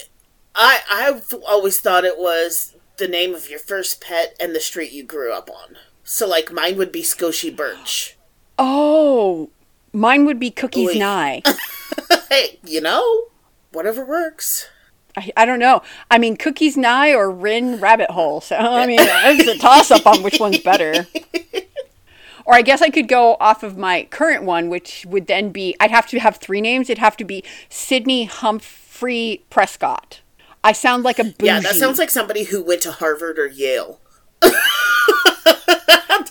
I 0.60 0.82
I've 0.92 1.34
always 1.48 1.80
thought 1.80 2.04
it 2.04 2.20
was 2.20 2.76
the 2.98 3.08
name 3.08 3.34
of 3.34 3.50
your 3.50 3.60
first 3.60 4.02
pet 4.02 4.36
and 4.40 4.54
the 4.54 4.60
street 4.60 4.92
you 4.92 5.04
grew 5.04 5.34
up 5.34 5.50
on. 5.50 5.78
So 6.04 6.28
like 6.28 6.52
mine 6.52 6.78
would 6.78 6.92
be 6.92 7.02
Scotia 7.02 7.52
Birch. 7.52 8.18
oh, 8.58 9.50
mine 9.94 10.26
would 10.26 10.40
be 10.40 10.52
Cookies 10.52 10.96
Oy. 10.96 11.00
Nye. 11.00 11.42
hey, 12.30 12.60
you 12.66 12.82
know, 12.82 13.28
whatever 13.72 14.06
works. 14.06 14.68
I, 15.16 15.32
I 15.38 15.46
don't 15.46 15.60
know. 15.60 15.82
I 16.12 16.18
mean, 16.18 16.36
Cookies 16.36 16.76
Nye 16.76 17.14
or 17.14 17.32
Rin 17.32 17.80
Rabbit 17.80 18.12
Hole. 18.12 18.42
So 18.42 18.58
I 18.58 18.86
mean, 18.86 19.00
it's 19.02 19.48
a 19.48 19.58
toss 19.58 19.92
up 19.92 20.06
on 20.06 20.24
which 20.24 20.40
one's 20.42 20.60
better. 20.60 21.08
Or 22.46 22.56
I 22.56 22.64
guess 22.64 22.82
I 22.82 22.90
could 22.90 23.08
go 23.08 23.38
off 23.40 23.62
of 23.64 23.78
my 23.78 24.08
current 24.10 24.44
one, 24.44 24.70
which 24.70 25.06
would 25.08 25.28
then 25.28 25.52
be 25.52 25.76
I'd 25.80 25.92
have 25.92 26.08
to 26.08 26.20
have 26.20 26.38
three 26.38 26.62
names. 26.62 26.90
It'd 26.90 26.98
have 26.98 27.16
to 27.18 27.24
be 27.24 27.44
Sydney 27.70 28.26
Humphrey 28.26 29.46
Prescott. 29.50 30.22
I 30.64 30.72
sound 30.74 31.04
like 31.04 31.20
a 31.20 31.24
bougie. 31.24 31.46
Yeah, 31.46 31.60
that 31.62 31.76
sounds 31.76 31.98
like 32.00 32.10
somebody 32.10 32.44
who 32.44 32.62
went 32.64 32.82
to 32.82 32.92
Harvard 32.92 33.40
or 33.40 33.48
Yale. 33.48 34.00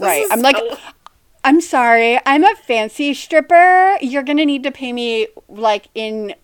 right. 0.01 0.27
I'm 0.31 0.41
like, 0.43 0.57
so- 0.57 0.79
I'm 1.45 1.61
sorry. 1.61 2.19
I'm 2.27 2.45
a 2.45 2.55
fancy 2.67 3.15
stripper. 3.15 3.97
You're 4.01 4.23
gonna 4.23 4.45
need 4.45 4.63
to 4.65 4.71
pay 4.71 4.93
me 4.93 5.29
like 5.49 5.89
in 5.95 6.35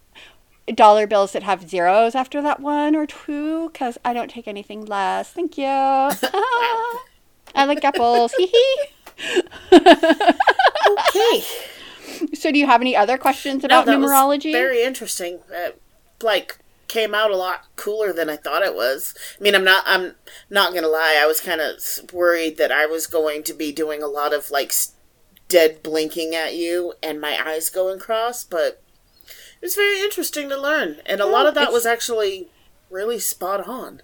dollar 0.74 1.06
bills 1.06 1.32
that 1.32 1.42
have 1.42 1.68
zeros 1.68 2.14
after 2.14 2.40
that 2.40 2.60
one 2.60 2.96
or 2.96 3.06
two, 3.06 3.68
because 3.70 3.98
I 4.04 4.12
don't 4.14 4.30
take 4.30 4.48
anything 4.48 4.86
less. 4.86 5.30
Thank 5.30 5.58
you. 5.58 5.64
I 5.68 7.64
like 7.66 7.84
apples. 7.84 8.32
Hee 8.38 8.46
hee. 8.46 9.42
Okay. 10.86 11.42
So, 12.34 12.52
do 12.52 12.58
you 12.58 12.66
have 12.66 12.80
any 12.80 12.94
other 12.94 13.16
questions 13.18 13.62
No, 13.62 13.66
about 13.66 13.86
was 13.86 13.96
numerology? 13.96 14.52
very 14.52 14.82
interesting. 14.82 15.40
Uh, 15.54 15.70
like 16.22 16.58
came 16.94 17.12
out 17.12 17.32
a 17.32 17.36
lot 17.36 17.66
cooler 17.74 18.12
than 18.12 18.30
I 18.30 18.36
thought 18.36 18.62
it 18.62 18.74
was. 18.74 19.14
I 19.38 19.42
mean, 19.42 19.54
I'm 19.56 19.64
not 19.64 19.82
I'm 19.84 20.14
not 20.48 20.72
gonna 20.72 20.88
lie. 20.88 21.18
I 21.20 21.26
was 21.26 21.40
kind 21.40 21.60
of 21.60 21.76
worried 22.12 22.56
that 22.58 22.70
I 22.70 22.86
was 22.86 23.08
going 23.08 23.42
to 23.42 23.52
be 23.52 23.72
doing 23.72 24.00
a 24.00 24.06
lot 24.06 24.32
of 24.32 24.52
like 24.52 24.72
dead 25.48 25.82
blinking 25.82 26.36
at 26.36 26.54
you 26.54 26.94
and 27.02 27.20
my 27.20 27.36
eyes 27.44 27.68
going 27.68 27.98
cross, 27.98 28.44
but 28.44 28.80
it 29.26 29.66
was 29.66 29.74
very 29.74 30.00
interesting 30.00 30.48
to 30.48 30.56
learn, 30.56 31.00
and 31.04 31.20
a 31.20 31.26
lot 31.26 31.46
of 31.46 31.54
that 31.56 31.72
was 31.72 31.84
actually 31.84 32.48
really 32.90 33.18
spot 33.18 33.66
on. 33.66 34.00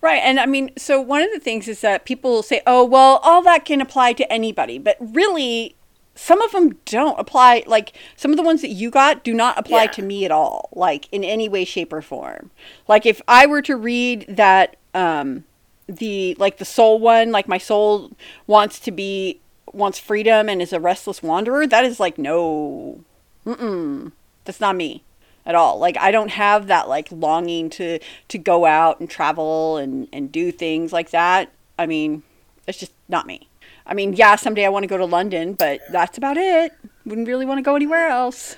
Right. 0.00 0.22
And 0.24 0.40
I 0.40 0.46
mean, 0.46 0.70
so 0.76 1.00
one 1.00 1.22
of 1.22 1.30
the 1.32 1.38
things 1.38 1.68
is 1.68 1.80
that 1.82 2.04
people 2.04 2.42
say, 2.42 2.60
oh, 2.66 2.84
well, 2.84 3.20
all 3.22 3.40
that 3.42 3.64
can 3.64 3.80
apply 3.80 4.14
to 4.14 4.32
anybody. 4.32 4.78
But 4.78 4.96
really, 4.98 5.76
some 6.14 6.40
of 6.42 6.52
them 6.52 6.78
don't 6.84 7.18
apply. 7.18 7.64
Like, 7.66 7.92
some 8.16 8.30
of 8.30 8.36
the 8.36 8.42
ones 8.42 8.60
that 8.62 8.68
you 8.70 8.90
got 8.90 9.24
do 9.24 9.32
not 9.34 9.58
apply 9.58 9.84
Yeah. 9.84 9.90
to 9.92 10.02
me 10.02 10.24
at 10.24 10.30
all, 10.30 10.68
like, 10.72 11.08
in 11.12 11.24
any 11.24 11.48
way, 11.48 11.64
shape, 11.64 11.92
or 11.92 12.02
form. 12.02 12.50
Like, 12.88 13.06
if 13.06 13.20
I 13.26 13.46
were 13.46 13.62
to 13.62 13.76
read 13.76 14.26
that, 14.28 14.76
um, 14.94 15.44
the, 15.86 16.34
like, 16.38 16.58
the 16.58 16.64
soul 16.64 16.98
one, 16.98 17.32
like, 17.32 17.48
my 17.48 17.58
soul 17.58 18.12
wants 18.46 18.78
to 18.80 18.90
be, 18.90 19.40
wants 19.72 19.98
freedom 19.98 20.48
and 20.48 20.60
is 20.60 20.72
a 20.72 20.80
restless 20.80 21.22
wanderer, 21.22 21.66
that 21.66 21.84
is 21.84 21.98
like, 21.98 22.18
no, 22.18 23.00
mm-mm, 23.46 24.12
that's 24.44 24.60
not 24.60 24.76
me 24.76 25.02
at 25.44 25.54
all. 25.54 25.78
Like 25.78 25.96
I 25.98 26.10
don't 26.10 26.30
have 26.30 26.66
that 26.68 26.88
like 26.88 27.08
longing 27.10 27.68
to 27.70 27.98
to 28.28 28.38
go 28.38 28.64
out 28.64 29.00
and 29.00 29.08
travel 29.10 29.76
and 29.76 30.08
and 30.12 30.30
do 30.30 30.52
things 30.52 30.92
like 30.92 31.10
that. 31.10 31.50
I 31.78 31.86
mean, 31.86 32.22
it's 32.66 32.78
just 32.78 32.92
not 33.08 33.26
me. 33.26 33.48
I 33.86 33.94
mean, 33.94 34.12
yeah, 34.12 34.36
someday 34.36 34.64
I 34.64 34.68
want 34.68 34.84
to 34.84 34.88
go 34.88 34.96
to 34.96 35.04
London, 35.04 35.54
but 35.54 35.80
that's 35.90 36.18
about 36.18 36.36
it. 36.36 36.72
Wouldn't 37.04 37.26
really 37.26 37.46
want 37.46 37.58
to 37.58 37.62
go 37.62 37.74
anywhere 37.76 38.08
else. 38.08 38.56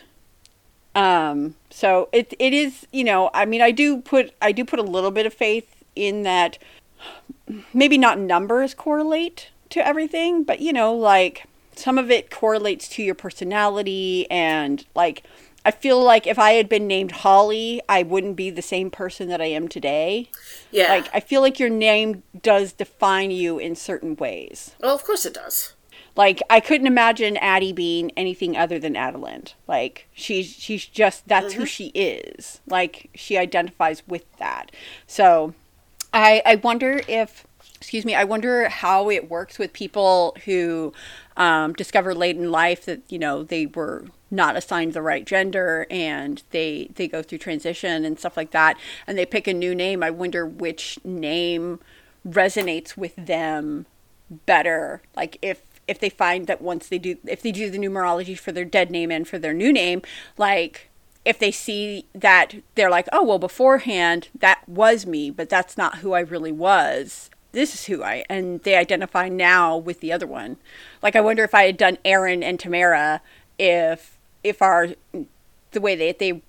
Um, 0.95 1.57
so 1.71 2.09
it 2.13 2.35
it 2.39 2.53
is, 2.53 2.87
you 2.93 3.05
know, 3.05 3.31
I 3.35 3.47
mean, 3.47 3.61
I 3.61 3.71
do 3.71 4.01
put 4.01 4.35
I 4.41 4.53
do 4.53 4.65
put 4.65 4.79
a 4.79 4.83
little 4.83 5.11
bit 5.11 5.27
of 5.27 5.35
faith 5.35 5.83
in 5.97 6.23
that 6.23 6.59
maybe 7.73 7.99
not 7.99 8.19
numbers 8.19 8.75
correlate 8.75 9.51
to 9.71 9.85
everything, 9.85 10.45
but 10.45 10.61
you 10.61 10.73
know, 10.73 10.95
like 10.95 11.47
some 11.75 11.99
of 11.99 12.11
it 12.11 12.31
correlates 12.31 12.89
to 12.89 13.03
your 13.03 13.15
personality 13.15 14.31
and 14.31 14.87
like 14.95 15.25
I 15.65 15.71
feel 15.71 16.03
like 16.03 16.27
if 16.27 16.39
I 16.39 16.53
had 16.53 16.69
been 16.69 16.87
named 16.87 17.13
Holly, 17.13 17.81
I 17.89 18.03
wouldn't 18.03 18.37
be 18.37 18.51
the 18.51 18.63
same 18.63 18.91
person 18.91 19.29
that 19.29 19.41
I 19.41 19.47
am 19.47 19.69
today. 19.69 20.31
Yeah. 20.71 20.89
Like 20.89 21.09
I 21.15 21.21
feel 21.21 21.41
like 21.41 21.59
your 21.59 21.71
name 21.71 22.23
does 22.43 22.73
define 22.73 23.31
you 23.31 23.59
in 23.59 23.75
certain 23.75 24.17
ways. 24.17 24.75
well, 24.81 24.95
of 24.95 25.05
course 25.05 25.25
it 25.25 25.35
does. 25.35 25.73
Like 26.17 26.43
I 26.49 26.61
couldn't 26.61 26.87
imagine 26.87 27.37
Addie 27.39 27.73
being 27.73 28.13
anything 28.17 28.57
other 28.57 28.79
than 28.79 28.95
Adeland. 28.95 29.55
Like 29.67 30.07
she's 30.13 30.47
she's 30.47 30.87
just 30.87 31.27
that's 31.27 31.55
who 31.55 31.63
mm-hmm. 31.63 31.67
she 31.67 31.87
is. 31.89 32.61
Like 32.69 33.11
she 33.15 33.37
identifies 33.37 34.07
with 34.07 34.25
that. 34.39 34.71
So 35.07 35.55
I 36.13 36.43
I 36.45 36.55
wonder 36.57 37.01
if 37.09 37.47
excuse 37.85 38.07
me, 38.07 38.15
I 38.15 38.25
wonder 38.25 38.67
how 38.71 39.11
it 39.11 39.29
works 39.29 39.59
with 39.59 39.75
people 39.75 40.35
who 40.47 40.95
um, 41.37 41.75
discover 41.75 42.15
late 42.15 42.35
in 42.35 42.51
life 42.51 42.87
that 42.87 43.03
you 43.11 43.19
know 43.19 43.43
they 43.43 43.67
were 43.67 44.07
not 44.31 44.57
assigned 44.57 44.95
the 44.95 45.03
right 45.03 45.27
gender 45.27 45.87
and 45.91 46.43
they 46.51 46.89
they 46.95 47.07
go 47.07 47.23
through 47.23 47.39
transition 47.39 48.07
and 48.07 48.19
stuff 48.19 48.39
like 48.39 48.53
that 48.53 48.79
and 49.07 49.19
they 49.19 49.27
pick 49.27 49.47
a 49.47 49.53
new 49.53 49.75
name. 49.75 50.03
I 50.03 50.11
wonder 50.11 50.47
which 50.47 50.99
name 51.05 51.79
resonates 52.27 52.97
with 52.97 53.15
them 53.17 53.85
better 54.47 55.03
like 55.15 55.37
if 55.43 55.61
if 55.87 55.99
they 56.01 56.09
find 56.09 56.47
that 56.47 56.63
once 56.63 56.89
they 56.89 56.99
do 56.99 57.19
if 57.27 57.43
they 57.43 57.53
do 57.53 57.69
the 57.69 57.77
numerology 57.77 58.37
for 58.37 58.51
their 58.51 58.65
dead 58.65 58.91
name 58.91 59.11
and 59.11 59.29
for 59.29 59.39
their 59.39 59.53
new 59.53 59.71
name 59.71 60.01
like 60.39 60.89
if 61.27 61.39
they 61.39 61.51
see 61.51 62.07
that 62.15 62.55
they're 62.77 62.91
like 62.91 63.07
oh 63.13 63.23
well 63.23 63.39
beforehand 63.39 64.29
that 64.35 64.67
was 64.67 65.05
me 65.05 65.29
but 65.29 65.51
that's 65.51 65.77
not 65.77 65.99
who 65.99 66.15
i 66.15 66.21
really 66.21 66.51
was 66.51 67.29
this 67.55 67.75
is 67.75 67.87
who 67.87 68.03
i 68.03 68.25
and 68.29 68.63
they 68.63 68.77
identify 68.77 69.29
now 69.29 69.77
with 69.77 70.01
the 70.01 70.13
other 70.13 70.27
one. 70.27 70.57
Like 71.03 71.17
i 71.17 71.21
wonder 71.21 71.45
if 71.45 71.55
i 71.55 71.65
had 71.65 71.77
done 71.77 71.99
aaron 72.05 72.43
and 72.43 72.59
tamara 72.61 73.23
if 73.59 74.19
if 74.43 74.61
our 74.61 74.89
the 75.71 75.81
way 75.81 75.97
that 75.97 76.19
they 76.19 76.43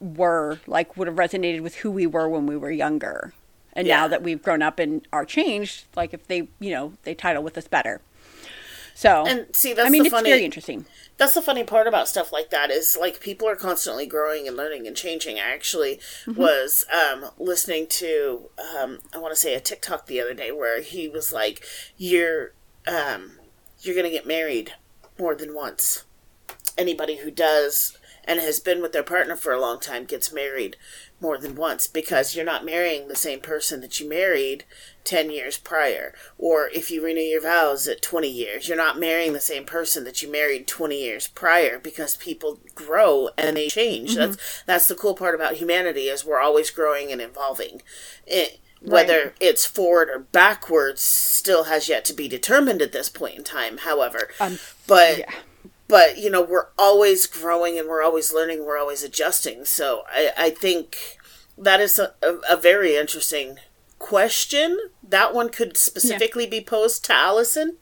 were 0.00 0.60
like 0.66 0.96
would 0.96 1.08
have 1.08 1.16
resonated 1.16 1.60
with 1.60 1.76
who 1.76 1.90
we 1.90 2.06
were 2.06 2.28
when 2.28 2.46
we 2.46 2.56
were 2.56 2.70
younger. 2.70 3.32
And 3.72 3.86
now 3.86 4.08
that 4.08 4.22
we've 4.22 4.42
grown 4.42 4.62
up 4.62 4.78
and 4.78 5.06
are 5.12 5.26
changed 5.26 5.84
like 5.94 6.14
if 6.14 6.26
they 6.26 6.48
you 6.58 6.70
know 6.70 6.94
they 7.02 7.14
title 7.14 7.42
with 7.42 7.58
us 7.58 7.68
better 7.68 8.00
so 8.96 9.24
And 9.26 9.54
see, 9.54 9.74
that's 9.74 9.86
i 9.86 9.90
mean 9.90 10.02
the 10.02 10.06
it's 10.06 10.14
funny. 10.14 10.30
very 10.30 10.44
interesting 10.44 10.86
that's 11.18 11.34
the 11.34 11.40
funny 11.42 11.64
part 11.64 11.86
about 11.86 12.08
stuff 12.08 12.32
like 12.32 12.50
that 12.50 12.70
is 12.70 12.96
like 13.00 13.20
people 13.20 13.48
are 13.48 13.56
constantly 13.56 14.06
growing 14.06 14.46
and 14.48 14.54
learning 14.56 14.86
and 14.86 14.94
changing. 14.96 15.36
I 15.38 15.50
actually 15.52 15.98
Mm-hmm. 16.26 16.38
was 16.38 16.84
um, 16.92 17.30
listening 17.38 17.86
to 18.02 18.50
um, 18.78 18.98
I 19.14 19.18
want 19.18 19.32
to 19.32 19.40
say 19.40 19.54
a 19.54 19.60
TikTok 19.60 20.06
the 20.06 20.20
other 20.20 20.34
day 20.34 20.50
where 20.52 20.82
he 20.82 21.08
was 21.08 21.32
like, 21.32 21.64
"You're 21.96 22.52
um, 22.86 23.38
you're 23.80 23.96
gonna 23.96 24.10
get 24.10 24.26
married 24.26 24.74
more 25.18 25.34
than 25.34 25.54
once. 25.54 26.04
Anybody 26.76 27.16
who 27.18 27.30
does 27.30 27.96
and 28.24 28.38
has 28.40 28.60
been 28.60 28.82
with 28.82 28.92
their 28.92 29.02
partner 29.02 29.36
for 29.36 29.52
a 29.54 29.60
long 29.60 29.80
time 29.80 30.04
gets 30.04 30.30
married 30.32 30.76
more 31.20 31.38
than 31.38 31.54
once 31.54 31.86
because 31.86 32.34
you're 32.36 32.44
not 32.52 32.64
marrying 32.64 33.08
the 33.08 33.16
same 33.16 33.40
person 33.40 33.80
that 33.80 33.98
you 34.00 34.06
married 34.08 34.64
10 35.06 35.30
years 35.30 35.56
prior. 35.56 36.12
Or 36.36 36.68
if 36.68 36.90
you 36.90 37.04
renew 37.04 37.20
your 37.20 37.40
vows 37.40 37.88
at 37.88 38.02
20 38.02 38.28
years, 38.28 38.68
you're 38.68 38.76
not 38.76 38.98
marrying 38.98 39.32
the 39.32 39.40
same 39.40 39.64
person 39.64 40.04
that 40.04 40.20
you 40.20 40.30
married 40.30 40.66
20 40.66 41.00
years 41.00 41.28
prior 41.28 41.78
because 41.78 42.16
people 42.16 42.60
grow 42.74 43.30
and 43.38 43.56
they 43.56 43.68
change. 43.68 44.14
That's 44.14 44.36
that's 44.66 44.88
the 44.88 44.94
cool 44.94 45.14
part 45.14 45.34
about 45.34 45.54
humanity 45.54 46.08
is 46.08 46.24
we're 46.24 46.40
always 46.40 46.70
growing 46.70 47.12
and 47.12 47.20
evolving. 47.20 47.82
It, 48.26 48.60
whether 48.82 49.34
it's 49.40 49.64
forward 49.64 50.10
or 50.10 50.18
backwards 50.18 51.00
still 51.00 51.64
has 51.64 51.88
yet 51.88 52.04
to 52.04 52.14
be 52.14 52.28
determined 52.28 52.82
at 52.82 52.92
this 52.92 53.08
point 53.08 53.36
in 53.36 53.44
time, 53.44 53.78
however. 53.78 54.28
Um, 54.38 54.58
but 54.86 55.18
yeah. 55.18 55.32
but 55.88 56.18
you 56.18 56.30
know 56.30 56.42
we're 56.42 56.68
always 56.78 57.26
growing 57.26 57.78
and 57.78 57.88
we're 57.88 58.02
always 58.02 58.32
learning 58.32 58.64
we're 58.64 58.78
always 58.78 59.02
adjusting 59.02 59.64
so 59.64 60.02
i, 60.12 60.30
I 60.36 60.50
think 60.50 61.16
that 61.56 61.80
is 61.80 61.98
a, 61.98 62.12
a 62.48 62.56
very 62.56 62.96
interesting 62.96 63.58
question 63.98 64.78
that 65.08 65.34
one 65.34 65.48
could 65.48 65.76
specifically 65.76 66.46
be 66.46 66.60
posed 66.60 67.04
to 67.06 67.12
allison 67.14 67.76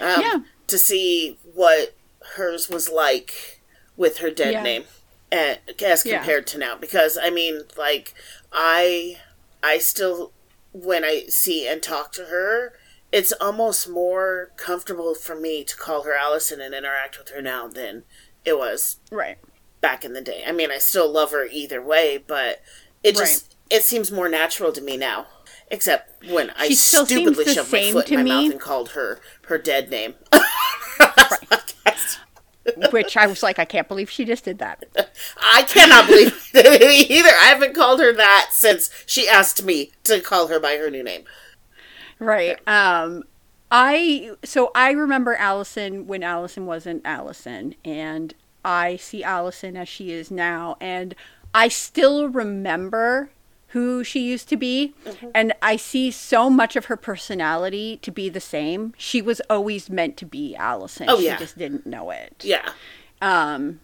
Um, 0.00 0.20
Yeah. 0.22 0.38
To 0.68 0.78
see 0.78 1.38
what 1.54 1.94
hers 2.34 2.68
was 2.68 2.88
like 2.88 3.60
with 3.96 4.18
her 4.18 4.30
dead 4.30 4.52
Yeah. 4.54 4.62
name 4.62 4.84
and, 5.30 5.58
as 5.84 6.04
Yeah. 6.06 6.18
compared 6.18 6.46
to 6.48 6.58
now. 6.58 6.76
Because, 6.76 7.18
I 7.18 7.30
mean, 7.30 7.64
like, 7.76 8.14
I, 8.52 9.20
I 9.62 9.78
still, 9.78 10.32
when 10.72 11.04
I 11.04 11.26
see 11.28 11.68
and 11.68 11.82
talk 11.82 12.12
to 12.14 12.24
her, 12.26 12.78
it's 13.12 13.32
almost 13.32 13.86
more 13.88 14.52
comfortable 14.56 15.14
for 15.14 15.34
me 15.36 15.62
to 15.64 15.76
call 15.76 16.02
her 16.04 16.14
Allison 16.14 16.60
and 16.62 16.74
interact 16.74 17.18
with 17.18 17.28
her 17.28 17.42
now 17.42 17.68
than 17.68 18.04
it 18.44 18.56
was 18.58 18.96
Right. 19.10 19.36
back 19.82 20.04
in 20.04 20.14
the 20.14 20.22
day. 20.22 20.42
I 20.46 20.52
mean, 20.52 20.70
I 20.70 20.78
still 20.78 21.10
love 21.10 21.32
her 21.32 21.44
either 21.44 21.82
way, 21.82 22.16
but 22.16 22.62
it 23.02 23.14
just 23.16 23.56
it 23.68 23.84
seems 23.84 24.10
more 24.10 24.28
natural 24.28 24.72
to 24.72 24.80
me 24.80 24.96
now. 24.96 25.26
Except 25.72 26.24
when 26.30 26.50
I 26.50 26.68
She 26.68 26.74
seems 26.76 27.08
stupidly 27.08 27.52
shoved 27.52 27.72
my 27.72 27.90
foot 27.92 28.06
to 28.06 28.14
in 28.14 28.20
my 28.20 28.24
me. 28.24 28.30
mouth 28.30 28.50
and 28.52 28.60
called 28.60 28.90
her 28.90 29.20
her 29.46 29.58
dead 29.58 29.90
name. 29.90 30.14
Which 32.92 33.16
I 33.16 33.26
was 33.26 33.42
like, 33.42 33.58
I 33.58 33.64
can't 33.64 33.88
believe 33.88 34.08
she 34.08 34.24
just 34.24 34.44
did 34.44 34.58
that. 34.60 34.84
I 35.42 35.64
cannot 35.64 36.06
believe 36.06 36.48
it 36.54 36.82
either. 37.10 37.28
I 37.30 37.46
haven't 37.46 37.74
called 37.74 37.98
her 38.00 38.12
that 38.12 38.50
since 38.52 38.88
she 39.04 39.28
asked 39.28 39.64
me 39.64 39.90
to 40.04 40.20
call 40.20 40.46
her 40.46 40.60
by 40.60 40.76
her 40.76 40.88
new 40.88 41.02
name. 41.02 41.24
Right. 42.20 42.56
Um 42.68 43.24
I 43.70 44.32
so 44.44 44.70
I 44.76 44.92
remember 44.92 45.34
Allison 45.34 46.06
when 46.06 46.22
Allison 46.22 46.66
wasn't 46.66 47.02
Allison 47.04 47.74
and 47.84 48.32
I 48.64 48.94
see 48.96 49.24
Allison 49.24 49.76
as 49.76 49.88
she 49.88 50.12
is 50.12 50.30
now 50.30 50.76
and 50.80 51.14
I 51.54 51.68
still 51.68 52.28
remember 52.28 53.30
who 53.72 54.02
she 54.04 54.20
used 54.20 54.48
to 54.48 54.56
be 54.56 54.94
Mm-hmm. 55.04 55.28
and 55.34 55.52
I 55.60 55.76
see 55.76 56.10
so 56.10 56.48
much 56.48 56.76
of 56.76 56.86
her 56.86 56.96
personality 56.96 57.98
to 58.02 58.10
be 58.10 58.28
the 58.28 58.40
same. 58.40 58.92
She 58.96 59.20
was 59.22 59.40
always 59.50 59.90
meant 59.90 60.16
to 60.18 60.26
be 60.26 60.54
Allison. 60.56 61.06
Oh, 61.08 61.18
she 61.18 61.26
yeah. 61.26 61.36
just 61.38 61.58
didn't 61.58 61.86
know 61.86 62.10
it. 62.10 62.42
Yeah. 62.44 62.70
Um 63.20 63.80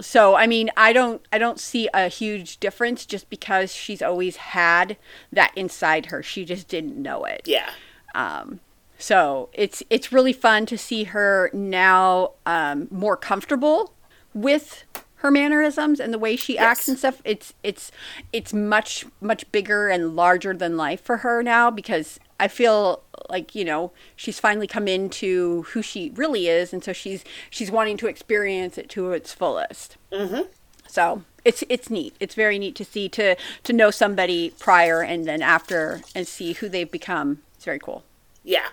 so 0.00 0.34
I 0.34 0.46
mean 0.46 0.70
I 0.76 0.92
don't 0.92 1.22
I 1.32 1.38
don't 1.38 1.60
see 1.60 1.88
a 1.94 2.08
huge 2.08 2.58
difference 2.58 3.06
just 3.06 3.28
because 3.30 3.72
she's 3.74 4.02
always 4.02 4.36
had 4.36 4.96
that 5.32 5.52
inside 5.56 6.06
her. 6.06 6.22
She 6.22 6.44
just 6.44 6.66
didn't 6.68 6.96
know 6.96 7.24
it. 7.24 7.42
Yeah. 7.46 7.70
Um, 8.14 8.60
so 8.98 9.48
it's 9.52 9.82
it's 9.90 10.10
really 10.12 10.32
fun 10.32 10.66
to 10.66 10.78
see 10.78 11.04
her 11.04 11.50
now 11.52 12.32
um, 12.46 12.88
more 12.90 13.16
comfortable 13.16 13.94
with 14.34 14.84
her 15.22 15.30
mannerisms 15.30 16.00
and 16.00 16.12
the 16.12 16.18
way 16.18 16.34
she 16.34 16.58
acts 16.58 16.88
and 16.88 16.98
stuff. 16.98 17.22
It's 17.24 17.54
it's 17.62 17.92
it's 18.32 18.52
much 18.52 19.06
much 19.20 19.50
bigger 19.52 19.88
and 19.88 20.16
larger 20.16 20.52
than 20.52 20.76
life 20.76 21.00
for 21.00 21.18
her 21.18 21.44
now 21.44 21.70
because 21.70 22.18
I 22.40 22.48
feel 22.48 23.04
like 23.30 23.54
you 23.54 23.64
know 23.64 23.92
she's 24.16 24.40
finally 24.40 24.66
come 24.66 24.88
into 24.88 25.62
who 25.68 25.80
she 25.80 26.10
really 26.16 26.48
is, 26.48 26.72
and 26.72 26.82
so 26.82 26.92
she's 26.92 27.24
she's 27.50 27.70
wanting 27.70 27.96
to 27.98 28.08
experience 28.08 28.76
it 28.76 28.88
to 28.90 29.12
its 29.12 29.32
fullest. 29.32 29.96
Mm-hmm. 30.10 30.48
So 30.88 31.22
it's 31.44 31.62
it's 31.68 31.88
neat. 31.88 32.16
It's 32.18 32.34
very 32.34 32.58
neat 32.58 32.74
to 32.74 32.84
see 32.84 33.08
to 33.10 33.36
to 33.62 33.72
know 33.72 33.92
somebody 33.92 34.52
prior 34.58 35.02
and 35.02 35.24
then 35.24 35.40
after 35.40 36.02
and 36.16 36.26
see 36.26 36.54
who 36.54 36.68
they've 36.68 36.90
become. 36.90 37.42
It's 37.54 37.64
very 37.64 37.78
cool. 37.78 38.02
Yeah. 38.42 38.70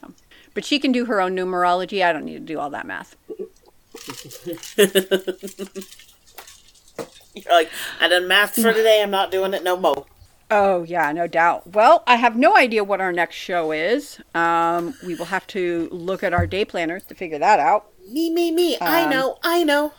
So, 0.00 0.14
but 0.54 0.64
she 0.64 0.78
can 0.78 0.92
do 0.92 1.04
her 1.04 1.20
own 1.20 1.36
numerology. 1.36 2.02
I 2.02 2.14
don't 2.14 2.24
need 2.24 2.38
to 2.38 2.40
do 2.40 2.58
all 2.58 2.70
that 2.70 2.86
math. 2.86 3.16
You're 7.34 7.52
like, 7.52 7.70
I 8.00 8.08
done 8.08 8.26
math 8.26 8.54
for 8.54 8.72
today, 8.72 9.02
I'm 9.02 9.10
not 9.10 9.30
doing 9.30 9.54
it 9.54 9.62
no 9.62 9.76
more. 9.76 10.04
Oh 10.50 10.82
yeah, 10.82 11.12
no 11.12 11.28
doubt. 11.28 11.72
Well, 11.74 12.02
I 12.08 12.16
have 12.16 12.34
no 12.36 12.56
idea 12.56 12.82
what 12.82 13.00
our 13.00 13.12
next 13.12 13.36
show 13.36 13.70
is. 13.70 14.20
Um, 14.34 14.94
we 15.06 15.14
will 15.14 15.26
have 15.26 15.46
to 15.48 15.88
look 15.92 16.24
at 16.24 16.34
our 16.34 16.44
day 16.46 16.64
planners 16.64 17.04
to 17.04 17.14
figure 17.14 17.38
that 17.38 17.60
out. 17.60 17.86
Me, 18.10 18.30
me, 18.30 18.50
me. 18.50 18.76
I 18.80 19.04
Um, 19.04 19.10
know, 19.10 19.38
I 19.44 19.62
know. 19.62 19.92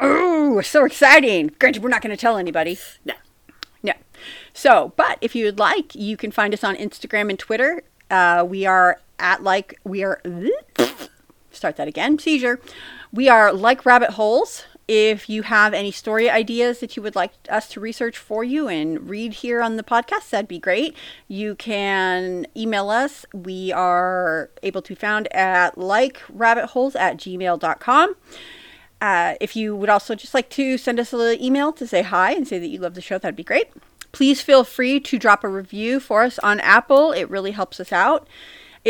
Oh, 0.00 0.60
so 0.62 0.84
exciting! 0.84 1.52
Granted, 1.60 1.84
we're 1.84 1.90
not 1.90 2.02
going 2.02 2.10
to 2.10 2.16
tell 2.20 2.36
anybody. 2.38 2.76
No. 3.04 3.14
No. 3.84 3.92
So, 4.52 4.92
but 4.96 5.18
if 5.20 5.36
you 5.36 5.44
would 5.44 5.60
like, 5.60 5.94
you 5.94 6.16
can 6.16 6.32
find 6.32 6.52
us 6.52 6.64
on 6.64 6.74
Instagram 6.74 7.30
and 7.30 7.38
Twitter. 7.38 7.84
Uh, 8.10 8.44
we 8.48 8.66
are 8.66 9.00
at 9.20 9.44
like 9.44 9.78
we 9.84 10.02
are. 10.02 10.20
Start 11.52 11.76
that 11.76 11.86
again. 11.86 12.18
Seizure. 12.18 12.58
We 13.12 13.28
are 13.28 13.52
like 13.52 13.84
rabbit 13.84 14.10
holes. 14.10 14.64
If 14.88 15.28
you 15.28 15.42
have 15.42 15.74
any 15.74 15.92
story 15.92 16.28
ideas 16.28 16.80
that 16.80 16.96
you 16.96 17.02
would 17.02 17.14
like 17.14 17.32
us 17.48 17.68
to 17.70 17.80
research 17.80 18.18
for 18.18 18.42
you 18.42 18.68
and 18.68 19.08
read 19.08 19.34
here 19.34 19.60
on 19.60 19.76
the 19.76 19.82
podcast, 19.82 20.30
that'd 20.30 20.48
be 20.48 20.58
great. 20.58 20.96
You 21.28 21.54
can 21.54 22.46
email 22.56 22.90
us. 22.90 23.24
We 23.32 23.70
are 23.70 24.50
able 24.62 24.82
to 24.82 24.88
be 24.88 24.94
found 24.94 25.32
at 25.32 25.76
likerabbitholes 25.76 26.96
at 26.96 27.18
gmail.com. 27.18 28.16
Uh, 29.00 29.34
if 29.40 29.56
you 29.56 29.76
would 29.76 29.88
also 29.88 30.14
just 30.14 30.32
like 30.32 30.48
to 30.50 30.78
send 30.78 30.98
us 30.98 31.12
a 31.12 31.16
little 31.16 31.44
email 31.44 31.72
to 31.72 31.86
say 31.86 32.02
hi 32.02 32.32
and 32.32 32.46
say 32.48 32.58
that 32.58 32.68
you 32.68 32.78
love 32.78 32.94
the 32.94 33.00
show, 33.00 33.18
that'd 33.18 33.36
be 33.36 33.44
great. 33.44 33.68
Please 34.12 34.40
feel 34.40 34.64
free 34.64 35.00
to 35.00 35.18
drop 35.18 35.44
a 35.44 35.48
review 35.48 36.00
for 36.00 36.22
us 36.22 36.38
on 36.38 36.60
Apple. 36.60 37.12
It 37.12 37.28
really 37.28 37.52
helps 37.52 37.78
us 37.78 37.92
out. 37.92 38.26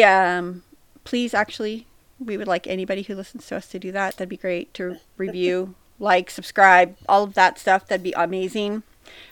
Um, 0.03 0.63
please, 1.05 1.35
actually, 1.35 1.87
we 2.27 2.37
would 2.37 2.49
like 2.49 2.67
anybody 2.67 3.03
who 3.03 3.15
listens 3.15 3.47
to 3.47 3.57
us 3.57 3.67
to 3.69 3.79
do 3.79 3.93
that. 3.93 4.17
That'd 4.17 4.29
be 4.29 4.37
great 4.37 4.73
to 4.75 4.99
review, 5.17 5.75
like, 5.99 6.31
subscribe, 6.31 6.97
all 7.09 7.25
of 7.25 7.35
that 7.35 7.59
stuff. 7.59 7.87
That'd 7.87 8.03
be 8.03 8.13
amazing. 8.13 8.83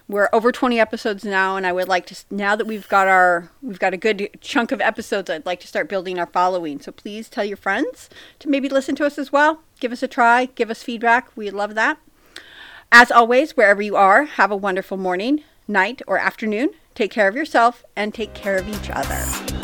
We're 0.09 0.29
over 0.33 0.51
20 0.53 0.81
episodes 0.81 1.25
now, 1.25 1.57
and 1.57 1.67
I 1.67 1.73
would 1.73 1.89
like 1.89 2.07
to 2.07 2.17
now 2.31 2.57
that 2.57 2.67
we've 2.67 2.89
got 2.89 3.07
our 3.07 3.51
we've 3.63 3.79
got 3.79 3.95
a 3.95 3.97
good 3.97 4.29
chunk 4.41 4.73
of 4.73 4.81
episodes. 4.81 5.31
I'd 5.31 5.47
like 5.47 5.61
to 5.61 5.69
start 5.69 5.89
building 5.89 6.19
our 6.19 6.27
following. 6.27 6.81
So 6.81 6.93
please 6.93 7.29
tell 7.29 7.45
your 7.45 7.57
friends 7.57 8.11
to 8.41 8.49
maybe 8.49 8.69
listen 8.69 8.97
to 8.97 9.07
us 9.07 9.19
as 9.19 9.33
well. 9.33 9.63
Give 9.79 9.93
us 9.93 10.03
a 10.03 10.09
try. 10.09 10.47
Give 10.47 10.71
us 10.71 10.83
feedback. 10.83 11.35
We 11.37 11.51
love 11.51 11.75
that. 11.77 11.99
As 12.93 13.11
always, 13.13 13.57
wherever 13.57 13.81
you 13.81 13.95
are, 13.95 14.25
have 14.25 14.51
a 14.51 14.57
wonderful 14.57 14.97
morning, 14.97 15.45
night, 15.69 16.03
or 16.09 16.19
afternoon. 16.19 16.71
Take 16.95 17.13
care 17.13 17.29
of 17.29 17.37
yourself 17.37 17.85
and 17.95 18.13
take 18.13 18.35
care 18.35 18.57
of 18.57 18.69
each 18.69 18.91
other. 18.91 19.60